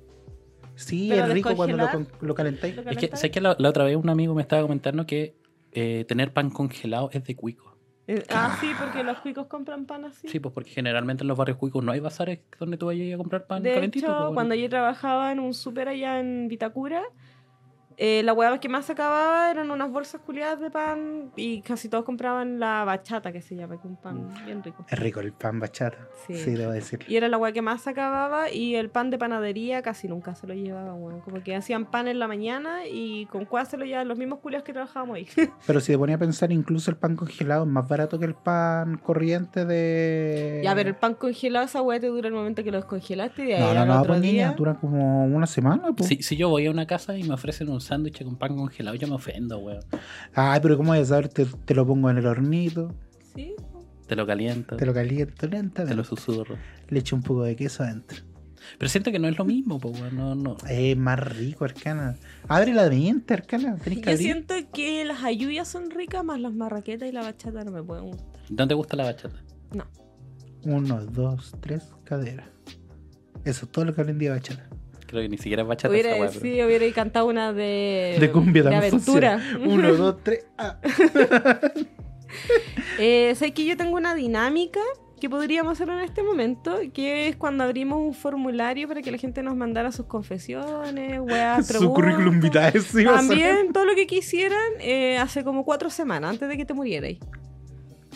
Sí, 0.75 1.13
es 1.13 1.29
rico 1.29 1.55
cuando 1.55 1.77
lo, 1.77 1.89
lo 2.21 2.35
calentáis. 2.35 2.75
Lo 2.77 2.83
Es 2.91 2.97
que. 2.97 3.09
¿sabes 3.09 3.31
que 3.31 3.41
la, 3.41 3.55
la 3.59 3.69
otra 3.69 3.85
vez 3.85 3.97
un 3.97 4.09
amigo 4.09 4.35
me 4.35 4.43
estaba 4.43 4.63
comentando 4.63 5.05
que 5.07 5.37
eh, 5.73 6.05
tener 6.09 6.33
pan 6.33 6.49
congelado 6.51 7.11
es 7.13 7.23
de 7.25 7.37
cuico? 7.37 7.77
Eh, 8.07 8.25
ah, 8.31 8.57
sí, 8.61 8.73
porque 8.79 9.05
los 9.05 9.19
cuicos 9.19 9.47
compran 9.47 9.85
pan 9.87 10.07
así. 10.07 10.27
Sí, 10.27 10.41
pues 10.41 10.53
porque 10.53 10.71
generalmente 10.71 11.23
en 11.23 11.29
los 11.29 11.37
barrios 11.37 11.59
cuicos 11.59 11.85
no 11.85 11.93
hay 11.93 12.01
bazares 12.01 12.41
donde 12.59 12.77
tú 12.77 12.87
vayas 12.87 13.15
a 13.15 13.19
comprar 13.19 13.47
pan 13.47 13.63
de 13.63 13.73
calentito. 13.75 14.07
hecho, 14.07 14.13
pues, 14.13 14.19
bueno. 14.23 14.35
cuando 14.35 14.55
yo 14.57 14.69
trabajaba 14.69 15.31
en 15.31 15.39
un 15.39 15.55
súper 15.55 15.89
allá 15.89 16.19
en 16.19 16.49
Vitacura, 16.49 17.03
eh, 18.03 18.23
la 18.23 18.33
hueá 18.33 18.59
que 18.61 18.71
más 18.71 18.89
acababa 18.89 19.51
eran 19.51 19.71
unas 19.71 19.91
bolsas 19.91 20.23
culiadas 20.23 20.59
de 20.59 20.71
pan 20.71 21.31
y 21.37 21.61
casi 21.61 21.91
todos 21.91 22.07
compraban 22.07 22.59
la 22.59 22.83
bachata, 22.85 23.31
que 23.31 23.43
se 23.43 23.55
llama, 23.55 23.75
que 23.75 23.81
es 23.81 23.85
un 23.85 23.97
pan 23.97 24.27
bien 24.47 24.63
rico. 24.63 24.87
Es 24.89 24.99
rico 24.99 25.21
el 25.21 25.35
pan 25.35 25.61
bachata. 25.61 25.99
Sí. 26.27 26.35
Sí, 26.35 26.53
debo 26.53 26.73
decir. 26.73 27.01
Y 27.07 27.17
era 27.17 27.29
la 27.29 27.37
hueá 27.37 27.53
que 27.53 27.61
más 27.61 27.87
acababa 27.87 28.51
y 28.51 28.75
el 28.75 28.89
pan 28.89 29.11
de 29.11 29.19
panadería 29.19 29.83
casi 29.83 30.09
nunca 30.09 30.35
se 30.35 30.47
lo 30.47 30.55
llevaban, 30.55 30.95
weón. 31.03 31.21
Como 31.21 31.43
que 31.43 31.55
hacían 31.55 31.85
pan 31.91 32.09
en 32.09 32.19
la 32.19 32.27
mañana 32.27 32.87
y 32.91 33.27
con 33.27 33.45
cuál 33.45 33.67
se 33.67 33.77
lo 33.77 33.85
llevaban 33.85 34.09
los 34.09 34.17
mismos 34.17 34.39
culiados 34.39 34.65
que 34.65 34.73
trabajábamos 34.73 35.17
ahí. 35.17 35.27
Pero 35.67 35.81
si 35.81 35.93
te 35.93 35.99
ponía 35.99 36.17
a 36.17 36.19
pensar, 36.19 36.51
incluso 36.53 36.91
el 36.91 36.97
pan 36.97 37.17
congelado 37.17 37.65
es 37.65 37.69
más 37.69 37.87
barato 37.87 38.19
que 38.19 38.25
el 38.25 38.35
pan 38.35 38.97
corriente 38.97 39.67
de. 39.67 40.63
ya, 40.65 40.75
pero 40.75 40.89
el 40.89 40.97
pan 40.97 41.13
congelado, 41.13 41.67
esa 41.67 41.83
hueá 41.83 42.01
te 42.01 42.07
dura 42.07 42.29
el 42.29 42.35
momento 42.35 42.65
que 42.65 42.71
lo 42.71 42.79
descongelaste 42.79 43.43
y 43.43 43.47
de 43.49 43.57
ahí 43.57 43.61
No, 43.61 43.75
no, 43.75 43.85
no, 43.85 44.01
otro 44.01 44.15
pues 44.15 44.23
día... 44.23 44.33
niña, 44.47 44.55
dura 44.57 44.75
como 44.81 45.27
una 45.27 45.47
semana. 45.47 45.93
Pues. 45.95 46.09
Si, 46.09 46.23
si 46.23 46.39
yo 46.39 46.49
voy 46.49 46.67
a 46.67 46.71
una 46.71 46.87
casa 46.87 47.15
y 47.19 47.25
me 47.25 47.35
ofrecen 47.35 47.69
un 47.69 47.83
sándwich 47.91 48.25
con 48.25 48.37
pan 48.37 48.57
congelado, 48.57 48.97
yo 48.97 49.07
me 49.09 49.15
ofendo, 49.15 49.59
weón. 49.59 49.81
Ay, 50.35 50.61
pero 50.63 50.77
¿cómo 50.77 50.91
voy 50.91 51.01
a 51.01 51.05
saber? 51.05 51.29
Te, 51.29 51.45
te 51.45 51.75
lo 51.75 51.87
pongo 51.87 52.09
en 52.11 52.19
el 52.19 52.27
hornito, 52.27 52.95
Sí, 53.35 53.55
Te 54.07 54.17
lo 54.17 54.27
caliento, 54.27 54.77
te 54.77 54.87
lo 54.87 54.93
caliento 54.95 55.35
te 55.37 55.49
lentamente, 55.49 55.95
lo 55.95 56.03
susurro. 56.05 56.57
le 56.89 56.99
echo 56.99 57.15
un 57.17 57.23
poco 57.23 57.43
de 57.45 57.55
queso 57.57 57.83
adentro. 57.85 58.23
Pero 58.79 58.89
siento 58.91 59.11
que 59.11 59.19
no 59.19 59.27
es 59.29 59.39
lo 59.39 59.45
mismo, 59.45 59.79
pues, 59.79 60.01
weón. 60.01 60.17
No, 60.17 60.35
no. 60.35 60.57
Es 60.69 60.97
más 60.97 61.19
rico, 61.19 61.65
Arcana. 61.65 62.17
Abre 62.49 62.75
la 62.75 62.89
mente, 62.91 63.35
Arcana. 63.35 63.77
Tenés 63.77 64.01
que 64.01 64.05
Yo 64.07 64.11
abrir. 64.13 64.19
siento 64.19 64.55
que 64.73 65.05
las 65.05 65.23
ayuyas 65.25 65.67
son 65.69 65.91
ricas, 65.91 66.25
más 66.25 66.41
las 66.41 66.53
marraquetas 66.53 67.09
y 67.09 67.13
la 67.13 67.23
bachata 67.23 67.65
no 67.65 67.71
me 67.73 67.83
pueden 67.83 68.05
gustar. 68.07 68.27
¿No 68.51 68.69
te 68.69 68.75
gusta 68.75 68.97
la 68.97 69.05
bachata? 69.05 69.37
No. 69.75 69.85
Uno, 70.65 71.07
dos, 71.07 71.55
tres, 71.61 71.93
cadera. 72.05 72.51
Eso 73.45 73.65
es 73.65 73.73
todo 73.73 73.85
lo 73.87 73.95
que 73.95 74.01
aprendí 74.03 74.27
de 74.27 74.33
bachata. 74.33 74.69
Creo 75.11 75.23
que 75.23 75.29
ni 75.29 75.39
siquiera 75.39 75.63
es 75.63 75.69
bachata 75.69 75.91
Hubiera, 75.93 76.15
esa 76.15 76.29
pero- 76.29 76.41
sí, 76.41 76.63
hubiera 76.63 76.93
cantado 76.95 77.27
una 77.27 77.53
de, 77.53 78.17
De 78.21 78.31
cumbia 78.31 78.63
de 78.63 78.71
también 78.71 78.93
aventura. 78.95 79.41
Uno, 79.67 79.93
dos, 79.97 80.17
tres. 80.23 80.47
Ah. 80.57 80.79
Eh, 83.01 83.35
sé 83.35 83.53
que 83.53 83.65
yo 83.65 83.77
tengo 83.77 83.97
una 83.97 84.15
dinámica 84.15 84.79
que 85.21 85.29
podríamos 85.29 85.73
hacer 85.73 85.89
en 85.93 85.99
este 86.05 86.23
momento, 86.23 86.79
que 86.95 87.27
es 87.27 87.35
cuando 87.35 87.65
abrimos 87.65 87.99
un 87.99 88.15
formulario 88.15 88.87
para 88.87 89.03
que 89.03 89.11
la 89.11 89.19
gente 89.19 89.43
nos 89.43 89.57
mandara 89.57 89.91
sus 89.91 90.07
confesiones, 90.07 91.21
weas, 91.21 91.67
Su 91.67 91.93
currículum 91.93 92.39
vitae. 92.41 92.81
sí. 92.81 93.05
También 93.05 93.73
todo 93.73 93.85
lo 93.85 93.97
que 93.97 94.07
quisieran 94.07 94.61
eh, 94.79 95.19
hace 95.19 95.43
como 95.43 95.65
cuatro 95.65 95.91
semanas, 95.91 96.31
antes 96.31 96.49
de 96.49 96.57
que 96.57 96.65
te 96.65 96.73
murierais. 96.73 97.19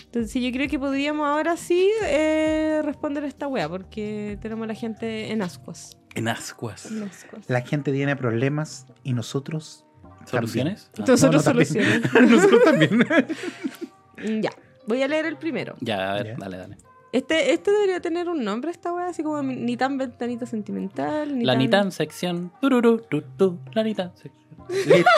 Entonces 0.07 0.41
yo 0.41 0.53
creo 0.53 0.69
que 0.69 0.79
podríamos 0.79 1.27
ahora 1.27 1.57
sí 1.57 1.91
eh, 2.05 2.83
responder 2.85 3.25
a 3.25 3.27
esta 3.27 3.49
wea, 3.49 3.69
porque 3.69 4.39
tenemos 4.41 4.63
a 4.65 4.69
la 4.69 4.75
gente 4.75 5.33
en 5.33 5.43
ascuas. 5.43 5.99
En 6.15 6.29
ascuas. 6.29 6.87
En 6.87 7.03
ascuas. 7.05 7.45
La 7.49 7.61
gente 7.63 7.93
tiene 7.93 8.15
problemas 8.17 8.87
y 9.03 9.13
nosotros. 9.15 9.85
¿Soluciones? 10.27 10.91
Ah, 10.95 11.05
Nosotros 11.07 11.23
No, 11.23 11.33
no, 11.33 11.43
también. 11.43 11.67
soluciones. 11.67 12.13
nosotros 12.31 12.65
también. 12.65 13.07
Ya, 14.43 14.51
voy 14.87 15.03
a 15.03 15.09
leer 15.09 15.27
el 15.27 15.37
primero. 15.37 15.75
Ya, 15.81 16.13
a 16.13 16.15
ver, 16.15 16.27
Ya. 16.29 16.37
dale, 16.39 16.57
dale. 16.57 16.77
Este, 17.15 17.53
este 17.53 17.71
debería 17.71 18.01
tener 18.01 18.29
un 18.29 18.43
nombre, 18.43 18.73
esta 18.73 18.93
wea, 18.93 19.07
así 19.07 19.23
como 19.23 19.41
ni 19.43 19.77
tan 19.77 19.99
ventanita 19.99 20.47
sentimental. 20.47 21.39
Ni 21.39 21.45
La 21.45 21.53
tan... 21.53 21.59
Nitan 21.61 21.93
sección. 21.93 22.51
Tururú, 22.61 23.03
tu, 23.09 23.23
tu, 23.23 23.59
la 23.73 23.85
Nitan 23.85 24.11
sección. 24.17 24.43
Listo. 24.69 25.11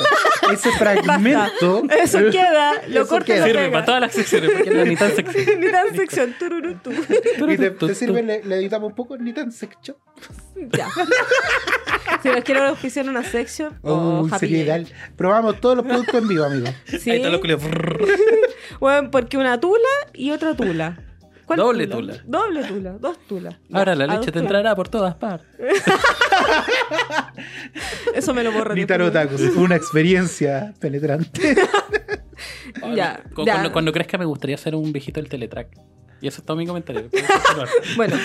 Ese 0.52 0.70
fragmento. 0.72 1.84
Eso 1.88 2.18
queda, 2.30 2.72
lo 2.88 3.00
Eso 3.02 3.08
corta 3.08 3.32
y 3.32 3.36
queda. 3.36 3.38
lo 3.38 3.46
Sirve 3.46 3.58
pega. 3.60 3.72
para 3.72 3.84
todas 3.86 4.00
las 4.02 4.12
secciones, 4.12 4.50
porque 4.50 4.68
es 4.70 4.76
la 4.76 4.84
Nitan 4.84 5.14
sección. 5.16 5.60
Ni 5.60 5.70
tan 5.70 5.96
sección, 5.96 6.34
tururú, 6.38 6.74
tu. 6.82 6.90
Y 6.92 7.56
te, 7.56 7.70
Tu, 7.70 7.86
te 7.86 7.94
sirve, 7.94 8.20
tu. 8.20 8.26
le, 8.26 8.42
le 8.44 8.56
editamos 8.56 8.90
un 8.90 8.94
poco, 8.96 9.16
ni 9.16 9.32
tan 9.32 9.50
sexo. 9.52 9.96
Ya. 10.76 10.88
si 12.22 12.28
nos 12.28 12.44
quieren 12.44 12.64
auspiciar 12.64 13.08
una 13.08 13.22
section, 13.24 13.78
o 13.82 13.94
Oh, 13.94 14.26
Happy 14.26 14.38
sería 14.40 14.62
ideal. 14.64 14.86
Probamos 15.16 15.60
todos 15.60 15.76
los 15.76 15.86
productos 15.86 16.14
en 16.16 16.28
vivo, 16.28 16.44
amigo. 16.44 16.66
Sí. 16.86 17.10
Ahí 17.10 17.16
está 17.18 17.30
los 17.30 17.40
culios. 17.40 17.62
Bueno, 18.80 19.10
porque 19.10 19.38
una 19.38 19.58
tula 19.60 19.88
y 20.12 20.32
otra 20.32 20.54
tula. 20.56 20.98
¿Cuál 21.46 21.58
Doble 21.60 21.86
tula. 21.86 22.16
Doble 22.26 22.64
tula, 22.64 22.92
dos 22.98 23.18
tulas. 23.28 23.54
Ahora 23.72 23.94
la 23.94 24.04
a 24.04 24.18
leche 24.18 24.32
te 24.32 24.40
entrará 24.40 24.74
por 24.74 24.88
todas 24.88 25.14
partes. 25.14 25.46
Eso 28.14 28.34
me 28.34 28.42
lo 28.42 28.52
borro. 28.52 28.74
Ni 28.74 28.86
tan 28.86 29.02
otaku. 29.02 29.36
Fue 29.38 29.62
una 29.62 29.76
experiencia 29.76 30.74
penetrante. 30.80 31.56
Ya, 32.94 33.22
Cu- 33.34 33.46
ya. 33.46 33.52
Cuando, 33.54 33.72
cuando 33.72 33.92
crezca 33.92 34.18
me 34.18 34.26
gustaría 34.26 34.56
ser 34.58 34.74
un 34.74 34.92
viejito 34.92 35.18
del 35.20 35.28
Teletrack. 35.30 35.68
Y 36.20 36.28
eso 36.28 36.40
es 36.40 36.46
todo 36.46 36.56
mi 36.56 36.66
comentario. 36.66 37.08
Bueno, 37.96 38.16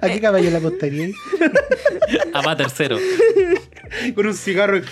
¿A 0.00 0.08
qué 0.08 0.20
caballo 0.20 0.50
la 0.50 0.58
apostaría 0.58 1.06
ahí? 1.06 1.12
Amá 2.34 2.56
tercero. 2.56 2.98
Con 4.14 4.26
un 4.26 4.34
cigarro. 4.34 4.76
y- 4.78 4.82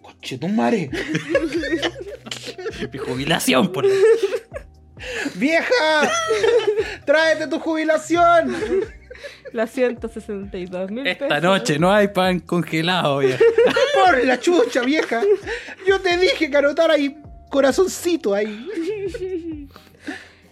Coche 0.00 0.38
tu 0.38 0.48
madre. 0.48 0.90
Mi 2.92 2.98
jubilación, 2.98 3.72
por 3.72 3.84
¡Vieja! 5.34 6.10
¡Tráete 7.04 7.46
tu 7.48 7.58
jubilación! 7.60 8.54
las 9.52 9.70
162 9.70 10.90
mil 10.90 11.04
pesos. 11.04 11.22
Esta 11.22 11.40
noche 11.40 11.78
no 11.78 11.90
hay 11.92 12.08
pan 12.08 12.40
congelado, 12.40 13.18
vieja. 13.18 13.42
¡Por 13.94 14.24
la 14.24 14.38
chucha, 14.38 14.82
vieja! 14.82 15.22
Yo 15.86 16.00
te 16.00 16.16
dije 16.18 16.50
que 16.50 16.56
anotara 16.56 16.94
ahí 16.94 17.16
corazoncito 17.50 18.34
ahí. 18.34 19.68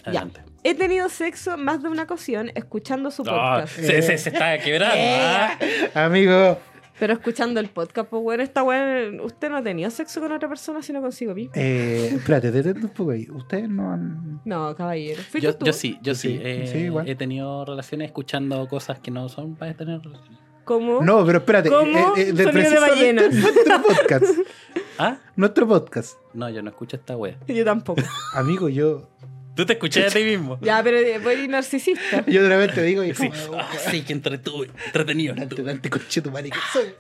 Adelante. 0.05 0.41
He 0.63 0.75
tenido 0.75 1.09
sexo 1.11 1.59
más 1.59 1.83
de 1.83 1.89
una 1.91 2.05
ocasión 2.05 2.51
escuchando 2.55 3.11
su 3.11 3.23
Ah, 3.27 3.65
podcast. 3.67 3.77
se, 3.81 4.01
se, 4.03 4.17
se 4.19 4.31
está 4.31 4.59
quebrando. 4.59 4.95
ah. 4.99 5.59
Amigo, 5.95 6.59
Pero 6.99 7.13
escuchando 7.13 7.59
el 7.61 7.69
podcast, 7.71 8.09
pues 8.09 8.23
bueno, 8.23 8.43
esta 8.43 8.63
weá, 8.63 9.11
usted 9.23 9.51
no 9.51 9.57
ha 9.57 9.63
tenido 9.63 9.91
sexo 9.91 10.21
con 10.21 10.31
otra 10.31 10.49
persona 10.49 10.81
sino 10.81 11.01
consigo 11.01 11.35
mismo. 11.35 11.53
eh, 11.57 12.11
espérate, 12.15 12.53
detente 12.53 12.87
un 12.87 12.93
poco 12.93 13.11
ahí. 13.11 13.27
Ustedes 13.31 13.69
no 13.69 13.91
han. 13.93 14.41
No, 14.45 14.75
caballero. 14.77 15.21
¿Fuiste 15.23 15.41
Yo, 15.41 15.57
tú? 15.57 15.67
yo 15.67 15.73
sí, 15.73 15.99
yo 16.03 16.15
sí. 16.15 16.29
Sí, 16.29 16.41
eh, 16.43 16.69
sí, 16.71 16.79
igual. 16.79 17.09
He 17.09 17.17
tenido 17.17 17.65
relaciones 17.65 18.07
escuchando 18.07 18.67
cosas 18.69 19.01
que 19.01 19.11
no 19.11 19.29
son 19.29 19.57
para 19.57 19.75
tener 19.75 20.01
relaciones. 20.01 20.39
¿Cómo? 20.65 21.03
No, 21.03 21.27
pero 21.27 21.39
espérate. 21.39 21.69
¿Cómo? 21.69 22.17
eh, 22.17 22.29
eh, 22.29 22.33
de 22.33 22.49
precisamente 22.49 22.91
ballenas. 22.91 23.35
Nuestro 23.35 23.83
podcast. 23.83 24.25
¿Ah? 24.99 25.19
Nuestro 25.37 25.67
podcast. 25.69 26.17
No, 26.33 26.49
yo 26.49 26.63
no 26.63 26.71
escucho 26.71 26.97
esta 26.97 27.17
wea. 27.17 27.37
Yo 27.49 27.65
tampoco. 27.65 28.01
Amigo, 28.35 28.69
yo. 28.69 29.09
Tú 29.55 29.65
te 29.65 29.75
escuché 29.75 30.07
a 30.07 30.11
ti 30.11 30.25
mismo. 30.25 30.59
ya, 30.63 30.83
pero 30.83 30.97
eh, 30.99 31.19
voy 31.19 31.47
narcisista. 31.49 32.25
Yo 32.27 32.43
de 32.43 32.49
repente 32.49 32.83
digo 32.83 33.05
y 33.05 33.15
Sí, 33.15 33.31
como, 33.31 33.59
ah, 33.61 33.69
sí, 33.91 34.03
que 34.03 34.13
entretuve, 34.13 34.71
entretenido. 34.87 35.35
Dante, 35.35 35.63
Dante, 35.63 35.91
conche 35.91 36.21
tu 36.23 36.31
madre, 36.31 36.51
que 36.51 36.59
soy. 36.73 36.95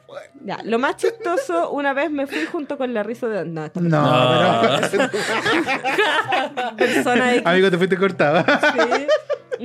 Ya, 0.44 0.58
lo 0.64 0.78
más 0.78 0.96
chistoso, 0.96 1.70
una 1.70 1.92
vez 1.94 2.10
me 2.10 2.26
fui 2.26 2.44
junto 2.46 2.78
con 2.78 2.94
la 2.94 3.02
risa 3.02 3.26
de... 3.28 3.44
No, 3.44 3.70
No, 3.74 3.80
No. 3.82 4.88
pero. 4.90 5.10
persona 6.76 7.34
X. 7.34 7.46
Amigo, 7.46 7.70
te 7.70 7.76
fuiste 7.78 7.96
cortado. 7.96 8.44
Sí. 8.44 9.06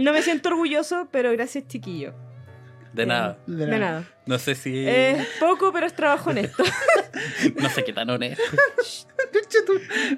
No 0.02 0.12
me 0.14 0.22
siento 0.22 0.50
orgulloso, 0.50 1.08
pero 1.12 1.32
gracias, 1.32 1.68
chiquillo. 1.68 2.14
De 2.94 3.06
nada. 3.06 3.38
De 3.46 3.66
De 3.68 3.78
nada. 3.78 4.04
No 4.26 4.40
sé 4.40 4.56
si. 4.56 4.88
Es 4.88 5.28
poco, 5.40 5.72
pero 5.72 5.86
es 5.86 5.94
trabajo 5.94 6.32
honesto. 6.32 6.64
No 7.56 7.70
sé 7.70 7.84
qué 7.84 7.92
tan 7.94 8.10
honesto. 8.10 8.42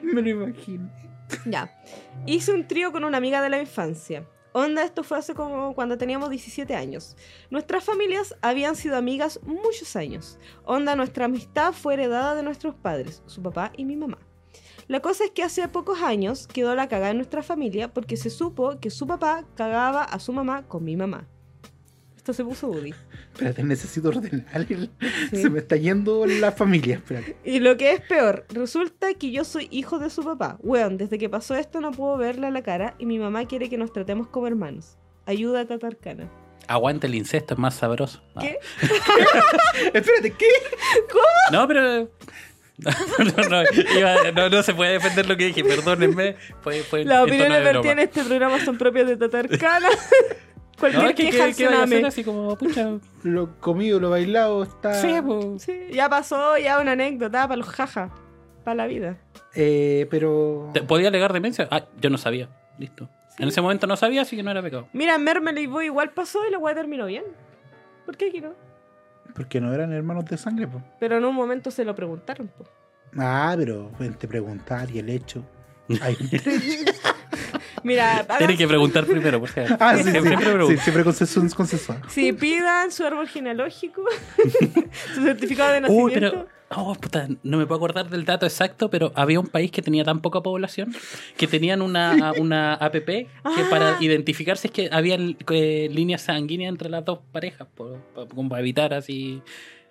Me 0.03 0.21
lo 0.21 0.29
imagino. 0.29 0.89
ya. 1.45 1.69
Hice 2.25 2.53
un 2.53 2.67
trío 2.67 2.91
con 2.91 3.03
una 3.03 3.17
amiga 3.17 3.41
de 3.41 3.49
la 3.49 3.59
infancia. 3.59 4.27
Onda, 4.53 4.83
esto 4.83 5.03
fue 5.03 5.17
hace 5.17 5.33
como 5.33 5.73
cuando 5.73 5.97
teníamos 5.97 6.29
17 6.29 6.75
años. 6.75 7.15
Nuestras 7.49 7.83
familias 7.83 8.35
habían 8.41 8.75
sido 8.75 8.97
amigas 8.97 9.39
muchos 9.43 9.95
años. 9.95 10.37
Onda, 10.65 10.95
nuestra 10.95 11.25
amistad 11.25 11.71
fue 11.71 11.93
heredada 11.93 12.35
de 12.35 12.43
nuestros 12.43 12.75
padres, 12.75 13.23
su 13.27 13.41
papá 13.41 13.71
y 13.77 13.85
mi 13.85 13.95
mamá. 13.95 14.19
La 14.87 14.99
cosa 14.99 15.23
es 15.23 15.31
que 15.31 15.43
hace 15.43 15.65
pocos 15.69 16.01
años 16.01 16.47
quedó 16.47 16.75
la 16.75 16.89
cagada 16.89 17.11
en 17.11 17.17
nuestra 17.17 17.43
familia 17.43 17.93
porque 17.93 18.17
se 18.17 18.29
supo 18.29 18.77
que 18.79 18.89
su 18.89 19.07
papá 19.07 19.45
cagaba 19.55 20.03
a 20.03 20.19
su 20.19 20.33
mamá 20.33 20.67
con 20.67 20.83
mi 20.83 20.97
mamá. 20.97 21.27
Esto 22.21 22.33
se 22.33 22.43
puso 22.43 22.67
Woody. 22.67 22.93
Espérate, 23.33 23.63
necesito 23.63 24.09
ordenar. 24.09 24.67
el- 24.69 24.91
Sí. 25.31 25.37
Se 25.37 25.49
me 25.49 25.57
está 25.57 25.75
yendo 25.75 26.27
la 26.27 26.51
familia. 26.51 26.97
Espérate. 26.97 27.35
Y 27.43 27.59
lo 27.59 27.77
que 27.77 27.93
es 27.93 28.01
peor, 28.01 28.45
resulta 28.49 29.15
que 29.15 29.31
yo 29.31 29.43
soy 29.43 29.67
hijo 29.71 29.97
de 29.97 30.11
su 30.11 30.23
papá. 30.23 30.57
Weón, 30.61 30.97
desde 30.97 31.17
que 31.17 31.29
pasó 31.29 31.55
esto 31.55 31.81
no 31.81 31.89
puedo 31.91 32.17
verle 32.17 32.45
a 32.45 32.51
la 32.51 32.61
cara 32.61 32.93
y 32.99 33.07
mi 33.07 33.17
mamá 33.17 33.45
quiere 33.47 33.69
que 33.69 33.77
nos 33.79 33.91
tratemos 33.91 34.27
como 34.27 34.45
hermanos. 34.45 34.97
Ayuda 35.25 35.61
a 35.61 35.65
Tatarcana. 35.65 36.29
Aguante 36.67 37.07
el 37.07 37.15
incesto, 37.15 37.55
es 37.55 37.59
más 37.59 37.73
sabroso. 37.73 38.21
¿Qué? 38.39 38.59
Espérate, 39.93 40.31
¿qué? 40.37 40.47
No, 41.51 41.67
pero. 41.67 42.07
No, 42.81 43.47
no, 43.47 43.61
iba- 43.99 44.31
no, 44.31 44.49
no 44.49 44.63
se 44.63 44.73
puede 44.73 44.93
defender 44.93 45.27
lo 45.27 45.37
que 45.37 45.45
dije, 45.45 45.63
perdónenme. 45.63 46.35
Fue, 46.61 46.81
fue 46.81 47.05
Las 47.05 47.23
opiniones 47.23 47.63
vertidas 47.63 47.93
en 47.93 47.99
este 47.99 48.23
programa 48.23 48.63
son 48.65 48.77
propias 48.77 49.07
de 49.07 49.17
Tatarcana. 49.17 49.87
Cualquier 50.81 51.03
No, 51.03 51.09
es 51.09 51.15
que, 51.15 51.29
queja 51.29 51.45
que, 51.47 51.99
que 52.01 52.05
así 52.07 52.23
como, 52.23 52.57
pucha. 52.57 52.97
Lo 53.23 53.57
comido, 53.59 53.99
lo 53.99 54.09
bailado 54.09 54.63
está. 54.63 54.95
Sí, 54.95 55.13
pues. 55.23 55.61
Sí, 55.61 55.79
ya 55.93 56.09
pasó, 56.09 56.57
ya 56.57 56.79
una 56.79 56.93
anécdota 56.93 57.43
para 57.47 57.55
los 57.57 57.67
jaja. 57.69 58.09
Para 58.65 58.75
la 58.75 58.87
vida. 58.87 59.17
Eh, 59.55 60.07
pero. 60.09 60.69
¿Te- 60.73 60.81
¿Podía 60.81 61.07
alegar 61.09 61.31
demencia? 61.33 61.67
Ah, 61.71 61.85
yo 61.99 62.09
no 62.09 62.17
sabía. 62.17 62.49
Listo. 62.79 63.07
En 63.37 63.47
ese 63.47 63.61
momento 63.61 63.85
no 63.87 63.95
sabía, 63.95 64.23
así 64.23 64.35
que 64.35 64.43
no 64.43 64.51
era 64.51 64.61
pecado. 64.61 64.87
Mira, 64.93 65.17
Mermele 65.17 65.61
y 65.61 65.67
Boy 65.67 65.85
igual 65.85 66.11
pasó 66.11 66.39
y 66.47 66.51
la 66.51 66.57
weá 66.57 66.75
terminó 66.75 67.05
bien. 67.05 67.23
¿Por 68.05 68.17
qué 68.17 68.29
aquí 68.29 68.41
no? 68.41 68.53
Porque 69.35 69.61
no 69.61 69.73
eran 69.73 69.93
hermanos 69.93 70.25
de 70.25 70.37
sangre, 70.37 70.67
pues. 70.67 70.83
Pero 70.99 71.17
en 71.17 71.25
un 71.25 71.33
momento 71.35 71.71
se 71.71 71.85
lo 71.85 71.95
preguntaron. 71.95 72.47
po. 72.49 72.65
Ah, 73.17 73.53
pero 73.57 73.91
te 74.19 74.27
preguntar 74.27 74.89
y 74.91 74.99
el 74.99 75.09
hecho. 75.09 75.43
Ay. 76.01 76.17
Mira, 77.83 78.17
hagan- 78.27 78.37
Tienes 78.37 78.57
que 78.57 78.67
preguntar 78.67 79.05
primero, 79.05 79.39
por 79.39 79.49
favor. 79.49 79.77
ah, 79.79 79.97
sí, 79.97 80.03
sí, 80.03 80.11
Siempre 80.11 80.37
sí, 80.37 80.43
pregunto. 80.43 80.81
siempre 80.81 81.03
consensu- 81.05 81.53
consensuado. 81.55 82.01
si 82.09 82.33
pidan 82.33 82.91
su 82.91 83.05
árbol 83.05 83.27
genealógico, 83.27 84.03
su 85.15 85.21
certificado 85.23 85.73
de 85.73 85.79
Uy, 85.89 86.13
nacimiento. 86.13 86.19
pero. 86.31 86.61
Oh, 86.73 86.95
puta, 86.95 87.27
no 87.43 87.57
me 87.57 87.65
puedo 87.65 87.75
acordar 87.79 88.09
del 88.09 88.23
dato 88.23 88.45
exacto, 88.45 88.89
pero 88.89 89.11
había 89.15 89.41
un 89.41 89.47
país 89.47 89.71
que 89.71 89.81
tenía 89.81 90.05
tan 90.05 90.21
poca 90.21 90.39
población 90.39 90.95
que 91.35 91.45
tenían 91.45 91.81
una, 91.81 92.31
una 92.39 92.75
app 92.75 92.93
que 92.93 93.27
Ah. 93.43 93.67
para 93.69 93.97
identificar 93.99 94.57
si 94.57 94.67
es 94.69 94.73
que 94.73 94.89
había 94.89 95.17
eh, 95.49 95.89
líneas 95.91 96.21
sanguíneas 96.21 96.69
entre 96.69 96.89
las 96.89 97.03
dos 97.03 97.19
parejas, 97.33 97.67
por- 97.75 97.99
como 98.33 98.47
para 98.47 98.61
evitar 98.61 98.93
así. 98.93 99.41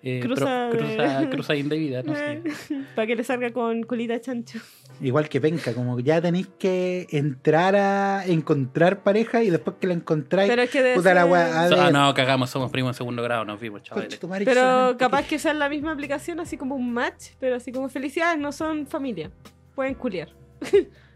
Eh, 0.03 0.19
Cruza 0.21 0.69
pro- 0.71 0.81
de- 0.87 0.95
cruza, 0.95 1.29
cruza 1.29 1.55
indebida, 1.55 2.01
no 2.03 2.15
sé. 2.15 2.41
Para 2.95 3.05
que 3.07 3.15
le 3.15 3.23
salga 3.23 3.51
con 3.51 3.83
colita 3.83 4.13
de 4.13 4.21
chancho. 4.21 4.59
Igual 4.99 5.29
que 5.29 5.39
penca, 5.41 5.73
como 5.73 5.99
ya 5.99 6.21
tenéis 6.21 6.47
que 6.59 7.07
entrar 7.11 7.75
a 7.75 8.25
encontrar 8.25 9.01
pareja 9.03 9.41
y 9.43 9.49
después 9.49 9.77
que 9.79 9.87
la 9.87 9.93
encontráis. 9.93 10.49
Pero 10.49 10.61
es 10.61 10.69
que 10.69 10.81
debe 10.83 10.95
puta 10.95 11.13
la 11.13 11.23
ser- 11.23 11.31
wea, 11.31 11.61
a 11.63 11.69
So- 11.69 11.81
ah, 11.81 11.91
no, 11.91 12.13
cagamos, 12.13 12.49
somos 12.49 12.71
primos 12.71 12.91
en 12.91 12.97
segundo 12.97 13.23
grado, 13.23 13.45
nos 13.45 13.59
vimos, 13.59 13.81
chavales. 13.83 14.19
Pero 14.45 14.95
capaz 14.97 15.23
que- 15.23 15.29
que 15.29 15.39
sea 15.39 15.53
la 15.53 15.69
misma 15.69 15.91
aplicación, 15.91 16.39
así 16.39 16.57
como 16.57 16.75
un 16.75 16.93
match, 16.93 17.29
pero 17.39 17.55
así 17.55 17.71
como 17.71 17.89
felicidades, 17.89 18.39
no 18.39 18.51
son 18.51 18.85
familia. 18.87 19.31
Pueden 19.75 19.95
culiar. 19.95 20.29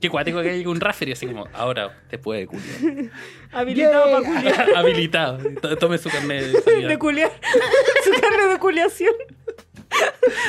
Qué 0.00 0.08
cuático 0.08 0.42
que 0.42 0.50
hay 0.50 0.66
un 0.66 0.80
referee 0.80 1.12
así 1.12 1.26
como, 1.26 1.48
ahora 1.52 2.02
te 2.08 2.18
puede 2.18 2.46
culiar. 2.46 3.10
Habilitado 3.52 4.10
para 4.10 4.26
culiar. 4.26 4.66
Habilitado. 4.76 5.38
Tome 5.78 5.98
su 5.98 6.08
carnet 6.08 6.44
de 6.44 6.98
culiar. 6.98 7.32
Su 8.04 8.20
carne 8.20 8.48
de 8.48 8.58
culiación. 8.58 9.14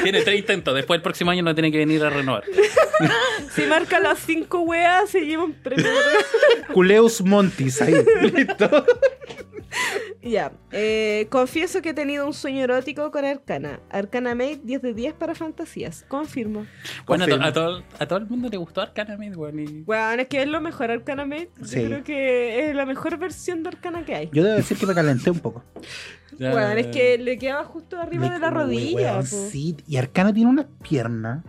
Tiene 0.01 0.23
tres 0.23 0.39
intentos, 0.39 0.73
después 0.73 0.97
el 0.97 1.03
próximo 1.03 1.29
año 1.29 1.43
no 1.43 1.53
tiene 1.53 1.71
que 1.71 1.77
venir 1.77 2.03
a 2.03 2.09
renovar. 2.09 2.43
Si 3.51 3.61
marca 3.63 3.99
las 3.99 4.19
cinco 4.19 4.61
weas, 4.61 5.09
se 5.09 5.21
lleva 5.21 5.43
un 5.43 5.53
premio. 5.53 5.85
Culeus 6.73 7.21
Montis 7.21 7.81
ahí. 7.81 7.93
Listo. 8.21 8.85
Ya. 10.25 10.51
eh, 10.71 11.27
confieso 11.29 11.81
que 11.81 11.89
he 11.89 11.93
tenido 11.93 12.25
un 12.27 12.33
sueño 12.33 12.63
erótico 12.63 13.09
con 13.11 13.23
Arcana. 13.25 13.79
Arcana 13.89 14.35
Mate 14.35 14.59
10 14.63 14.81
de 14.81 14.93
10 14.93 15.13
para 15.13 15.35
fantasías. 15.35 16.03
Confirmo. 16.07 16.65
Bueno, 17.05 17.23
a, 17.23 17.27
to- 17.27 17.31
Confirmo. 17.37 17.45
a 17.45 17.53
todo, 17.53 17.83
a 17.99 18.05
todo 18.07 18.19
el 18.19 18.25
mundo 18.27 18.49
le 18.49 18.57
gustó 18.57 18.81
Arcana 18.81 19.17
Made, 19.17 19.35
weón. 19.35 19.59
y- 19.59 19.81
Bueno, 19.83 20.21
es 20.23 20.27
que 20.27 20.41
es 20.41 20.47
lo 20.47 20.59
mejor 20.61 20.91
Arcana 20.91 21.25
Mate. 21.25 21.49
Sí. 21.63 21.81
Yo 21.83 21.87
creo 21.87 22.03
que 22.03 22.69
es 22.69 22.75
la 22.75 22.85
mejor 22.85 23.17
versión 23.17 23.63
de 23.63 23.69
Arcana 23.69 24.03
que 24.03 24.15
hay. 24.15 24.29
Yo 24.33 24.43
debo 24.43 24.55
decir 24.57 24.77
que 24.77 24.85
me 24.85 24.93
calenté 24.93 25.29
un 25.31 25.39
poco. 25.39 25.63
Ya- 26.37 26.51
Bueno, 26.51 26.71
es 26.71 26.87
que 26.87 27.17
le 27.17 27.37
quedaba 27.37 27.63
justo 27.63 27.97
arriba 27.99 28.27
Me- 28.27 28.33
de 28.33 28.39
la 28.39 28.49
rodilla. 28.49 28.95
weón, 29.13 29.25
sí, 29.25 29.77
y 29.87 29.95
Arcana 29.97 30.33
tiene 30.33 30.49
unas 30.49 30.65
piernas 30.83 31.43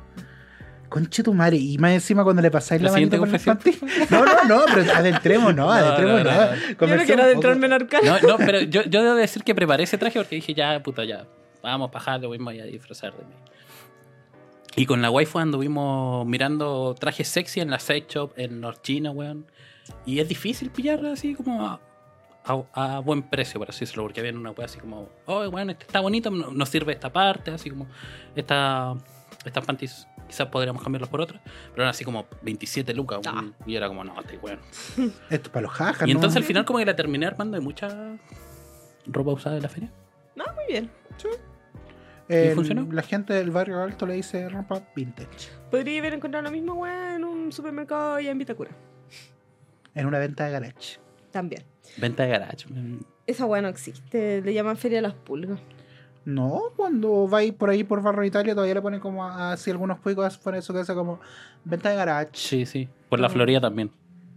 Conche 0.89 1.23
tu 1.23 1.35
madre. 1.35 1.57
Y 1.57 1.79
más 1.79 1.93
encima 1.93 2.23
cuando 2.25 2.41
le 2.43 2.51
pasáis 2.51 2.81
la, 2.81 2.89
La 2.89 2.95
siguiente 2.95 3.19
por 3.19 3.29
las 3.29 3.43
panties. 3.43 3.81
No, 4.11 4.25
no, 4.25 4.45
no, 4.45 4.65
pero 4.73 4.93
adentremos, 4.93 5.55
no, 5.55 5.71
adentremos, 5.73 6.23
no, 6.25 6.31
no. 6.31 6.41
no, 6.41 6.47
no. 6.87 6.97
Yo 6.97 7.05
quiero 7.07 7.23
adentrarme 7.25 7.67
en 7.67 7.73
arcano. 7.73 8.19
No, 8.23 8.29
no, 8.29 8.37
pero 8.39 8.61
yo, 8.61 8.83
yo 8.85 9.03
debo 9.03 9.15
decir 9.17 9.43
que 9.45 9.55
preparé 9.55 9.85
ese 9.85 9.99
traje 9.99 10.19
porque 10.19 10.37
dije, 10.37 10.55
ya, 10.55 10.83
puta, 10.83 11.05
ya, 11.05 11.27
vamos, 11.63 11.91
bajar, 11.91 12.21
lo 12.21 12.31
mismo 12.31 12.51
y 12.53 12.61
a 12.61 12.65
disfrazar 12.65 13.13
de 13.15 13.25
mí. 13.25 13.35
Y 14.77 14.85
con 14.87 15.01
la 15.01 15.11
waifu 15.11 15.39
anduvimos 15.39 16.27
mirando 16.27 16.95
trajes 16.99 17.29
sexy 17.29 17.61
en 17.61 17.71
la 17.71 17.79
sex 17.79 18.09
shop, 18.13 18.33
en 18.37 18.61
North 18.61 18.83
China, 18.83 19.11
weón. 19.11 19.47
Y 20.05 20.21
es 20.21 20.29
difícil 20.29 20.71
pillar 20.71 21.05
así 21.07 21.35
como 21.35 21.67
a, 21.67 21.81
a- 22.45 22.97
a 22.97 22.99
buen 23.01 23.23
precio, 23.23 23.59
por 23.59 23.71
así 23.71 23.81
decirlo, 23.81 24.03
porque 24.03 24.21
había 24.21 24.33
una 24.33 24.51
wea 24.51 24.67
así 24.67 24.79
como, 24.79 25.09
oh, 25.25 25.49
bueno, 25.51 25.73
este 25.73 25.85
está 25.85 26.01
bonito, 26.01 26.31
no- 26.31 26.51
nos 26.51 26.69
sirve 26.69 26.93
esta 26.93 27.11
parte, 27.11 27.51
así 27.53 27.71
como, 27.71 27.87
esta, 28.35 28.95
estas 29.47 29.65
panties 29.65 30.07
quizás 30.27 30.49
podríamos 30.49 30.83
cambiarlas 30.83 31.09
por 31.11 31.21
otras, 31.21 31.41
pero 31.71 31.83
eran 31.83 31.89
así 31.91 32.05
como 32.05 32.27
27 32.43 32.93
lucas, 32.95 33.21
Ah. 33.27 33.33
weón. 33.35 33.55
y 33.67 33.77
era 33.77 33.89
como, 33.89 34.05
no, 34.05 34.19
este 34.21 34.39
weón. 34.39 34.61
Esto 34.97 35.13
es 35.31 35.49
para 35.49 35.63
los 35.63 35.73
jajas, 35.73 36.09
Y 36.09 36.13
¿no? 36.13 36.19
entonces 36.19 36.37
al 36.37 36.45
final 36.45 36.65
como 36.65 36.79
que 36.79 36.85
la 36.87 36.97
terminé 36.97 37.27
armando 37.27 37.57
de 37.57 37.61
mucha 37.63 38.17
ropa 39.07 39.31
usada 39.33 39.57
de 39.57 39.63
la 39.63 39.69
feria. 39.69 39.91
No, 40.35 40.45
muy 40.55 40.65
bien. 40.69 40.91
Eh, 42.29 42.49
¿Y 42.51 42.55
funcionó? 42.55 42.89
La 42.93 43.03
gente 43.03 43.33
del 43.35 43.51
barrio 43.53 43.81
alto 43.81 44.05
le 44.07 44.15
dice 44.15 44.49
ropa 44.49 44.83
vintage. 44.97 45.49
Podría 45.71 46.01
haber 46.01 46.15
encontrado 46.15 46.43
la 46.43 46.51
misma 46.51 46.73
weá 46.75 47.15
en 47.15 47.25
un 47.25 47.53
supermercado 47.53 48.17
allá 48.17 48.31
en 48.33 48.39
Vitacura. 48.39 48.71
En 49.95 50.07
una 50.07 50.19
venta 50.19 50.45
de 50.47 50.51
garage. 50.51 50.99
También. 51.31 51.63
Venta 51.99 52.25
de 52.25 52.31
garage. 52.31 52.67
mm. 52.69 52.99
Esa 53.29 53.47
weá 53.47 53.63
no 53.63 53.69
existe. 53.69 54.43
Le 54.43 54.53
llaman 54.53 54.77
Feria 54.77 54.99
de 54.99 55.03
las 55.03 55.15
Pulgas. 55.15 55.61
No, 56.27 56.65
cuando 56.77 57.27
vais 57.29 57.53
por 57.55 57.71
ahí 57.71 57.85
por 57.85 58.03
Barrio 58.03 58.25
Italia 58.25 58.53
todavía 58.55 58.75
le 58.75 58.83
ponen 58.83 59.01
como 59.01 59.25
así 59.25 59.71
algunos 59.71 60.01
cuicos 60.01 60.37
fuera 60.37 60.57
de 60.57 60.63
su 60.63 60.75
casa 60.75 60.95
como 60.95 61.21
venta 61.65 61.89
de 61.89 61.97
garage. 61.97 62.31
Sí, 62.35 62.67
sí. 62.67 62.89
Por 63.09 63.21
la 63.21 63.29
Mm. 63.29 63.33
Florida 63.33 63.61
también. 63.61 63.91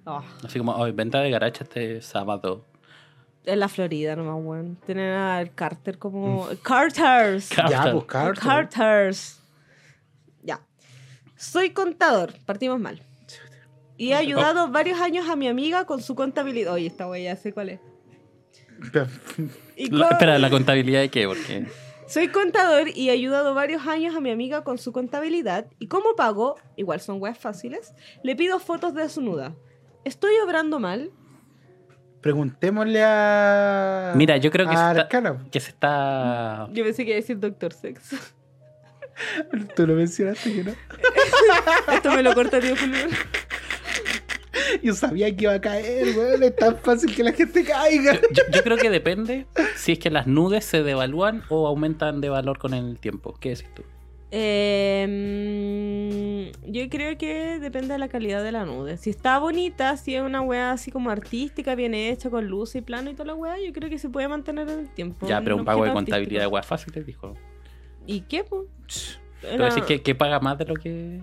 Ah, 0.05 0.21
Así 0.43 0.57
como, 0.59 0.71
hoy 0.75 0.91
venta 0.91 1.19
de 1.19 1.29
garage 1.31 1.63
este 1.63 2.01
sábado. 2.01 2.63
en 3.45 3.59
la 3.59 3.67
Florida 3.67 4.15
nomás, 4.15 4.35
weón. 4.45 4.77
Tienen 4.85 5.13
al 5.13 5.51
Carter 5.55 5.97
como... 5.97 6.47
Carters. 6.61 7.49
Car- 7.55 7.69
Ya, 7.69 7.77
Carter. 7.77 7.93
pues 7.93 8.05
Carter. 8.05 8.43
Carters. 8.43 9.39
Ya. 10.43 10.59
Soy 11.35 11.71
contador. 11.71 12.33
Partimos 12.45 12.79
mal. 12.79 13.01
Y 13.97 14.11
he 14.11 14.15
ayudado 14.15 14.69
varios 14.69 15.01
años 15.01 15.27
a 15.27 15.35
mi 15.35 15.47
amiga 15.47 15.85
con 15.85 16.01
su 16.01 16.13
contabilidad. 16.15 16.73
Oye, 16.73 16.85
esta 16.87 17.07
wea 17.07 17.33
ya 17.33 17.35
sé 17.35 17.51
cuál 17.51 17.69
es. 17.69 17.79
La- 19.89 20.09
espera, 20.09 20.37
¿la 20.39 20.49
contabilidad 20.49 21.01
de 21.01 21.09
qué? 21.09 21.27
Porque 21.27 21.65
Soy 22.07 22.29
contador 22.29 22.87
y 22.93 23.09
he 23.09 23.11
ayudado 23.11 23.53
varios 23.53 23.85
años 23.87 24.15
a 24.15 24.19
mi 24.19 24.31
amiga 24.31 24.63
con 24.63 24.77
su 24.77 24.91
contabilidad. 24.91 25.67
Y 25.79 25.87
como 25.87 26.15
pago, 26.15 26.55
igual 26.75 26.99
son 26.99 27.21
weas 27.21 27.37
fáciles, 27.37 27.93
le 28.23 28.35
pido 28.35 28.59
fotos 28.59 28.93
desnuda. 28.93 29.53
¿Estoy 30.05 30.33
obrando 30.43 30.79
mal? 30.79 31.11
Preguntémosle 32.21 33.01
a. 33.03 34.13
Mira, 34.15 34.37
yo 34.37 34.51
creo 34.51 34.67
que 34.67 34.75
a 34.75 34.93
se 34.93 34.99
está- 35.01 35.37
que 35.51 35.59
se 35.59 35.69
está... 35.69 36.67
Yo 36.73 36.83
pensé 36.83 37.03
que 37.05 37.11
iba 37.11 37.17
a 37.17 37.21
decir 37.21 37.39
Doctor 37.39 37.73
Sex. 37.73 38.33
Tú 39.75 39.85
lo 39.87 39.93
mencionaste 39.95 40.53
que 40.53 40.63
no. 40.63 40.71
Esto 41.93 42.11
me 42.11 42.23
lo 42.23 42.33
corta 42.33 42.59
tío 42.59 42.75
Julio. 42.75 42.97
Yo 44.83 44.93
sabía 44.93 45.35
que 45.35 45.43
iba 45.45 45.53
a 45.53 45.61
caer, 45.61 46.17
weón. 46.17 46.43
Es 46.43 46.55
tan 46.55 46.77
fácil 46.77 47.15
que 47.15 47.23
la 47.23 47.31
gente 47.33 47.63
caiga. 47.63 48.13
Yo, 48.15 48.43
yo 48.53 48.63
creo 48.63 48.77
que 48.77 48.89
depende 48.89 49.45
si 49.75 49.93
es 49.93 49.99
que 49.99 50.09
las 50.09 50.27
nudes 50.27 50.65
se 50.65 50.83
devalúan 50.83 51.43
o 51.49 51.67
aumentan 51.67 52.21
de 52.21 52.29
valor 52.29 52.57
con 52.59 52.73
el 52.73 52.97
tiempo. 52.99 53.35
¿Qué 53.39 53.49
decís 53.49 53.67
tú? 53.73 53.83
Eh, 55.19 56.51
yo 56.67 56.89
creo 56.89 57.17
que 57.17 57.59
depende 57.59 57.93
de 57.93 57.99
la 57.99 58.07
calidad 58.07 58.43
de 58.43 58.51
la 58.51 58.65
nude. 58.65 58.97
Si 58.97 59.09
está 59.09 59.39
bonita, 59.39 59.97
si 59.97 60.15
es 60.15 60.21
una 60.21 60.41
wea 60.41 60.71
así 60.71 60.91
como 60.91 61.09
artística, 61.09 61.75
bien 61.75 61.93
hecha, 61.93 62.29
con 62.29 62.45
luz 62.47 62.75
y 62.75 62.81
plano 62.81 63.09
y 63.09 63.13
toda 63.13 63.25
la 63.27 63.35
wea, 63.35 63.55
yo 63.59 63.73
creo 63.73 63.89
que 63.89 63.97
se 63.97 64.09
puede 64.09 64.27
mantener 64.27 64.69
en 64.69 64.79
el 64.79 64.89
tiempo. 64.89 65.27
Ya, 65.27 65.41
pero 65.41 65.55
un 65.55 65.65
pago 65.65 65.83
de 65.85 65.91
contabilidad 65.93 66.41
de 66.41 66.45
artístico. 66.45 66.53
weas 66.55 66.65
fáciles, 66.65 67.05
dijo. 67.05 67.35
¿Y 68.05 68.21
qué, 68.21 68.43
po? 68.43 68.65
Pero 69.41 69.53
Era- 69.65 69.65
decís 69.73 69.83
que, 69.85 70.01
que 70.01 70.15
paga 70.15 70.39
más 70.39 70.57
de 70.57 70.65
lo 70.65 70.75
que... 70.75 71.21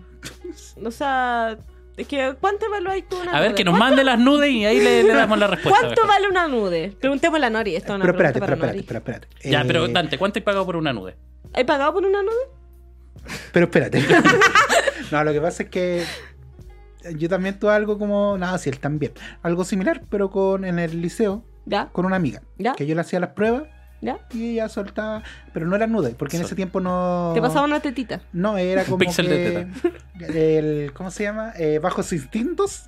O 0.84 0.90
sea, 0.90 1.58
es 1.96 2.06
que 2.08 2.34
¿cuánto 2.40 2.66
evaluáis 2.66 3.08
tú 3.08 3.16
una 3.20 3.32
A 3.32 3.40
ver, 3.40 3.50
nude? 3.50 3.56
que 3.56 3.64
nos 3.64 3.78
mande 3.78 4.04
las 4.04 4.18
nudes 4.18 4.50
y 4.50 4.64
ahí 4.64 4.78
le, 4.80 5.02
le 5.02 5.12
damos 5.14 5.38
la 5.38 5.46
respuesta. 5.46 5.80
¿Cuánto 5.80 6.06
vale 6.06 6.28
una 6.28 6.46
nude? 6.48 6.94
Preguntémosle 7.00 7.46
a 7.46 7.50
Nori. 7.50 7.76
Esto 7.76 7.92
es 7.92 7.96
una 7.96 8.04
Pero 8.04 8.12
espérate, 8.12 8.40
pero 8.40 8.54
espérate, 8.54 8.82
pero 8.86 8.98
espérate. 8.98 9.28
Ya, 9.50 9.60
Eh, 9.62 9.64
pero 9.66 9.88
Dante, 9.88 10.18
¿cuánto 10.18 10.38
he 10.38 10.42
pagado 10.42 10.66
por 10.66 10.76
una 10.76 10.92
nude? 10.92 11.16
¿Hay 11.54 11.64
pagado 11.64 11.92
por 11.94 12.04
una 12.04 12.22
nude? 12.22 12.34
Pero 13.52 13.64
espérate. 13.66 14.04
no, 15.10 15.24
lo 15.24 15.32
que 15.32 15.40
pasa 15.40 15.62
es 15.64 15.68
que 15.70 16.04
yo 17.16 17.28
también 17.28 17.58
tuve 17.58 17.72
algo 17.72 17.98
como. 17.98 18.36
Nada, 18.38 18.58
sí, 18.58 18.68
él 18.70 18.78
también. 18.78 19.12
Algo 19.42 19.64
similar, 19.64 20.02
pero 20.10 20.30
con 20.30 20.64
en 20.64 20.78
el 20.78 21.00
liceo, 21.00 21.44
¿Ya? 21.64 21.88
con 21.92 22.04
una 22.04 22.16
amiga. 22.16 22.42
¿Ya? 22.58 22.74
Que 22.74 22.86
yo 22.86 22.94
le 22.94 23.00
hacía 23.00 23.20
las 23.20 23.30
pruebas 23.30 23.64
¿Ya? 24.06 24.18
y 24.32 24.52
ella 24.52 24.68
soltaba. 24.68 25.22
Pero 25.52 25.66
no 25.66 25.76
eran 25.76 25.92
nudes, 25.92 26.14
porque 26.16 26.36
en 26.36 26.42
Sol- 26.42 26.46
ese 26.46 26.56
tiempo 26.56 26.80
no. 26.80 27.32
Te 27.34 27.40
pasaba 27.42 27.64
una 27.66 27.80
tetita. 27.80 28.20
No, 28.32 28.56
era 28.56 28.84
como. 28.84 28.98
Pixel 28.98 29.26
que, 29.28 29.66
de 30.32 30.58
el, 30.86 30.92
¿Cómo 30.94 31.10
se 31.10 31.24
llama? 31.24 31.52
Eh, 31.58 31.78
Bajos 31.80 32.12
instintos. 32.12 32.84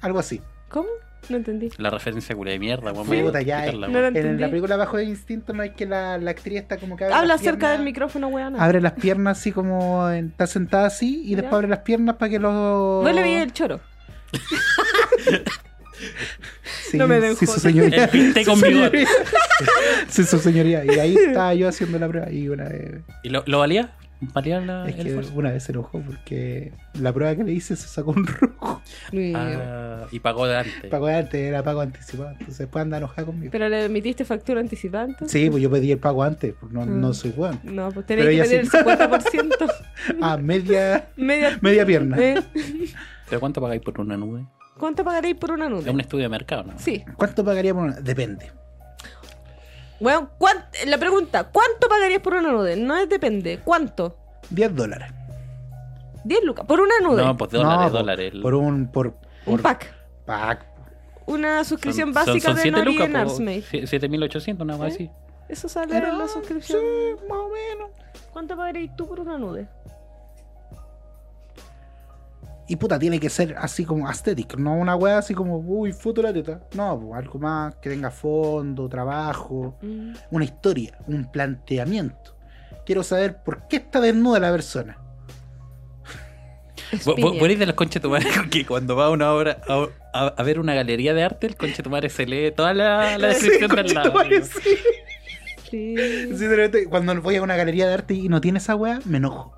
Algo 0.00 0.18
así. 0.18 0.40
¿Cómo? 0.68 0.88
No 1.28 1.36
entendí. 1.36 1.68
La 1.76 1.90
referencia 1.90 2.34
culia 2.34 2.54
de 2.54 2.58
mierda. 2.58 2.94
Puta, 2.94 3.38
a 3.38 3.42
ya, 3.42 3.60
quitarla, 3.60 3.88
no 3.88 3.98
weón. 4.00 4.14
la 4.14 4.20
En 4.20 4.40
la 4.40 4.48
película 4.48 4.76
Bajo 4.76 4.98
instinto 5.00 5.52
no 5.52 5.62
es 5.62 5.72
que 5.72 5.84
la, 5.86 6.16
la 6.16 6.30
actriz 6.30 6.58
está 6.60 6.78
como 6.78 6.96
que 6.96 7.04
abre 7.04 7.14
Habla 7.14 7.34
las 7.34 7.42
cerca 7.42 7.70
del 7.72 7.82
micrófono, 7.82 8.28
weón. 8.28 8.58
Abre 8.58 8.80
las 8.80 8.92
piernas 8.94 9.38
así 9.38 9.52
como 9.52 10.08
en- 10.10 10.28
está 10.28 10.46
sentada 10.46 10.86
así 10.86 11.22
y 11.26 11.34
después 11.34 11.52
abre 11.54 11.68
las 11.68 11.80
piernas 11.80 12.16
para 12.16 12.30
que 12.30 12.38
los. 12.38 13.04
No 13.04 13.12
le 13.12 13.20
veía 13.22 13.42
el 13.42 13.52
choro. 13.52 13.80
Sí, 16.90 16.96
No 16.98 17.06
me 17.08 17.20
den 17.20 17.36
sí, 17.36 17.46
su 17.46 17.60
señoría. 17.60 18.04
El 18.04 18.10
pinte 18.10 18.44
con 18.44 18.60
bigote. 18.60 19.06
Sí, 20.08 20.24
su 20.24 20.38
señoría. 20.38 20.84
Y 20.84 20.98
ahí 20.98 21.14
estaba 21.14 21.54
yo 21.54 21.68
haciendo 21.68 21.98
la 21.98 22.08
prueba 22.08 22.30
y 22.30 22.48
una 22.48 22.64
vez. 22.64 23.02
¿Y 23.22 23.28
lo, 23.28 23.42
lo 23.46 23.58
valía? 23.58 23.92
¿Valía 24.34 24.60
la, 24.60 24.86
Es 24.86 24.96
el 24.96 25.02
que 25.02 25.08
esfuerzo? 25.08 25.32
una 25.34 25.50
vez 25.50 25.62
se 25.62 25.72
enojó 25.72 25.98
porque 26.02 26.74
la 27.00 27.10
prueba 27.10 27.34
que 27.34 27.42
le 27.42 27.52
hice 27.52 27.74
se 27.74 27.88
sacó 27.88 28.10
un 28.10 28.26
rojo. 28.26 28.82
Ah, 29.34 30.06
y 30.10 30.20
pagó 30.20 30.46
de 30.46 30.58
antes. 30.58 30.90
Pago 30.90 31.06
de 31.06 31.14
antes, 31.14 31.40
era 31.40 31.62
pago 31.62 31.80
anticipado. 31.80 32.30
Entonces 32.32 32.58
después 32.58 32.82
anda 32.82 32.98
enojada 32.98 33.24
conmigo. 33.26 33.50
¿Pero 33.50 33.68
le 33.70 33.86
emitiste 33.86 34.26
factura 34.26 34.60
anticipada 34.60 35.06
entonces? 35.06 35.30
Sí, 35.32 35.48
pues 35.48 35.62
yo 35.62 35.70
pedí 35.70 35.90
el 35.90 35.98
pago 35.98 36.22
antes, 36.22 36.52
pues 36.60 36.70
no, 36.70 36.84
Mm. 36.84 37.00
no 37.00 37.14
soy 37.14 37.32
weón. 37.34 37.60
No, 37.64 37.90
pues 37.92 38.04
Pero 38.06 38.22
tenéis 38.24 38.42
que 38.42 38.48
pedir 38.58 38.70
sí. 38.70 38.76
el 38.76 38.84
50%. 38.84 39.72
Ah, 40.20 40.36
media, 40.36 41.08
Media, 41.16 41.58
media 41.62 41.86
pierna. 41.86 42.18
¿Eh? 42.18 42.42
¿Pero 43.28 43.40
cuánto 43.40 43.62
pagáis 43.62 43.80
por 43.80 43.98
una 44.02 44.18
nude? 44.18 44.44
¿Cuánto 44.80 45.04
pagaréis 45.04 45.36
por 45.36 45.52
una 45.52 45.66
Es 45.66 45.70
nude? 45.70 45.90
un 45.90 46.00
estudio 46.00 46.24
de 46.24 46.28
mercado, 46.30 46.64
¿no? 46.64 46.72
Sí. 46.78 47.04
¿Cuánto 47.16 47.44
pagaría 47.44 47.72
por 47.74 47.84
una? 47.84 48.00
Depende. 48.00 48.50
Bueno, 50.00 50.30
¿cuán- 50.38 50.64
la 50.86 50.96
pregunta, 50.98 51.44
¿cuánto 51.44 51.86
pagarías 51.88 52.20
por 52.20 52.34
una 52.34 52.50
nude? 52.50 52.76
No 52.76 52.96
es 52.96 53.08
depende. 53.08 53.60
¿Cuánto? 53.62 54.16
10 54.48 54.74
dólares. 54.74 55.12
10 56.24 56.42
lucas. 56.44 56.64
Por 56.66 56.80
una 56.80 56.94
nude. 57.02 57.22
No, 57.24 57.36
pues 57.36 57.50
dólares, 57.50 57.76
No, 57.78 57.82
por- 57.84 57.92
dólares. 57.92 58.32
El- 58.34 58.40
Por 58.42 58.54
un. 58.54 58.88
Por, 58.90 59.14
Un 59.46 59.58
pack. 59.58 59.92
pack. 60.24 60.66
Una 61.26 61.62
suscripción 61.64 62.08
son- 62.08 62.14
básica 62.14 62.32
son, 62.32 62.42
son 62.42 62.54
de 62.56 62.62
siete 62.62 62.76
Nori 62.78 63.02
en 63.02 63.16
Arsmate. 63.16 63.62
sie- 63.62 63.86
7800, 63.86 64.66
nada 64.66 64.78
más 64.78 64.92
¿Eh? 64.92 64.94
así. 64.94 65.10
Eso 65.48 65.68
sale 65.68 65.96
en 65.98 66.18
la 66.18 66.28
suscripción. 66.28 66.80
Sí, 66.80 67.24
más 67.28 67.38
o 67.38 67.48
menos. 67.48 67.90
¿Cuánto 68.32 68.56
pagaréis 68.56 68.94
tú 68.96 69.06
por 69.06 69.20
una 69.20 69.36
nude? 69.36 69.68
Y 72.70 72.76
puta, 72.76 73.00
tiene 73.00 73.18
que 73.18 73.28
ser 73.28 73.56
así 73.58 73.84
como 73.84 74.06
aesthetic, 74.08 74.56
no 74.56 74.74
una 74.74 74.94
wea 74.94 75.18
así 75.18 75.34
como, 75.34 75.56
uy, 75.58 75.92
foto 75.92 76.22
de 76.22 76.28
la 76.28 76.32
teta. 76.32 76.60
No, 76.74 77.00
pues, 77.00 77.18
algo 77.18 77.38
más 77.40 77.74
que 77.82 77.90
tenga 77.90 78.12
fondo, 78.12 78.88
trabajo, 78.88 79.76
Mm. 79.82 80.12
una 80.30 80.44
historia, 80.44 80.96
un 81.08 81.28
planteamiento. 81.32 82.36
Quiero 82.86 83.02
saber 83.02 83.42
por 83.42 83.66
qué 83.66 83.76
está 83.78 84.00
desnuda 84.00 84.38
la 84.38 84.52
persona. 84.52 84.98
Eres 87.40 87.58
de 87.58 87.66
los 87.66 87.74
conches 87.74 88.00
tu 88.02 88.10
madre 88.10 88.28
que 88.50 88.64
cuando 88.66 88.94
va 88.96 89.06
a 89.06 89.10
una 89.10 89.32
obra 89.32 89.60
a, 89.68 89.86
a- 90.12 90.34
a 90.36 90.42
ver 90.42 90.58
una 90.60 90.74
galería 90.74 91.14
de 91.14 91.22
arte, 91.22 91.46
el 91.48 91.56
conche 91.56 91.82
tu 91.82 91.90
madre 91.90 92.08
se 92.08 92.26
lee 92.26 92.52
toda 92.52 92.72
la, 92.74 93.18
la 93.18 93.28
descripción 93.28 93.70
Sí, 93.70 93.76
del 93.76 93.94
lado. 93.94 94.12
conchetumare, 94.12 94.44
sí. 94.44 94.60
Sí. 95.70 95.94
Sí, 96.36 96.46
de 96.46 96.56
repente, 96.56 96.88
cuando 96.88 97.20
voy 97.22 97.36
a 97.36 97.42
una 97.42 97.56
galería 97.56 97.86
de 97.86 97.94
arte 97.94 98.14
y 98.14 98.28
no 98.28 98.40
tiene 98.40 98.58
esa 98.58 98.74
wea, 98.74 98.98
me 99.04 99.18
enojo. 99.18 99.56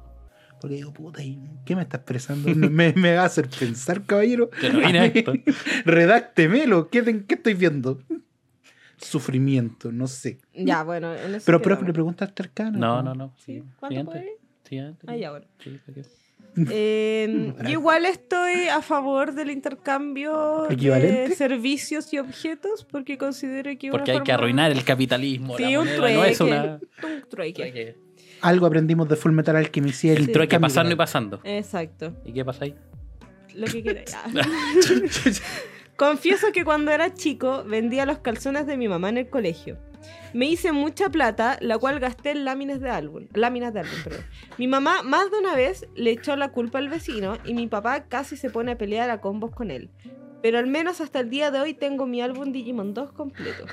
Porque 0.63 0.77
digo, 0.77 0.93
puta, 0.93 1.21
¿y 1.25 1.41
¿qué 1.67 1.75
me 1.75 1.83
está 1.83 1.97
expresando? 1.97 2.49
me, 2.55 2.93
me 2.93 3.17
va 3.17 3.23
a 3.23 3.27
hacer 3.27 3.49
pensar, 3.49 4.07
caballero. 4.07 4.49
No 4.73 4.79
a 4.79 5.07
esto. 5.07 5.33
Redáctemelo, 5.85 6.89
¿qué, 6.89 7.01
estoy 7.29 7.55
viendo? 7.55 8.01
Sufrimiento, 8.97 9.91
no 9.91 10.07
sé. 10.07 10.39
Ya, 10.55 10.85
bueno. 10.85 11.13
En 11.17 11.35
eso 11.35 11.47
Pero, 11.47 11.61
pero 11.61 11.83
le 11.83 11.93
preguntaste 11.93 12.45
al 12.45 12.53
cano. 12.53 12.79
No, 12.79 13.03
no, 13.03 13.13
no. 13.13 13.35
Sí, 13.45 13.55
Sí, 13.55 13.65
¿Cuánto 13.81 13.89
siguiente. 13.89 14.13
pagaréis? 14.13 14.39
Siguiente. 14.63 15.07
Ah, 15.09 15.17
ya, 15.17 15.31
bueno. 15.33 15.47
Sí. 15.59 15.81
Eh, 16.71 17.55
yo 17.65 17.69
igual 17.69 18.07
estoy 18.07 18.69
a 18.69 18.83
favor 18.83 19.35
del 19.35 19.51
intercambio 19.51 20.69
de 20.69 21.35
servicios 21.35 22.13
y 22.13 22.21
objetos 22.21 22.85
porque 22.85 23.19
considero 23.19 23.77
que 23.77 23.89
una 23.89 23.99
Porque 23.99 24.13
hay 24.13 24.21
que 24.21 24.31
arruinar 24.31 24.71
el 24.71 24.85
capitalismo. 24.85 25.57
Sí, 25.57 25.73
la 25.73 25.81
un 25.81 25.89
trueque. 25.89 26.15
no 26.15 26.25
es 26.25 26.41
una. 26.41 26.81
Un 27.03 27.29
trueque. 27.29 27.97
Algo 28.43 28.67
aprendimos 28.67 29.09
de 29.09 29.17
Full 29.17 29.33
Metal 29.33 29.57
Alchemist. 29.57 30.05
el 30.05 30.17
Sí. 30.17 30.23
El 30.23 30.33
trueque 30.33 30.61
pasando 30.61 30.91
y 30.91 30.93
que 30.95 30.97
pasando. 30.97 31.41
Exacto. 31.45 32.15
¿Y 32.25 32.33
qué 32.33 32.45
pasa 32.45 32.65
ahí? 32.65 32.75
Lo 33.55 33.67
que 33.67 33.83
queráis. 33.83 34.17
Confieso 35.97 36.49
que 36.53 36.65
cuando 36.65 36.91
era 36.91 37.15
chico 37.15 37.65
vendía 37.65 38.07
los 38.07 38.19
calzones 38.19 38.67
de 38.67 38.77
mi 38.77 38.89
mamá 38.89 39.09
en 39.09 39.19
el 39.19 39.29
colegio. 39.29 39.79
Me 40.33 40.47
hice 40.47 40.73
mucha 40.73 41.11
plata, 41.11 41.59
la 41.61 41.79
cual 41.79 42.01
gasté 42.01 42.31
en 42.31 42.45
láminas 42.45 42.81
de 42.81 42.91
álbum. 42.91 43.29
Láminas 43.35 43.73
de 43.73 43.81
álbum, 43.81 43.95
perdón. 44.03 44.25
Mi 44.59 44.67
mamá 44.67 45.03
más 45.03 45.31
de 45.31 45.39
una 45.39 45.55
vez 45.55 45.87
le 45.95 46.11
echó 46.11 46.35
la 46.37 46.51
culpa 46.51 46.79
al 46.79 46.89
vecino 46.89 47.37
y 47.45 47.55
mi 47.55 47.69
papá 47.69 48.05
casi 48.09 48.37
se 48.37 48.51
pone 48.51 48.73
a 48.73 48.79
pelear 48.79 49.11
a 49.11 49.21
combos 49.21 49.53
con 49.53 49.71
él. 49.71 49.91
Pero 50.43 50.59
al 50.59 50.67
menos 50.67 51.01
hasta 51.01 51.21
el 51.21 51.31
día 51.31 51.51
de 51.51 51.61
hoy 51.61 51.75
tengo 51.75 52.07
mi 52.07 52.21
álbum 52.21 52.51
Digimon 52.51 52.95
2 52.95 53.13
completo. 53.13 53.67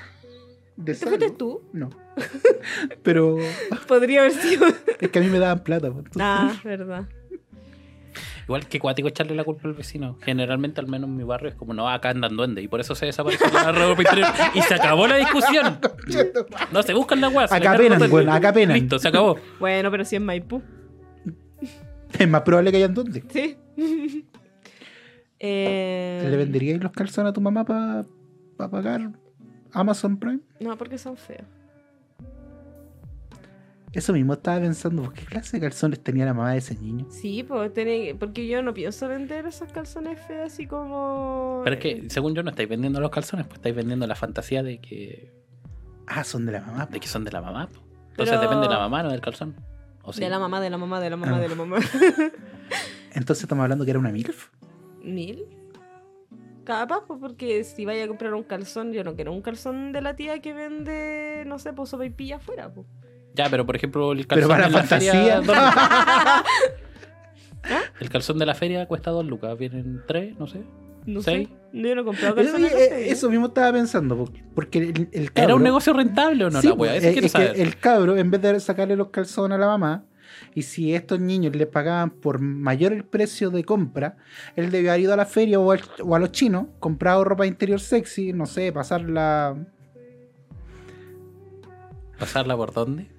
¿De 0.80 0.94
¿Te 0.94 1.06
fuiste 1.06 1.30
tú? 1.32 1.62
No. 1.74 1.90
Pero 3.04 3.38
Podría 3.88 4.22
haber 4.22 4.32
sido. 4.34 4.66
es 5.00 5.10
que 5.10 5.20
a 5.20 5.22
mí 5.22 5.28
me 5.28 5.38
daban 5.40 5.64
plata. 5.64 5.92
pues, 5.92 6.06
entonces- 6.06 6.22
Ah, 6.24 6.54
verdad. 6.64 7.08
Igual 8.46 8.66
que 8.68 8.80
cuático 8.80 9.08
echarle 9.08 9.36
la 9.36 9.44
culpa 9.44 9.68
al 9.68 9.76
vecino. 9.76 10.18
Generalmente, 10.22 10.80
al 10.82 10.88
menos 10.88 11.08
en 11.10 11.18
mi 11.18 11.24
barrio, 11.24 11.50
es 11.50 11.56
como, 11.56 11.74
no, 11.76 11.88
acá 11.88 12.10
andan 12.10 12.36
duendes. 12.36 12.64
Y 12.64 12.68
por 12.68 12.80
eso 12.80 12.96
se 12.96 13.06
desapareció 13.06 13.46
la 13.54 13.72
ropa 13.72 14.02
interior. 14.02 14.28
Y 14.56 14.62
se 14.62 14.74
acabó 14.74 15.06
la 15.06 15.18
discusión. 15.18 15.78
No 16.72 16.82
se 16.82 16.94
buscan 16.96 17.22
la 17.22 17.30
se 17.48 17.56
Acá 17.56 17.78
duendes. 17.78 18.10
weón, 18.10 18.30
acá 18.30 18.52
penan. 18.52 18.80
Listo, 18.80 18.98
se 18.98 19.10
acabó. 19.10 19.38
Bueno, 19.60 19.92
pero 19.92 20.04
si 20.04 20.16
es 20.16 20.22
Maipú. 20.22 20.64
Es 22.18 22.28
más 22.28 22.42
probable 22.42 22.72
que 22.72 22.78
hayan 22.78 22.94
duendes. 22.96 23.24
Sí. 23.30 23.56
Eh, 25.40 26.28
¿Le 26.30 26.36
venderíais 26.38 26.82
los 26.82 26.92
calzones 26.92 27.30
a 27.30 27.34
tu 27.34 27.42
mamá 27.42 27.64
para 27.66 28.06
pagar 28.58 29.12
Amazon 29.74 30.18
Prime? 30.18 30.40
No, 30.60 30.78
porque 30.78 30.98
son 30.98 31.16
feos. 31.18 31.46
Eso 33.92 34.14
mismo 34.14 34.34
estaba 34.34 34.60
pensando, 34.60 35.02
¿por 35.02 35.14
qué 35.14 35.26
clase 35.26 35.58
de 35.58 35.62
calzones 35.62 36.00
tenía 36.04 36.24
la 36.26 36.36
mamá 36.36 36.52
de 36.52 36.60
ese 36.60 36.76
niño? 36.76 37.08
Sí, 37.10 37.42
pues, 37.44 37.72
porque 38.20 38.48
yo 38.48 38.62
no 38.62 38.72
pienso 38.72 39.08
vender 39.08 39.48
esos 39.48 39.72
calzones 39.72 40.20
feos 40.28 40.54
así 40.54 40.68
como. 40.68 41.62
Pero 41.64 41.76
es 41.76 41.82
que, 41.82 42.10
según 42.10 42.36
yo, 42.36 42.44
no 42.44 42.52
estáis 42.52 42.70
vendiendo 42.70 43.00
los 43.00 43.10
calzones, 43.10 43.48
pues 43.48 43.58
estáis 43.58 43.76
vendiendo 43.76 44.06
la 44.06 44.14
fantasía 44.16 44.62
de 44.62 44.80
que, 44.80 45.34
Ah, 46.06 46.24
son 46.24 46.46
de 46.46 46.52
la 46.52 46.62
mamá. 46.62 46.86
de 46.86 47.00
que 47.00 47.08
son 47.08 47.24
de 47.24 47.32
la 47.32 47.42
mamá. 47.42 47.68
po. 47.68 47.80
Entonces 48.12 48.36
Pero- 48.38 48.42
depende 48.42 48.68
de 48.68 48.74
la 48.74 48.80
mamá, 48.80 49.02
no 49.02 49.10
del 49.10 49.22
calzón. 49.22 49.56
¿O 50.04 50.14
sí? 50.14 50.22
De 50.22 50.30
la 50.30 50.38
mamá, 50.40 50.62
de 50.62 50.70
la 50.70 50.78
mamá, 50.78 51.00
de 51.00 51.10
la 51.10 51.18
mamá, 51.18 51.38
Ah. 51.38 51.40
de 51.40 51.50
la 51.50 51.56
mamá. 51.56 51.78
Entonces 53.14 53.44
estamos 53.44 53.64
hablando 53.64 53.86
que 53.86 53.92
era 53.92 54.00
una 54.00 54.12
MILF. 54.12 54.50
¿Mil? 55.04 55.46
Capaz, 56.64 57.02
pues 57.08 57.20
porque 57.20 57.64
si 57.64 57.86
vaya 57.86 58.04
a 58.04 58.08
comprar 58.08 58.34
un 58.34 58.44
calzón, 58.44 58.92
yo 58.94 59.04
no 59.04 59.16
quiero 59.16 59.32
un 59.34 59.42
calzón 59.42 59.92
de 59.92 60.02
la 60.02 60.16
tía 60.16 60.40
que 60.40 60.54
vende, 60.54 61.44
no 61.48 61.58
sé, 61.60 61.74
pues 61.74 61.90
sopa 61.90 62.06
y 62.06 62.10
pilla 62.12 62.36
afuera, 62.38 62.72
pues. 62.74 62.86
Ya, 63.36 63.50
pero 63.50 63.66
por 63.66 63.76
ejemplo, 63.76 64.12
el 64.12 64.26
Pero 64.28 64.48
calzón 64.48 64.50
para 64.50 64.66
de 64.68 64.72
la 64.72 64.80
fantasía. 64.80 65.12
feria. 65.14 65.36
dos 65.38 65.48
lucas. 65.48 66.44
El 68.00 68.10
calzón 68.10 68.38
de 68.40 68.46
la 68.46 68.56
feria 68.56 68.88
cuesta 68.88 69.12
dos 69.12 69.26
lucas. 69.26 69.58
Vienen 69.58 70.02
tres, 70.08 70.38
no 70.40 70.48
sé. 70.48 70.62
No 71.06 71.22
¿Seis? 71.22 71.48
sé. 71.50 71.56
Yo 71.74 71.96
no 71.96 72.02
he 72.02 72.06
comprado 72.06 72.36
Eso, 72.40 72.54
calzones. 72.54 72.72
eh, 72.74 72.88
no 72.90 72.96
sé. 72.96 73.10
eso 73.12 73.30
mismo 73.30 73.48
estaba 73.48 73.72
pensando, 73.74 74.18
po- 74.18 74.32
porque 74.56 74.80
el, 74.80 75.10
el 75.12 75.30
¿Era 75.36 75.54
un 75.56 75.60
cabro- 75.60 75.60
negocio 75.60 75.94
rentable 75.94 76.46
o 76.46 76.50
no? 76.50 76.62
Sí, 76.62 76.68
la 76.68 76.74
wea? 76.74 76.96
Eso 76.96 77.08
eh, 77.08 77.10
es 77.16 77.22
que 77.22 77.30
saber. 77.30 77.60
el 77.60 77.78
cabro, 77.78 78.18
en 78.18 78.32
vez 78.32 78.42
de 78.42 78.60
sacarle 78.60 78.96
los 78.96 79.10
calzones 79.10 79.56
a 79.58 79.60
la 79.60 79.68
mamá, 79.68 80.04
y 80.56 80.62
si 80.64 80.94
estos 80.96 81.20
niños 81.20 81.56
le 81.56 81.66
pagaban 81.66 82.10
por 82.10 82.40
mayor 82.40 82.94
el 82.94 83.04
precio 83.06 83.50
de 83.50 83.64
compra, 83.64 84.18
él 84.56 84.72
debió 84.72 84.92
haber 84.92 85.02
ido 85.02 85.14
a 85.14 85.18
la 85.18 85.26
feria 85.26 85.60
o, 85.60 85.72
al- 85.72 85.82
o 86.04 86.16
a 86.16 86.20
los 86.20 86.32
chinos, 86.32 86.68
comprado 86.80 87.24
ropa 87.24 87.46
interior 87.46 87.80
sexy, 87.80 88.34
no 88.34 88.46
sé, 88.46 88.72
pasarla. 88.72 89.56
¿Pasarla 92.18 92.56
por 92.58 92.74
dónde? 92.74 93.10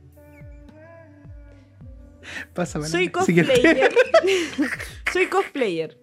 Pásame 2.55 2.87
Soy 2.87 3.09
cosplayer. 3.09 3.93
Soy 5.13 5.27
cosplayer. 5.27 5.99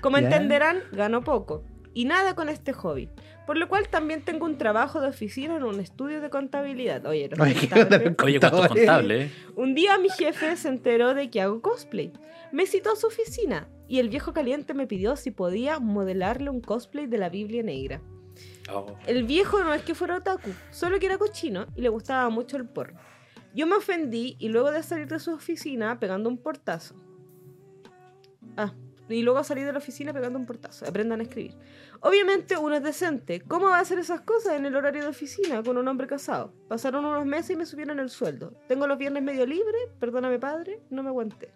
Como 0.00 0.18
entenderán, 0.18 0.78
gano 0.92 1.22
poco. 1.24 1.64
Y 1.94 2.04
nada 2.04 2.34
con 2.34 2.48
este 2.48 2.72
hobby. 2.72 3.08
Por 3.46 3.58
lo 3.58 3.68
cual 3.68 3.88
también 3.88 4.22
tengo 4.24 4.46
un 4.46 4.56
trabajo 4.56 5.00
de 5.00 5.08
oficina 5.08 5.56
en 5.56 5.64
un 5.64 5.80
estudio 5.80 6.20
de 6.20 6.30
contabilidad. 6.30 7.04
Oye, 7.06 7.28
Oye, 7.40 7.54
¿qué 7.54 7.68
contables. 7.68 7.92
onda? 7.92 7.96
Oye, 7.96 8.14
¿cuánto 8.16 8.28
es 8.28 8.40
Contadores. 8.40 8.68
contable? 8.86 9.22
eh? 9.24 9.30
Un 9.56 9.74
día 9.74 9.98
mi 9.98 10.08
jefe 10.10 10.56
se 10.56 10.68
enteró 10.68 11.14
de 11.14 11.28
que 11.30 11.40
hago 11.40 11.60
cosplay. 11.60 12.12
Me 12.52 12.66
citó 12.66 12.92
a 12.92 12.96
su 12.96 13.06
oficina 13.08 13.68
y 13.88 13.98
el 13.98 14.08
viejo 14.10 14.32
caliente 14.32 14.74
me 14.74 14.86
pidió 14.86 15.16
si 15.16 15.30
podía 15.30 15.80
modelarle 15.80 16.50
un 16.50 16.60
cosplay 16.60 17.06
de 17.06 17.18
la 17.18 17.28
Biblia 17.30 17.62
negra. 17.62 18.00
Oh. 18.72 18.96
El 19.06 19.24
viejo 19.24 19.62
no 19.64 19.74
es 19.74 19.82
que 19.82 19.94
fuera 19.94 20.16
otaku, 20.18 20.50
solo 20.70 20.98
que 20.98 21.06
era 21.06 21.18
cochino 21.18 21.66
y 21.74 21.80
le 21.82 21.88
gustaba 21.88 22.28
mucho 22.30 22.56
el 22.56 22.66
porno. 22.66 23.00
Yo 23.54 23.66
me 23.66 23.74
ofendí 23.76 24.36
y 24.38 24.48
luego 24.48 24.70
de 24.70 24.82
salir 24.82 25.08
de 25.08 25.18
su 25.18 25.32
oficina 25.34 25.98
pegando 25.98 26.28
un 26.30 26.38
portazo. 26.38 26.94
Ah, 28.56 28.72
y 29.08 29.22
luego 29.22 29.42
salí 29.44 29.62
de 29.62 29.72
la 29.72 29.78
oficina 29.78 30.12
pegando 30.12 30.38
un 30.38 30.46
portazo. 30.46 30.86
Aprendan 30.86 31.20
a 31.20 31.22
escribir. 31.24 31.54
Obviamente 32.00 32.56
uno 32.56 32.76
es 32.76 32.82
decente. 32.82 33.40
¿Cómo 33.40 33.66
va 33.66 33.78
a 33.78 33.80
hacer 33.80 33.98
esas 33.98 34.22
cosas 34.22 34.54
en 34.54 34.66
el 34.66 34.74
horario 34.74 35.02
de 35.02 35.08
oficina 35.08 35.62
con 35.62 35.76
un 35.76 35.86
hombre 35.88 36.06
casado? 36.06 36.52
Pasaron 36.68 37.04
unos 37.04 37.26
meses 37.26 37.50
y 37.50 37.56
me 37.56 37.66
subieron 37.66 37.98
el 38.00 38.10
sueldo. 38.10 38.54
Tengo 38.68 38.86
los 38.86 38.98
viernes 38.98 39.22
medio 39.22 39.46
libre, 39.46 39.78
perdóname 39.98 40.38
padre, 40.38 40.82
no 40.90 41.02
me 41.02 41.08
aguanté. 41.08 41.52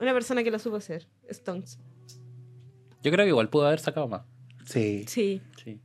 Una 0.00 0.12
persona 0.12 0.42
que 0.42 0.50
la 0.50 0.58
supo 0.58 0.76
hacer. 0.76 1.06
Stones. 1.28 1.78
Yo 3.02 3.10
creo 3.10 3.24
que 3.24 3.28
igual 3.28 3.50
pudo 3.50 3.66
haber 3.66 3.80
sacado 3.80 4.08
más. 4.08 4.22
Sí. 4.64 5.04
Sí. 5.06 5.42
Sí. 5.62 5.80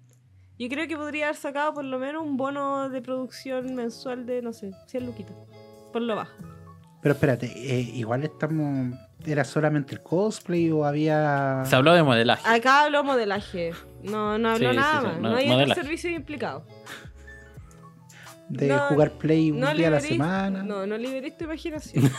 Yo 0.57 0.67
creo 0.67 0.87
que 0.87 0.97
podría 0.97 1.27
haber 1.27 1.37
sacado 1.37 1.73
por 1.73 1.83
lo 1.85 1.99
menos 1.99 2.23
un 2.23 2.37
bono 2.37 2.89
de 2.89 3.01
producción 3.01 3.75
mensual 3.75 4.25
de, 4.25 4.41
no 4.41 4.53
sé, 4.53 4.71
100 4.87 5.05
luquitas. 5.05 5.35
Por 5.93 6.01
lo 6.01 6.15
bajo. 6.15 6.58
Pero 7.01 7.13
espérate, 7.13 7.45
eh, 7.55 7.79
igual 7.93 8.23
estamos. 8.23 8.95
¿Era 9.25 9.43
solamente 9.43 9.95
el 9.95 10.01
cosplay 10.01 10.71
o 10.71 10.85
había. 10.85 11.63
Se 11.65 11.75
habló 11.75 11.93
de 11.93 12.03
modelaje. 12.03 12.47
Acá 12.47 12.83
hablo 12.85 13.03
modelaje. 13.03 13.71
No, 14.03 14.37
no 14.37 14.51
hablo 14.51 14.71
Sí, 14.71 14.75
nada 14.77 15.01
sí, 15.01 15.07
sí, 15.07 15.11
más. 15.13 15.21
no, 15.21 15.29
No, 15.29 15.35
hay 15.37 15.47
modelaje. 15.47 15.71
otro 15.71 15.83
servicio 15.83 16.09
implicado. 16.11 16.65
de 18.49 18.67
no, 18.69 18.79
jugar 18.87 19.11
play 19.11 19.51
un 19.51 19.59
No 19.59 19.71
día 19.75 19.87
a 19.87 19.91
la 19.91 19.99
semana? 19.99 20.63
No, 20.63 20.87
no 20.87 20.97
liberéis 20.97 21.37
tu 21.37 21.43
imaginación. 21.45 22.05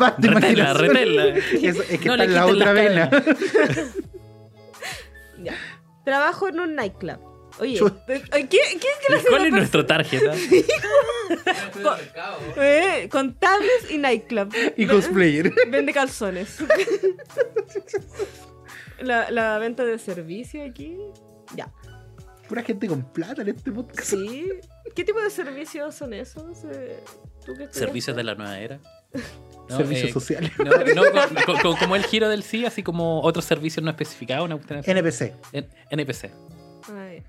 Va, 0.00 0.14
de 0.16 0.28
Retela, 0.28 0.72
imaginación. 0.72 0.88
retela. 0.88 1.24
Es 1.90 2.00
que 2.00 2.08
No 2.08 2.14
está 2.14 2.24
en 2.24 2.34
la 2.34 2.46
otra 2.46 2.72
vena. 2.72 3.10
ya. 5.42 5.54
Trabajo 6.04 6.48
en 6.48 6.60
un 6.60 6.74
nightclub. 6.74 7.18
Oye, 7.60 7.76
Chuta. 7.76 8.04
¿qué, 8.06 8.22
qué, 8.22 8.46
qué 8.48 8.88
clase 9.06 9.26
¿Cuál 9.28 9.42
de 9.42 9.48
es 9.48 9.54
nuestro 9.54 9.86
target? 9.86 10.22
ah? 10.28 10.34
Co- 11.82 12.60
Eh, 12.62 13.08
contables 13.10 13.90
y 13.90 13.98
nightclub. 13.98 14.52
y 14.76 14.86
cosplayer. 14.86 15.52
Vende 15.68 15.92
calzones. 15.92 16.56
la, 19.00 19.30
la 19.30 19.58
venta 19.58 19.84
de 19.84 19.98
servicio 19.98 20.64
aquí. 20.64 20.96
Ya. 21.54 21.72
Pura 22.48 22.62
gente 22.62 22.86
con 22.88 23.02
plata 23.12 23.42
en 23.42 23.48
este 23.48 23.70
podcast. 23.70 24.10
Sí. 24.10 24.48
¿Qué 24.94 25.04
tipo 25.04 25.20
de 25.20 25.30
servicios 25.30 25.94
son 25.94 26.12
esos? 26.14 26.64
Eh, 26.64 26.98
¿tú 27.44 27.54
qué 27.54 27.64
estudiaste? 27.64 27.78
Servicios 27.78 28.16
de 28.16 28.24
la 28.24 28.34
nueva 28.34 28.58
era. 28.58 28.80
No, 29.70 29.76
Servicios 29.76 30.10
eh, 30.10 30.12
sociales. 30.12 30.50
No, 30.58 30.64
no, 30.64 31.12
con- 31.12 31.34
con- 31.44 31.58
con- 31.60 31.76
como 31.76 31.94
el 31.94 32.02
giro 32.02 32.28
del 32.28 32.42
sí, 32.42 32.66
así 32.66 32.82
como 32.82 33.20
otros 33.22 33.44
servicios 33.44 33.84
no 33.84 33.90
especificados, 33.92 34.44
una 34.44 34.56
cuestión 34.56 34.80
así. 34.80 34.90
NPC. 34.90 35.32
En- 35.52 35.68
NPC. 35.90 36.32
Ay. 36.92 37.22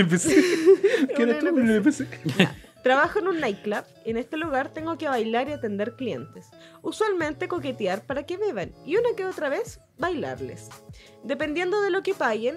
NPC. 0.00 0.28
¿Qué 1.16 1.22
Un 1.22 1.28
eres 1.28 1.44
tú? 1.44 1.48
Un 1.48 1.70
NPC. 1.70 2.00
NPC. 2.24 2.62
Trabajo 2.82 3.20
en 3.20 3.28
un 3.28 3.40
nightclub. 3.40 3.84
En 4.04 4.16
este 4.16 4.36
lugar 4.36 4.72
tengo 4.72 4.98
que 4.98 5.08
bailar 5.08 5.48
y 5.48 5.52
atender 5.52 5.94
clientes. 5.94 6.48
Usualmente 6.82 7.46
coquetear 7.46 8.02
para 8.02 8.26
que 8.26 8.36
beban 8.36 8.72
y 8.84 8.96
una 8.96 9.14
que 9.16 9.24
otra 9.24 9.48
vez 9.48 9.80
bailarles. 9.98 10.68
Dependiendo 11.22 11.80
de 11.80 11.90
lo 11.90 12.02
que 12.02 12.14
paguen. 12.14 12.56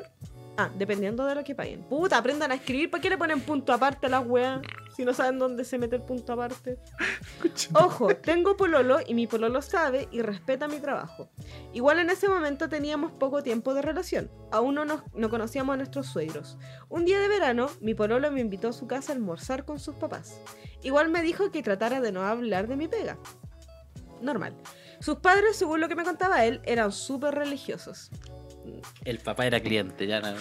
Ah, 0.57 0.69
dependiendo 0.77 1.25
de 1.25 1.35
lo 1.35 1.43
que 1.43 1.53
paguen. 1.53 1.83
Puta, 1.83 2.17
aprendan 2.17 2.51
a 2.51 2.55
escribir. 2.55 2.89
¿Para 2.89 3.01
qué 3.01 3.09
le 3.09 3.17
ponen 3.17 3.41
punto 3.41 3.73
aparte 3.73 4.05
a 4.07 4.09
las 4.09 4.25
weas? 4.25 4.61
Si 4.95 5.03
no 5.03 5.13
saben 5.13 5.37
dónde 5.37 5.65
se 5.65 5.77
mete 5.77 5.97
el 5.97 6.01
punto 6.01 6.31
aparte. 6.31 6.79
Ojo, 7.73 8.15
tengo 8.15 8.55
pololo 8.55 8.99
y 9.05 9.13
mi 9.13 9.27
pololo 9.27 9.61
sabe 9.61 10.07
y 10.11 10.21
respeta 10.21 10.69
mi 10.69 10.79
trabajo. 10.79 11.29
Igual 11.73 11.99
en 11.99 12.09
ese 12.09 12.29
momento 12.29 12.69
teníamos 12.69 13.11
poco 13.11 13.43
tiempo 13.43 13.73
de 13.73 13.81
relación. 13.81 14.31
Aún 14.51 14.75
no, 14.75 14.85
nos, 14.85 15.01
no 15.13 15.29
conocíamos 15.29 15.73
a 15.73 15.77
nuestros 15.77 16.07
suegros. 16.07 16.57
Un 16.87 17.03
día 17.03 17.19
de 17.19 17.27
verano, 17.27 17.69
mi 17.81 17.93
pololo 17.93 18.31
me 18.31 18.39
invitó 18.39 18.69
a 18.69 18.73
su 18.73 18.87
casa 18.87 19.11
a 19.11 19.15
almorzar 19.15 19.65
con 19.65 19.79
sus 19.79 19.95
papás. 19.95 20.39
Igual 20.81 21.09
me 21.09 21.21
dijo 21.21 21.51
que 21.51 21.63
tratara 21.63 21.99
de 21.99 22.13
no 22.13 22.23
hablar 22.23 22.69
de 22.69 22.77
mi 22.77 22.87
pega. 22.87 23.17
Normal. 24.21 24.55
Sus 25.01 25.17
padres, 25.17 25.57
según 25.57 25.81
lo 25.81 25.89
que 25.89 25.95
me 25.95 26.05
contaba 26.05 26.45
él, 26.45 26.61
eran 26.63 26.93
súper 26.93 27.35
religiosos. 27.35 28.09
El 29.03 29.19
papá 29.19 29.45
era 29.47 29.59
cliente, 29.59 30.07
ya 30.07 30.19
no. 30.21 30.35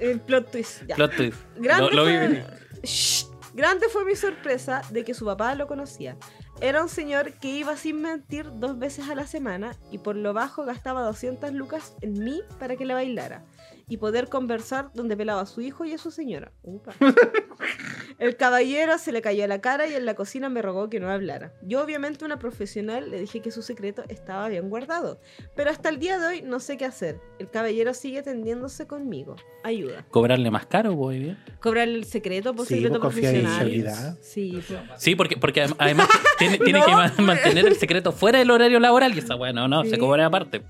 El 0.00 0.20
plot 0.20 0.50
twist. 0.50 0.82
ya. 0.86 0.96
Plot 0.96 1.16
twist. 1.16 1.38
Grande, 1.56 1.90
Lo- 1.94 2.04
lo 2.04 2.04
fue... 2.04 2.44
Shh. 2.82 3.26
Grande 3.54 3.86
fue 3.88 4.04
mi 4.04 4.14
sorpresa 4.16 4.82
de 4.90 5.02
que 5.04 5.14
su 5.14 5.24
papá 5.24 5.54
lo 5.54 5.66
conocía. 5.66 6.16
Era 6.60 6.82
un 6.82 6.88
señor 6.90 7.32
que 7.34 7.48
iba 7.48 7.76
sin 7.76 8.00
mentir 8.02 8.50
dos 8.54 8.78
veces 8.78 9.08
a 9.08 9.14
la 9.14 9.26
semana 9.26 9.74
y 9.90 9.98
por 9.98 10.14
lo 10.16 10.32
bajo 10.34 10.64
gastaba 10.64 11.02
200 11.02 11.52
lucas 11.52 11.94
en 12.02 12.12
mí 12.22 12.42
para 12.58 12.76
que 12.76 12.84
le 12.84 12.94
bailara 12.94 13.44
y 13.88 13.96
poder 13.98 14.28
conversar 14.28 14.90
donde 14.94 15.16
pelaba 15.16 15.42
a 15.42 15.46
su 15.46 15.60
hijo 15.62 15.84
y 15.84 15.92
a 15.94 15.98
su 15.98 16.10
señora. 16.10 16.52
Upa. 16.62 16.92
El 18.18 18.36
caballero 18.36 18.96
se 18.96 19.12
le 19.12 19.20
cayó 19.20 19.44
a 19.44 19.46
la 19.46 19.60
cara 19.60 19.86
y 19.86 19.94
en 19.94 20.06
la 20.06 20.14
cocina 20.14 20.48
me 20.48 20.62
rogó 20.62 20.88
que 20.88 21.00
no 21.00 21.10
hablara. 21.10 21.52
Yo, 21.60 21.82
obviamente, 21.84 22.24
una 22.24 22.38
profesional, 22.38 23.10
le 23.10 23.20
dije 23.20 23.40
que 23.42 23.50
su 23.50 23.60
secreto 23.60 24.04
estaba 24.08 24.48
bien 24.48 24.70
guardado. 24.70 25.20
Pero 25.54 25.68
hasta 25.70 25.90
el 25.90 25.98
día 25.98 26.18
de 26.18 26.26
hoy 26.26 26.42
no 26.42 26.58
sé 26.58 26.78
qué 26.78 26.86
hacer. 26.86 27.20
El 27.38 27.50
caballero 27.50 27.92
sigue 27.92 28.22
tendiéndose 28.22 28.86
conmigo. 28.86 29.36
Ayuda. 29.64 30.06
Cobrarle 30.10 30.50
más 30.50 30.64
caro, 30.64 30.96
pues, 30.96 31.20
bien. 31.20 31.38
¿Cobrar 31.60 31.88
el 31.88 32.04
secreto 32.06 32.54
por 32.54 32.64
Sí, 32.66 32.76
secreto 32.76 33.00
por 33.00 33.10
profesional? 33.12 34.16
Sí, 34.22 34.62
pues. 34.66 34.80
Sí, 34.96 35.14
porque, 35.14 35.36
porque 35.36 35.66
adem- 35.66 35.76
además 35.78 36.08
tiene, 36.38 36.56
tiene 36.58 36.78
No, 36.78 36.86
que 36.86 36.92
ma- 36.92 37.12
pues. 37.14 37.26
mantener 37.26 37.66
el 37.66 37.76
secreto 37.76 38.12
fuera 38.12 38.38
del 38.38 38.50
horario 38.50 38.80
laboral 38.80 39.14
y 39.14 39.18
esa 39.18 39.34
bueno, 39.34 39.68
no, 39.68 39.84
Sí. 39.84 39.90
se 39.90 39.98
cobra 39.98 40.24
aparte. 40.24 40.62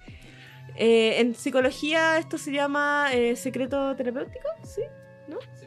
Eh, 0.75 1.21
en 1.21 1.35
psicología 1.37 2.19
esto 2.19 2.39
se 2.39 2.51
llama 2.53 3.09
eh, 3.13 3.37
secreto 3.37 3.95
terapéutico, 3.95 4.49
¿sí? 4.65 4.83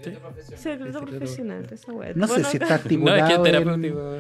Secreto 0.02 0.20
profesional. 0.22 0.60
Secreto 0.60 0.86
secreto- 0.86 1.06
profesional, 1.06 1.68
esa 1.72 1.92
wea. 1.92 2.12
No 2.16 2.28
sé 2.28 2.44
si 2.46 2.58
está 2.58 2.80
No, 2.90 3.16
es 3.16 3.24
que 3.24 3.32
es 3.34 3.38
en- 3.38 3.44
terapéutico. 3.44 4.16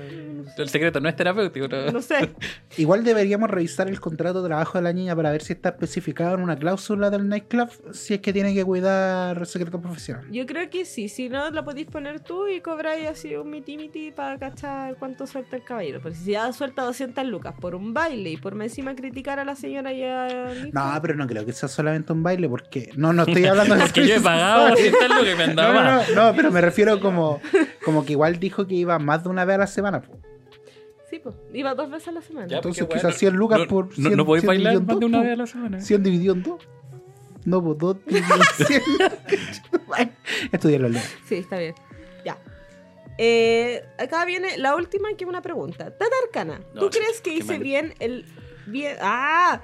El 0.57 0.69
secreto 0.69 0.99
no 0.99 1.09
es 1.09 1.15
terapéutico. 1.15 1.67
no. 1.67 1.91
No 1.91 2.01
sé. 2.01 2.31
Igual 2.77 3.03
deberíamos 3.03 3.49
revisar 3.49 3.87
el 3.87 3.99
contrato 3.99 4.41
de 4.41 4.49
trabajo 4.49 4.77
de 4.77 4.83
la 4.83 4.93
niña 4.93 5.15
para 5.15 5.31
ver 5.31 5.41
si 5.41 5.53
está 5.53 5.69
especificado 5.69 6.35
en 6.35 6.41
una 6.41 6.57
cláusula 6.57 7.09
del 7.09 7.27
nightclub 7.29 7.69
si 7.93 8.15
es 8.15 8.19
que 8.21 8.33
tiene 8.33 8.53
que 8.53 8.63
cuidar 8.65 9.37
el 9.37 9.45
secreto 9.45 9.79
profesional. 9.79 10.25
Yo 10.31 10.45
creo 10.45 10.69
que 10.69 10.85
sí, 10.85 11.07
si 11.09 11.29
no 11.29 11.49
la 11.51 11.63
podéis 11.63 11.87
poner 11.87 12.19
tú 12.19 12.47
y 12.47 12.61
cobráis 12.61 13.07
así 13.07 13.35
un 13.35 13.49
miti 13.49 13.77
miti 13.77 14.11
para 14.11 14.37
cachar 14.37 14.95
cuánto 14.97 15.27
suelta 15.27 15.55
el 15.55 15.63
caballero. 15.63 15.99
Pero 16.01 16.15
si 16.15 16.31
ya 16.31 16.51
suelta 16.53 16.83
200 16.83 17.25
lucas 17.25 17.53
por 17.59 17.75
un 17.75 17.93
baile 17.93 18.31
y 18.31 18.37
por 18.37 18.59
encima 18.61 18.95
criticar 18.95 19.39
a 19.39 19.45
la 19.45 19.55
señora 19.55 19.93
y 19.93 20.03
a 20.03 20.51
Nico, 20.63 20.69
No, 20.73 20.99
pero 21.01 21.15
no 21.15 21.27
creo 21.27 21.45
que 21.45 21.53
sea 21.53 21.69
solamente 21.69 22.11
un 22.13 22.23
baile 22.23 22.49
porque 22.49 22.91
no, 22.95 23.13
no 23.13 23.23
estoy 23.23 23.45
hablando 23.45 23.75
de 23.75 23.81
Porque 23.81 24.07
yo 24.07 24.15
he 24.15 24.19
pagado 24.21 24.69
200 24.69 25.01
lucas 25.09 25.33
y 25.33 25.37
me 25.37 25.43
han 25.43 25.55
dado 25.55 25.68
no, 25.73 25.83
no, 25.83 26.15
no, 26.31 26.35
pero 26.35 26.51
me 26.51 26.61
refiero 26.61 26.99
como, 26.99 27.41
como 27.83 28.05
que 28.05 28.13
igual 28.13 28.39
dijo 28.39 28.65
que 28.67 28.75
iba 28.75 28.97
más 28.99 29.23
de 29.23 29.29
una 29.29 29.45
vez 29.45 29.55
a 29.55 29.59
la 29.59 29.67
semana. 29.67 30.01
po. 30.01 30.17
Sí, 31.09 31.19
pues, 31.19 31.35
iba 31.53 31.73
dos 31.73 31.89
veces 31.89 32.07
a 32.09 32.11
la 32.11 32.21
semana. 32.21 32.47
Ya, 32.47 32.57
Entonces 32.57 32.85
quizás 32.85 33.01
bueno, 33.03 33.17
100 33.17 33.33
lucas 33.35 33.59
no- 33.59 33.67
por 33.67 33.85
No, 33.87 33.93
100 34.09 34.15
no 34.17 34.25
podéis 34.25 34.41
100 34.43 34.47
bailar 34.47 34.73
dividido 34.73 34.79
en 34.79 34.85
más 34.85 34.95
de 34.95 34.99
dos, 35.01 35.09
una 35.09 35.21
vez 35.23 35.33
a 35.33 35.35
la 35.37 35.47
semana. 35.47 35.81
100 35.81 36.03
dividido 36.03 36.33
en 36.35 36.43
2. 36.43 36.67
No, 37.45 37.63
pues 37.63 37.77
2 37.79 37.97
dividido 38.05 38.35
en 38.59 38.65
100. 38.67 38.81
Estudiarlo. 40.51 40.99
Sí, 41.27 41.35
está 41.35 41.57
bien. 41.57 41.73
Ya. 42.25 42.37
Eh, 43.17 43.83
acá 43.97 44.23
viene 44.25 44.57
la 44.57 44.75
última 44.75 45.09
que 45.17 45.23
es 45.23 45.29
una 45.29 45.41
pregunta. 45.41 45.85
Tata 45.97 46.15
Arcana, 46.25 46.61
No, 46.73 46.81
¿tú 46.81 46.89
crees 46.89 47.21
que 47.21 47.33
hice 47.33 47.53
mal. 47.53 47.63
bien 47.63 47.93
el... 47.99 48.25
Bien... 48.67 48.95
¡Ah! 49.01 49.61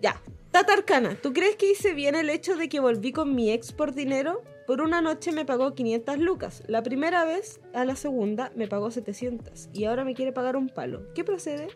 Ya. 0.00 0.20
Tata 0.50 0.72
Arcana, 0.72 1.14
¿tú 1.22 1.32
crees 1.32 1.56
que 1.56 1.70
hice 1.70 1.94
bien 1.94 2.14
el 2.14 2.28
hecho 2.30 2.56
de 2.56 2.68
que 2.68 2.80
volví 2.80 3.12
con 3.12 3.34
mi 3.34 3.50
ex 3.52 3.72
por 3.72 3.94
dinero? 3.94 4.42
Por 4.66 4.80
una 4.80 5.00
noche 5.00 5.32
me 5.32 5.44
pagó 5.44 5.74
500 5.74 6.18
lucas. 6.18 6.62
La 6.66 6.82
primera 6.82 7.24
vez, 7.24 7.60
a 7.74 7.84
la 7.84 7.96
segunda, 7.96 8.52
me 8.54 8.68
pagó 8.68 8.90
700. 8.90 9.70
Y 9.72 9.84
ahora 9.84 10.04
me 10.04 10.14
quiere 10.14 10.32
pagar 10.32 10.56
un 10.56 10.68
palo. 10.68 11.12
¿Qué 11.14 11.24
procede? 11.24 11.68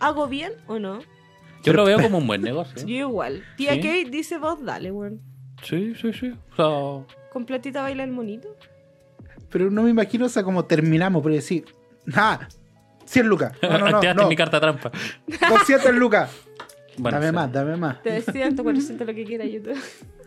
¿Hago 0.00 0.26
bien 0.26 0.52
o 0.66 0.78
no? 0.78 1.00
Yo 1.62 1.72
lo 1.72 1.84
veo 1.84 2.02
como 2.02 2.18
un 2.18 2.26
buen 2.26 2.42
negocio. 2.42 2.84
Yo 2.84 2.96
igual. 2.96 3.44
Tía 3.56 3.74
¿Sí? 3.74 3.80
Kate 3.80 4.10
dice 4.10 4.38
vos, 4.38 4.64
dale, 4.64 4.90
weón. 4.90 5.20
Sí, 5.62 5.94
sí, 5.94 6.12
sí. 6.12 6.32
O 6.52 7.06
sea, 7.06 7.16
¿Con 7.32 7.46
platita 7.46 7.82
baila 7.82 8.02
el 8.02 8.10
monito? 8.10 8.56
Pero 9.48 9.70
no 9.70 9.82
me 9.82 9.90
imagino, 9.90 10.26
o 10.26 10.28
sea, 10.28 10.42
como 10.42 10.64
terminamos 10.64 11.22
por 11.22 11.30
decir, 11.30 11.64
¡ah! 12.14 12.48
100 13.04 13.26
lucas. 13.26 13.52
No, 13.62 13.78
no, 13.78 14.14
no. 14.14 14.28
mi 14.28 14.36
carta 14.36 14.58
trampa. 14.60 14.90
200 15.26 15.94
lucas. 15.94 16.30
Bueno, 16.98 17.18
dame 17.18 17.28
sí. 17.28 17.34
más, 17.34 17.52
dame 17.52 17.76
más. 17.76 18.02
Te 18.02 18.10
decía 18.12 18.50
400 18.54 19.06
lo 19.06 19.14
que 19.14 19.24
quiera 19.24 19.44
YouTube. 19.44 19.78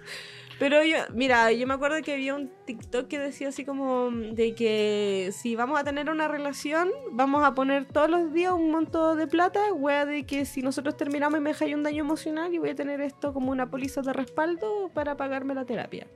Pero 0.57 0.81
yo, 0.83 0.97
mira, 1.13 1.51
yo 1.51 1.67
me 1.67 1.73
acuerdo 1.73 2.01
que 2.01 2.13
había 2.13 2.33
un 2.33 2.49
TikTok 2.65 3.07
que 3.09 3.19
decía 3.19 3.49
así 3.49 3.65
como 3.65 4.09
de 4.11 4.55
que 4.55 5.31
si 5.33 5.55
vamos 5.57 5.77
a 5.79 5.83
tener 5.83 6.09
una 6.09 6.29
relación, 6.29 6.89
vamos 7.11 7.43
a 7.43 7.53
poner 7.53 7.85
todos 7.85 8.09
los 8.09 8.31
días 8.31 8.53
un 8.53 8.71
monto 8.71 9.15
de 9.17 9.27
plata, 9.27 9.59
wea 9.73 10.05
de 10.05 10.25
que 10.25 10.45
si 10.45 10.61
nosotros 10.61 10.95
terminamos 10.95 11.39
y 11.39 11.41
me 11.41 11.49
dejáis 11.49 11.75
un 11.75 11.83
daño 11.83 12.03
emocional 12.03 12.53
y 12.53 12.57
voy 12.59 12.69
a 12.69 12.75
tener 12.75 13.01
esto 13.01 13.33
como 13.33 13.51
una 13.51 13.69
póliza 13.69 14.01
de 14.01 14.13
respaldo 14.13 14.89
para 14.93 15.17
pagarme 15.17 15.53
la 15.55 15.65
terapia. 15.65 16.07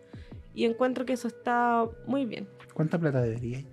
Y 0.53 0.63
encuentro 0.65 1.05
que 1.05 1.13
eso 1.13 1.27
está 1.27 1.85
muy 2.05 2.25
bien. 2.25 2.47
¿Cuánta 2.73 2.97
plata 2.97 3.21
debería? 3.21 3.63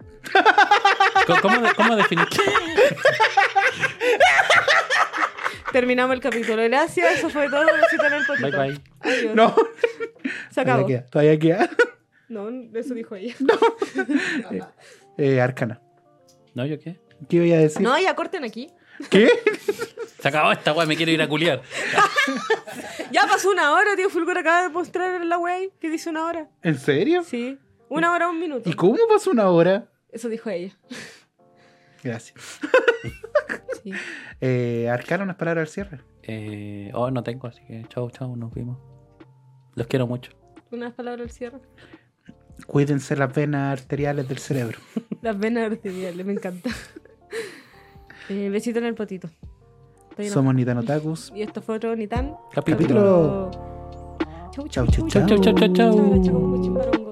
¿Cómo, 1.28 1.40
cómo, 1.42 1.58
de- 1.60 1.74
cómo 1.74 1.94
definir? 1.96 2.26
Terminamos 5.76 6.14
el 6.14 6.22
capítulo. 6.22 6.62
Gracias, 6.62 7.18
eso 7.18 7.28
fue 7.28 7.50
todo. 7.50 7.66
Besito 7.66 8.06
en 8.06 8.12
el 8.14 8.24
potito. 8.24 8.48
Bye 8.50 8.70
bye. 8.70 8.80
Adiós. 9.00 9.34
No, 9.34 9.54
Se 10.50 10.62
acabó. 10.62 10.86
todavía 10.86 10.86
queda. 10.86 11.06
Todavía 11.10 11.38
queda. 11.38 11.70
No, 12.30 12.48
eso 12.72 12.94
dijo 12.94 13.14
ella. 13.14 13.34
Eh, 15.18 15.38
Arcana. 15.38 15.82
¿No? 16.54 16.64
¿Yo 16.64 16.78
qué? 16.78 16.98
¿Qué 17.28 17.40
voy 17.40 17.52
a 17.52 17.58
decir? 17.58 17.82
No, 17.82 17.98
ya 17.98 18.14
corten 18.14 18.44
aquí. 18.44 18.70
¿Qué? 19.10 19.28
Se 20.18 20.28
acabó 20.28 20.50
esta 20.50 20.72
weá, 20.72 20.86
me 20.86 20.96
quiero 20.96 21.12
ir 21.12 21.20
a 21.20 21.28
culiar. 21.28 21.60
Ya 23.12 23.26
pasó 23.26 23.50
una 23.50 23.72
hora, 23.72 23.94
tío 23.96 24.08
Fulgor 24.10 24.38
acaba 24.38 24.62
de 24.62 24.68
mostrar 24.70 25.24
la 25.24 25.38
wey 25.38 25.70
que 25.78 25.90
dice 25.90 26.08
una 26.10 26.24
hora. 26.24 26.48
¿En 26.62 26.78
serio? 26.78 27.22
Sí, 27.22 27.58
una 27.90 28.12
hora, 28.12 28.28
un 28.30 28.40
minuto. 28.40 28.68
¿Y 28.68 28.72
cómo 28.72 28.96
pasó 29.08 29.30
una 29.30 29.48
hora? 29.50 29.88
Eso 30.10 30.28
dijo 30.30 30.48
ella. 30.50 30.76
Gracias. 32.07 32.61
Sí. 33.82 33.92
Eh, 34.40 34.88
Arcana, 34.90 35.24
unas 35.24 35.36
palabras 35.36 35.62
al 35.62 35.68
cierre. 35.72 36.00
Eh, 36.22 36.90
oh, 36.94 37.11
no 37.11 37.22
tengo, 37.22 37.46
así 37.46 37.62
que 37.66 37.84
chau, 37.88 38.11
chau, 38.11 38.36
nos 38.36 38.52
vimos. 38.52 38.78
Los 39.74 39.86
quiero 39.86 40.07
mucho. 40.07 40.32
Unas 40.72 40.92
palabras 40.94 41.28
al 41.28 41.30
cierre. 41.30 41.59
Cuídense 42.66 43.16
las 43.16 43.32
venas 43.34 43.80
arteriales 43.80 44.28
del 44.28 44.38
cerebro. 44.38 44.78
Las 45.22 45.38
venas 45.38 45.70
arteriales, 45.70 46.24
me 46.26 46.32
encanta. 46.32 46.70
Eh, 48.28 48.48
besito 48.50 48.78
en 48.80 48.86
el 48.86 48.94
potito. 48.94 49.28
Estoy 50.11 50.28
Somos 50.28 50.54
Nitanotakus. 50.54 51.26
enojada. 51.28 51.38
Y 51.38 51.42
esto 51.42 51.62
fue 51.62 51.76
otro 51.76 51.94
Nitan. 51.94 52.34
Capítulo. 52.52 53.50
Chau, 54.50 54.66
chau, 54.68 54.86
chau. 54.86 55.09
Chau, 55.09 55.26
chau, 55.26 55.38
chau, 55.38 55.54
chau. 55.54 55.72
Chau, 55.72 55.72
chau, 55.72 56.22
chau, 56.22 56.22
chau, 56.22 56.90
chau. 56.92 57.05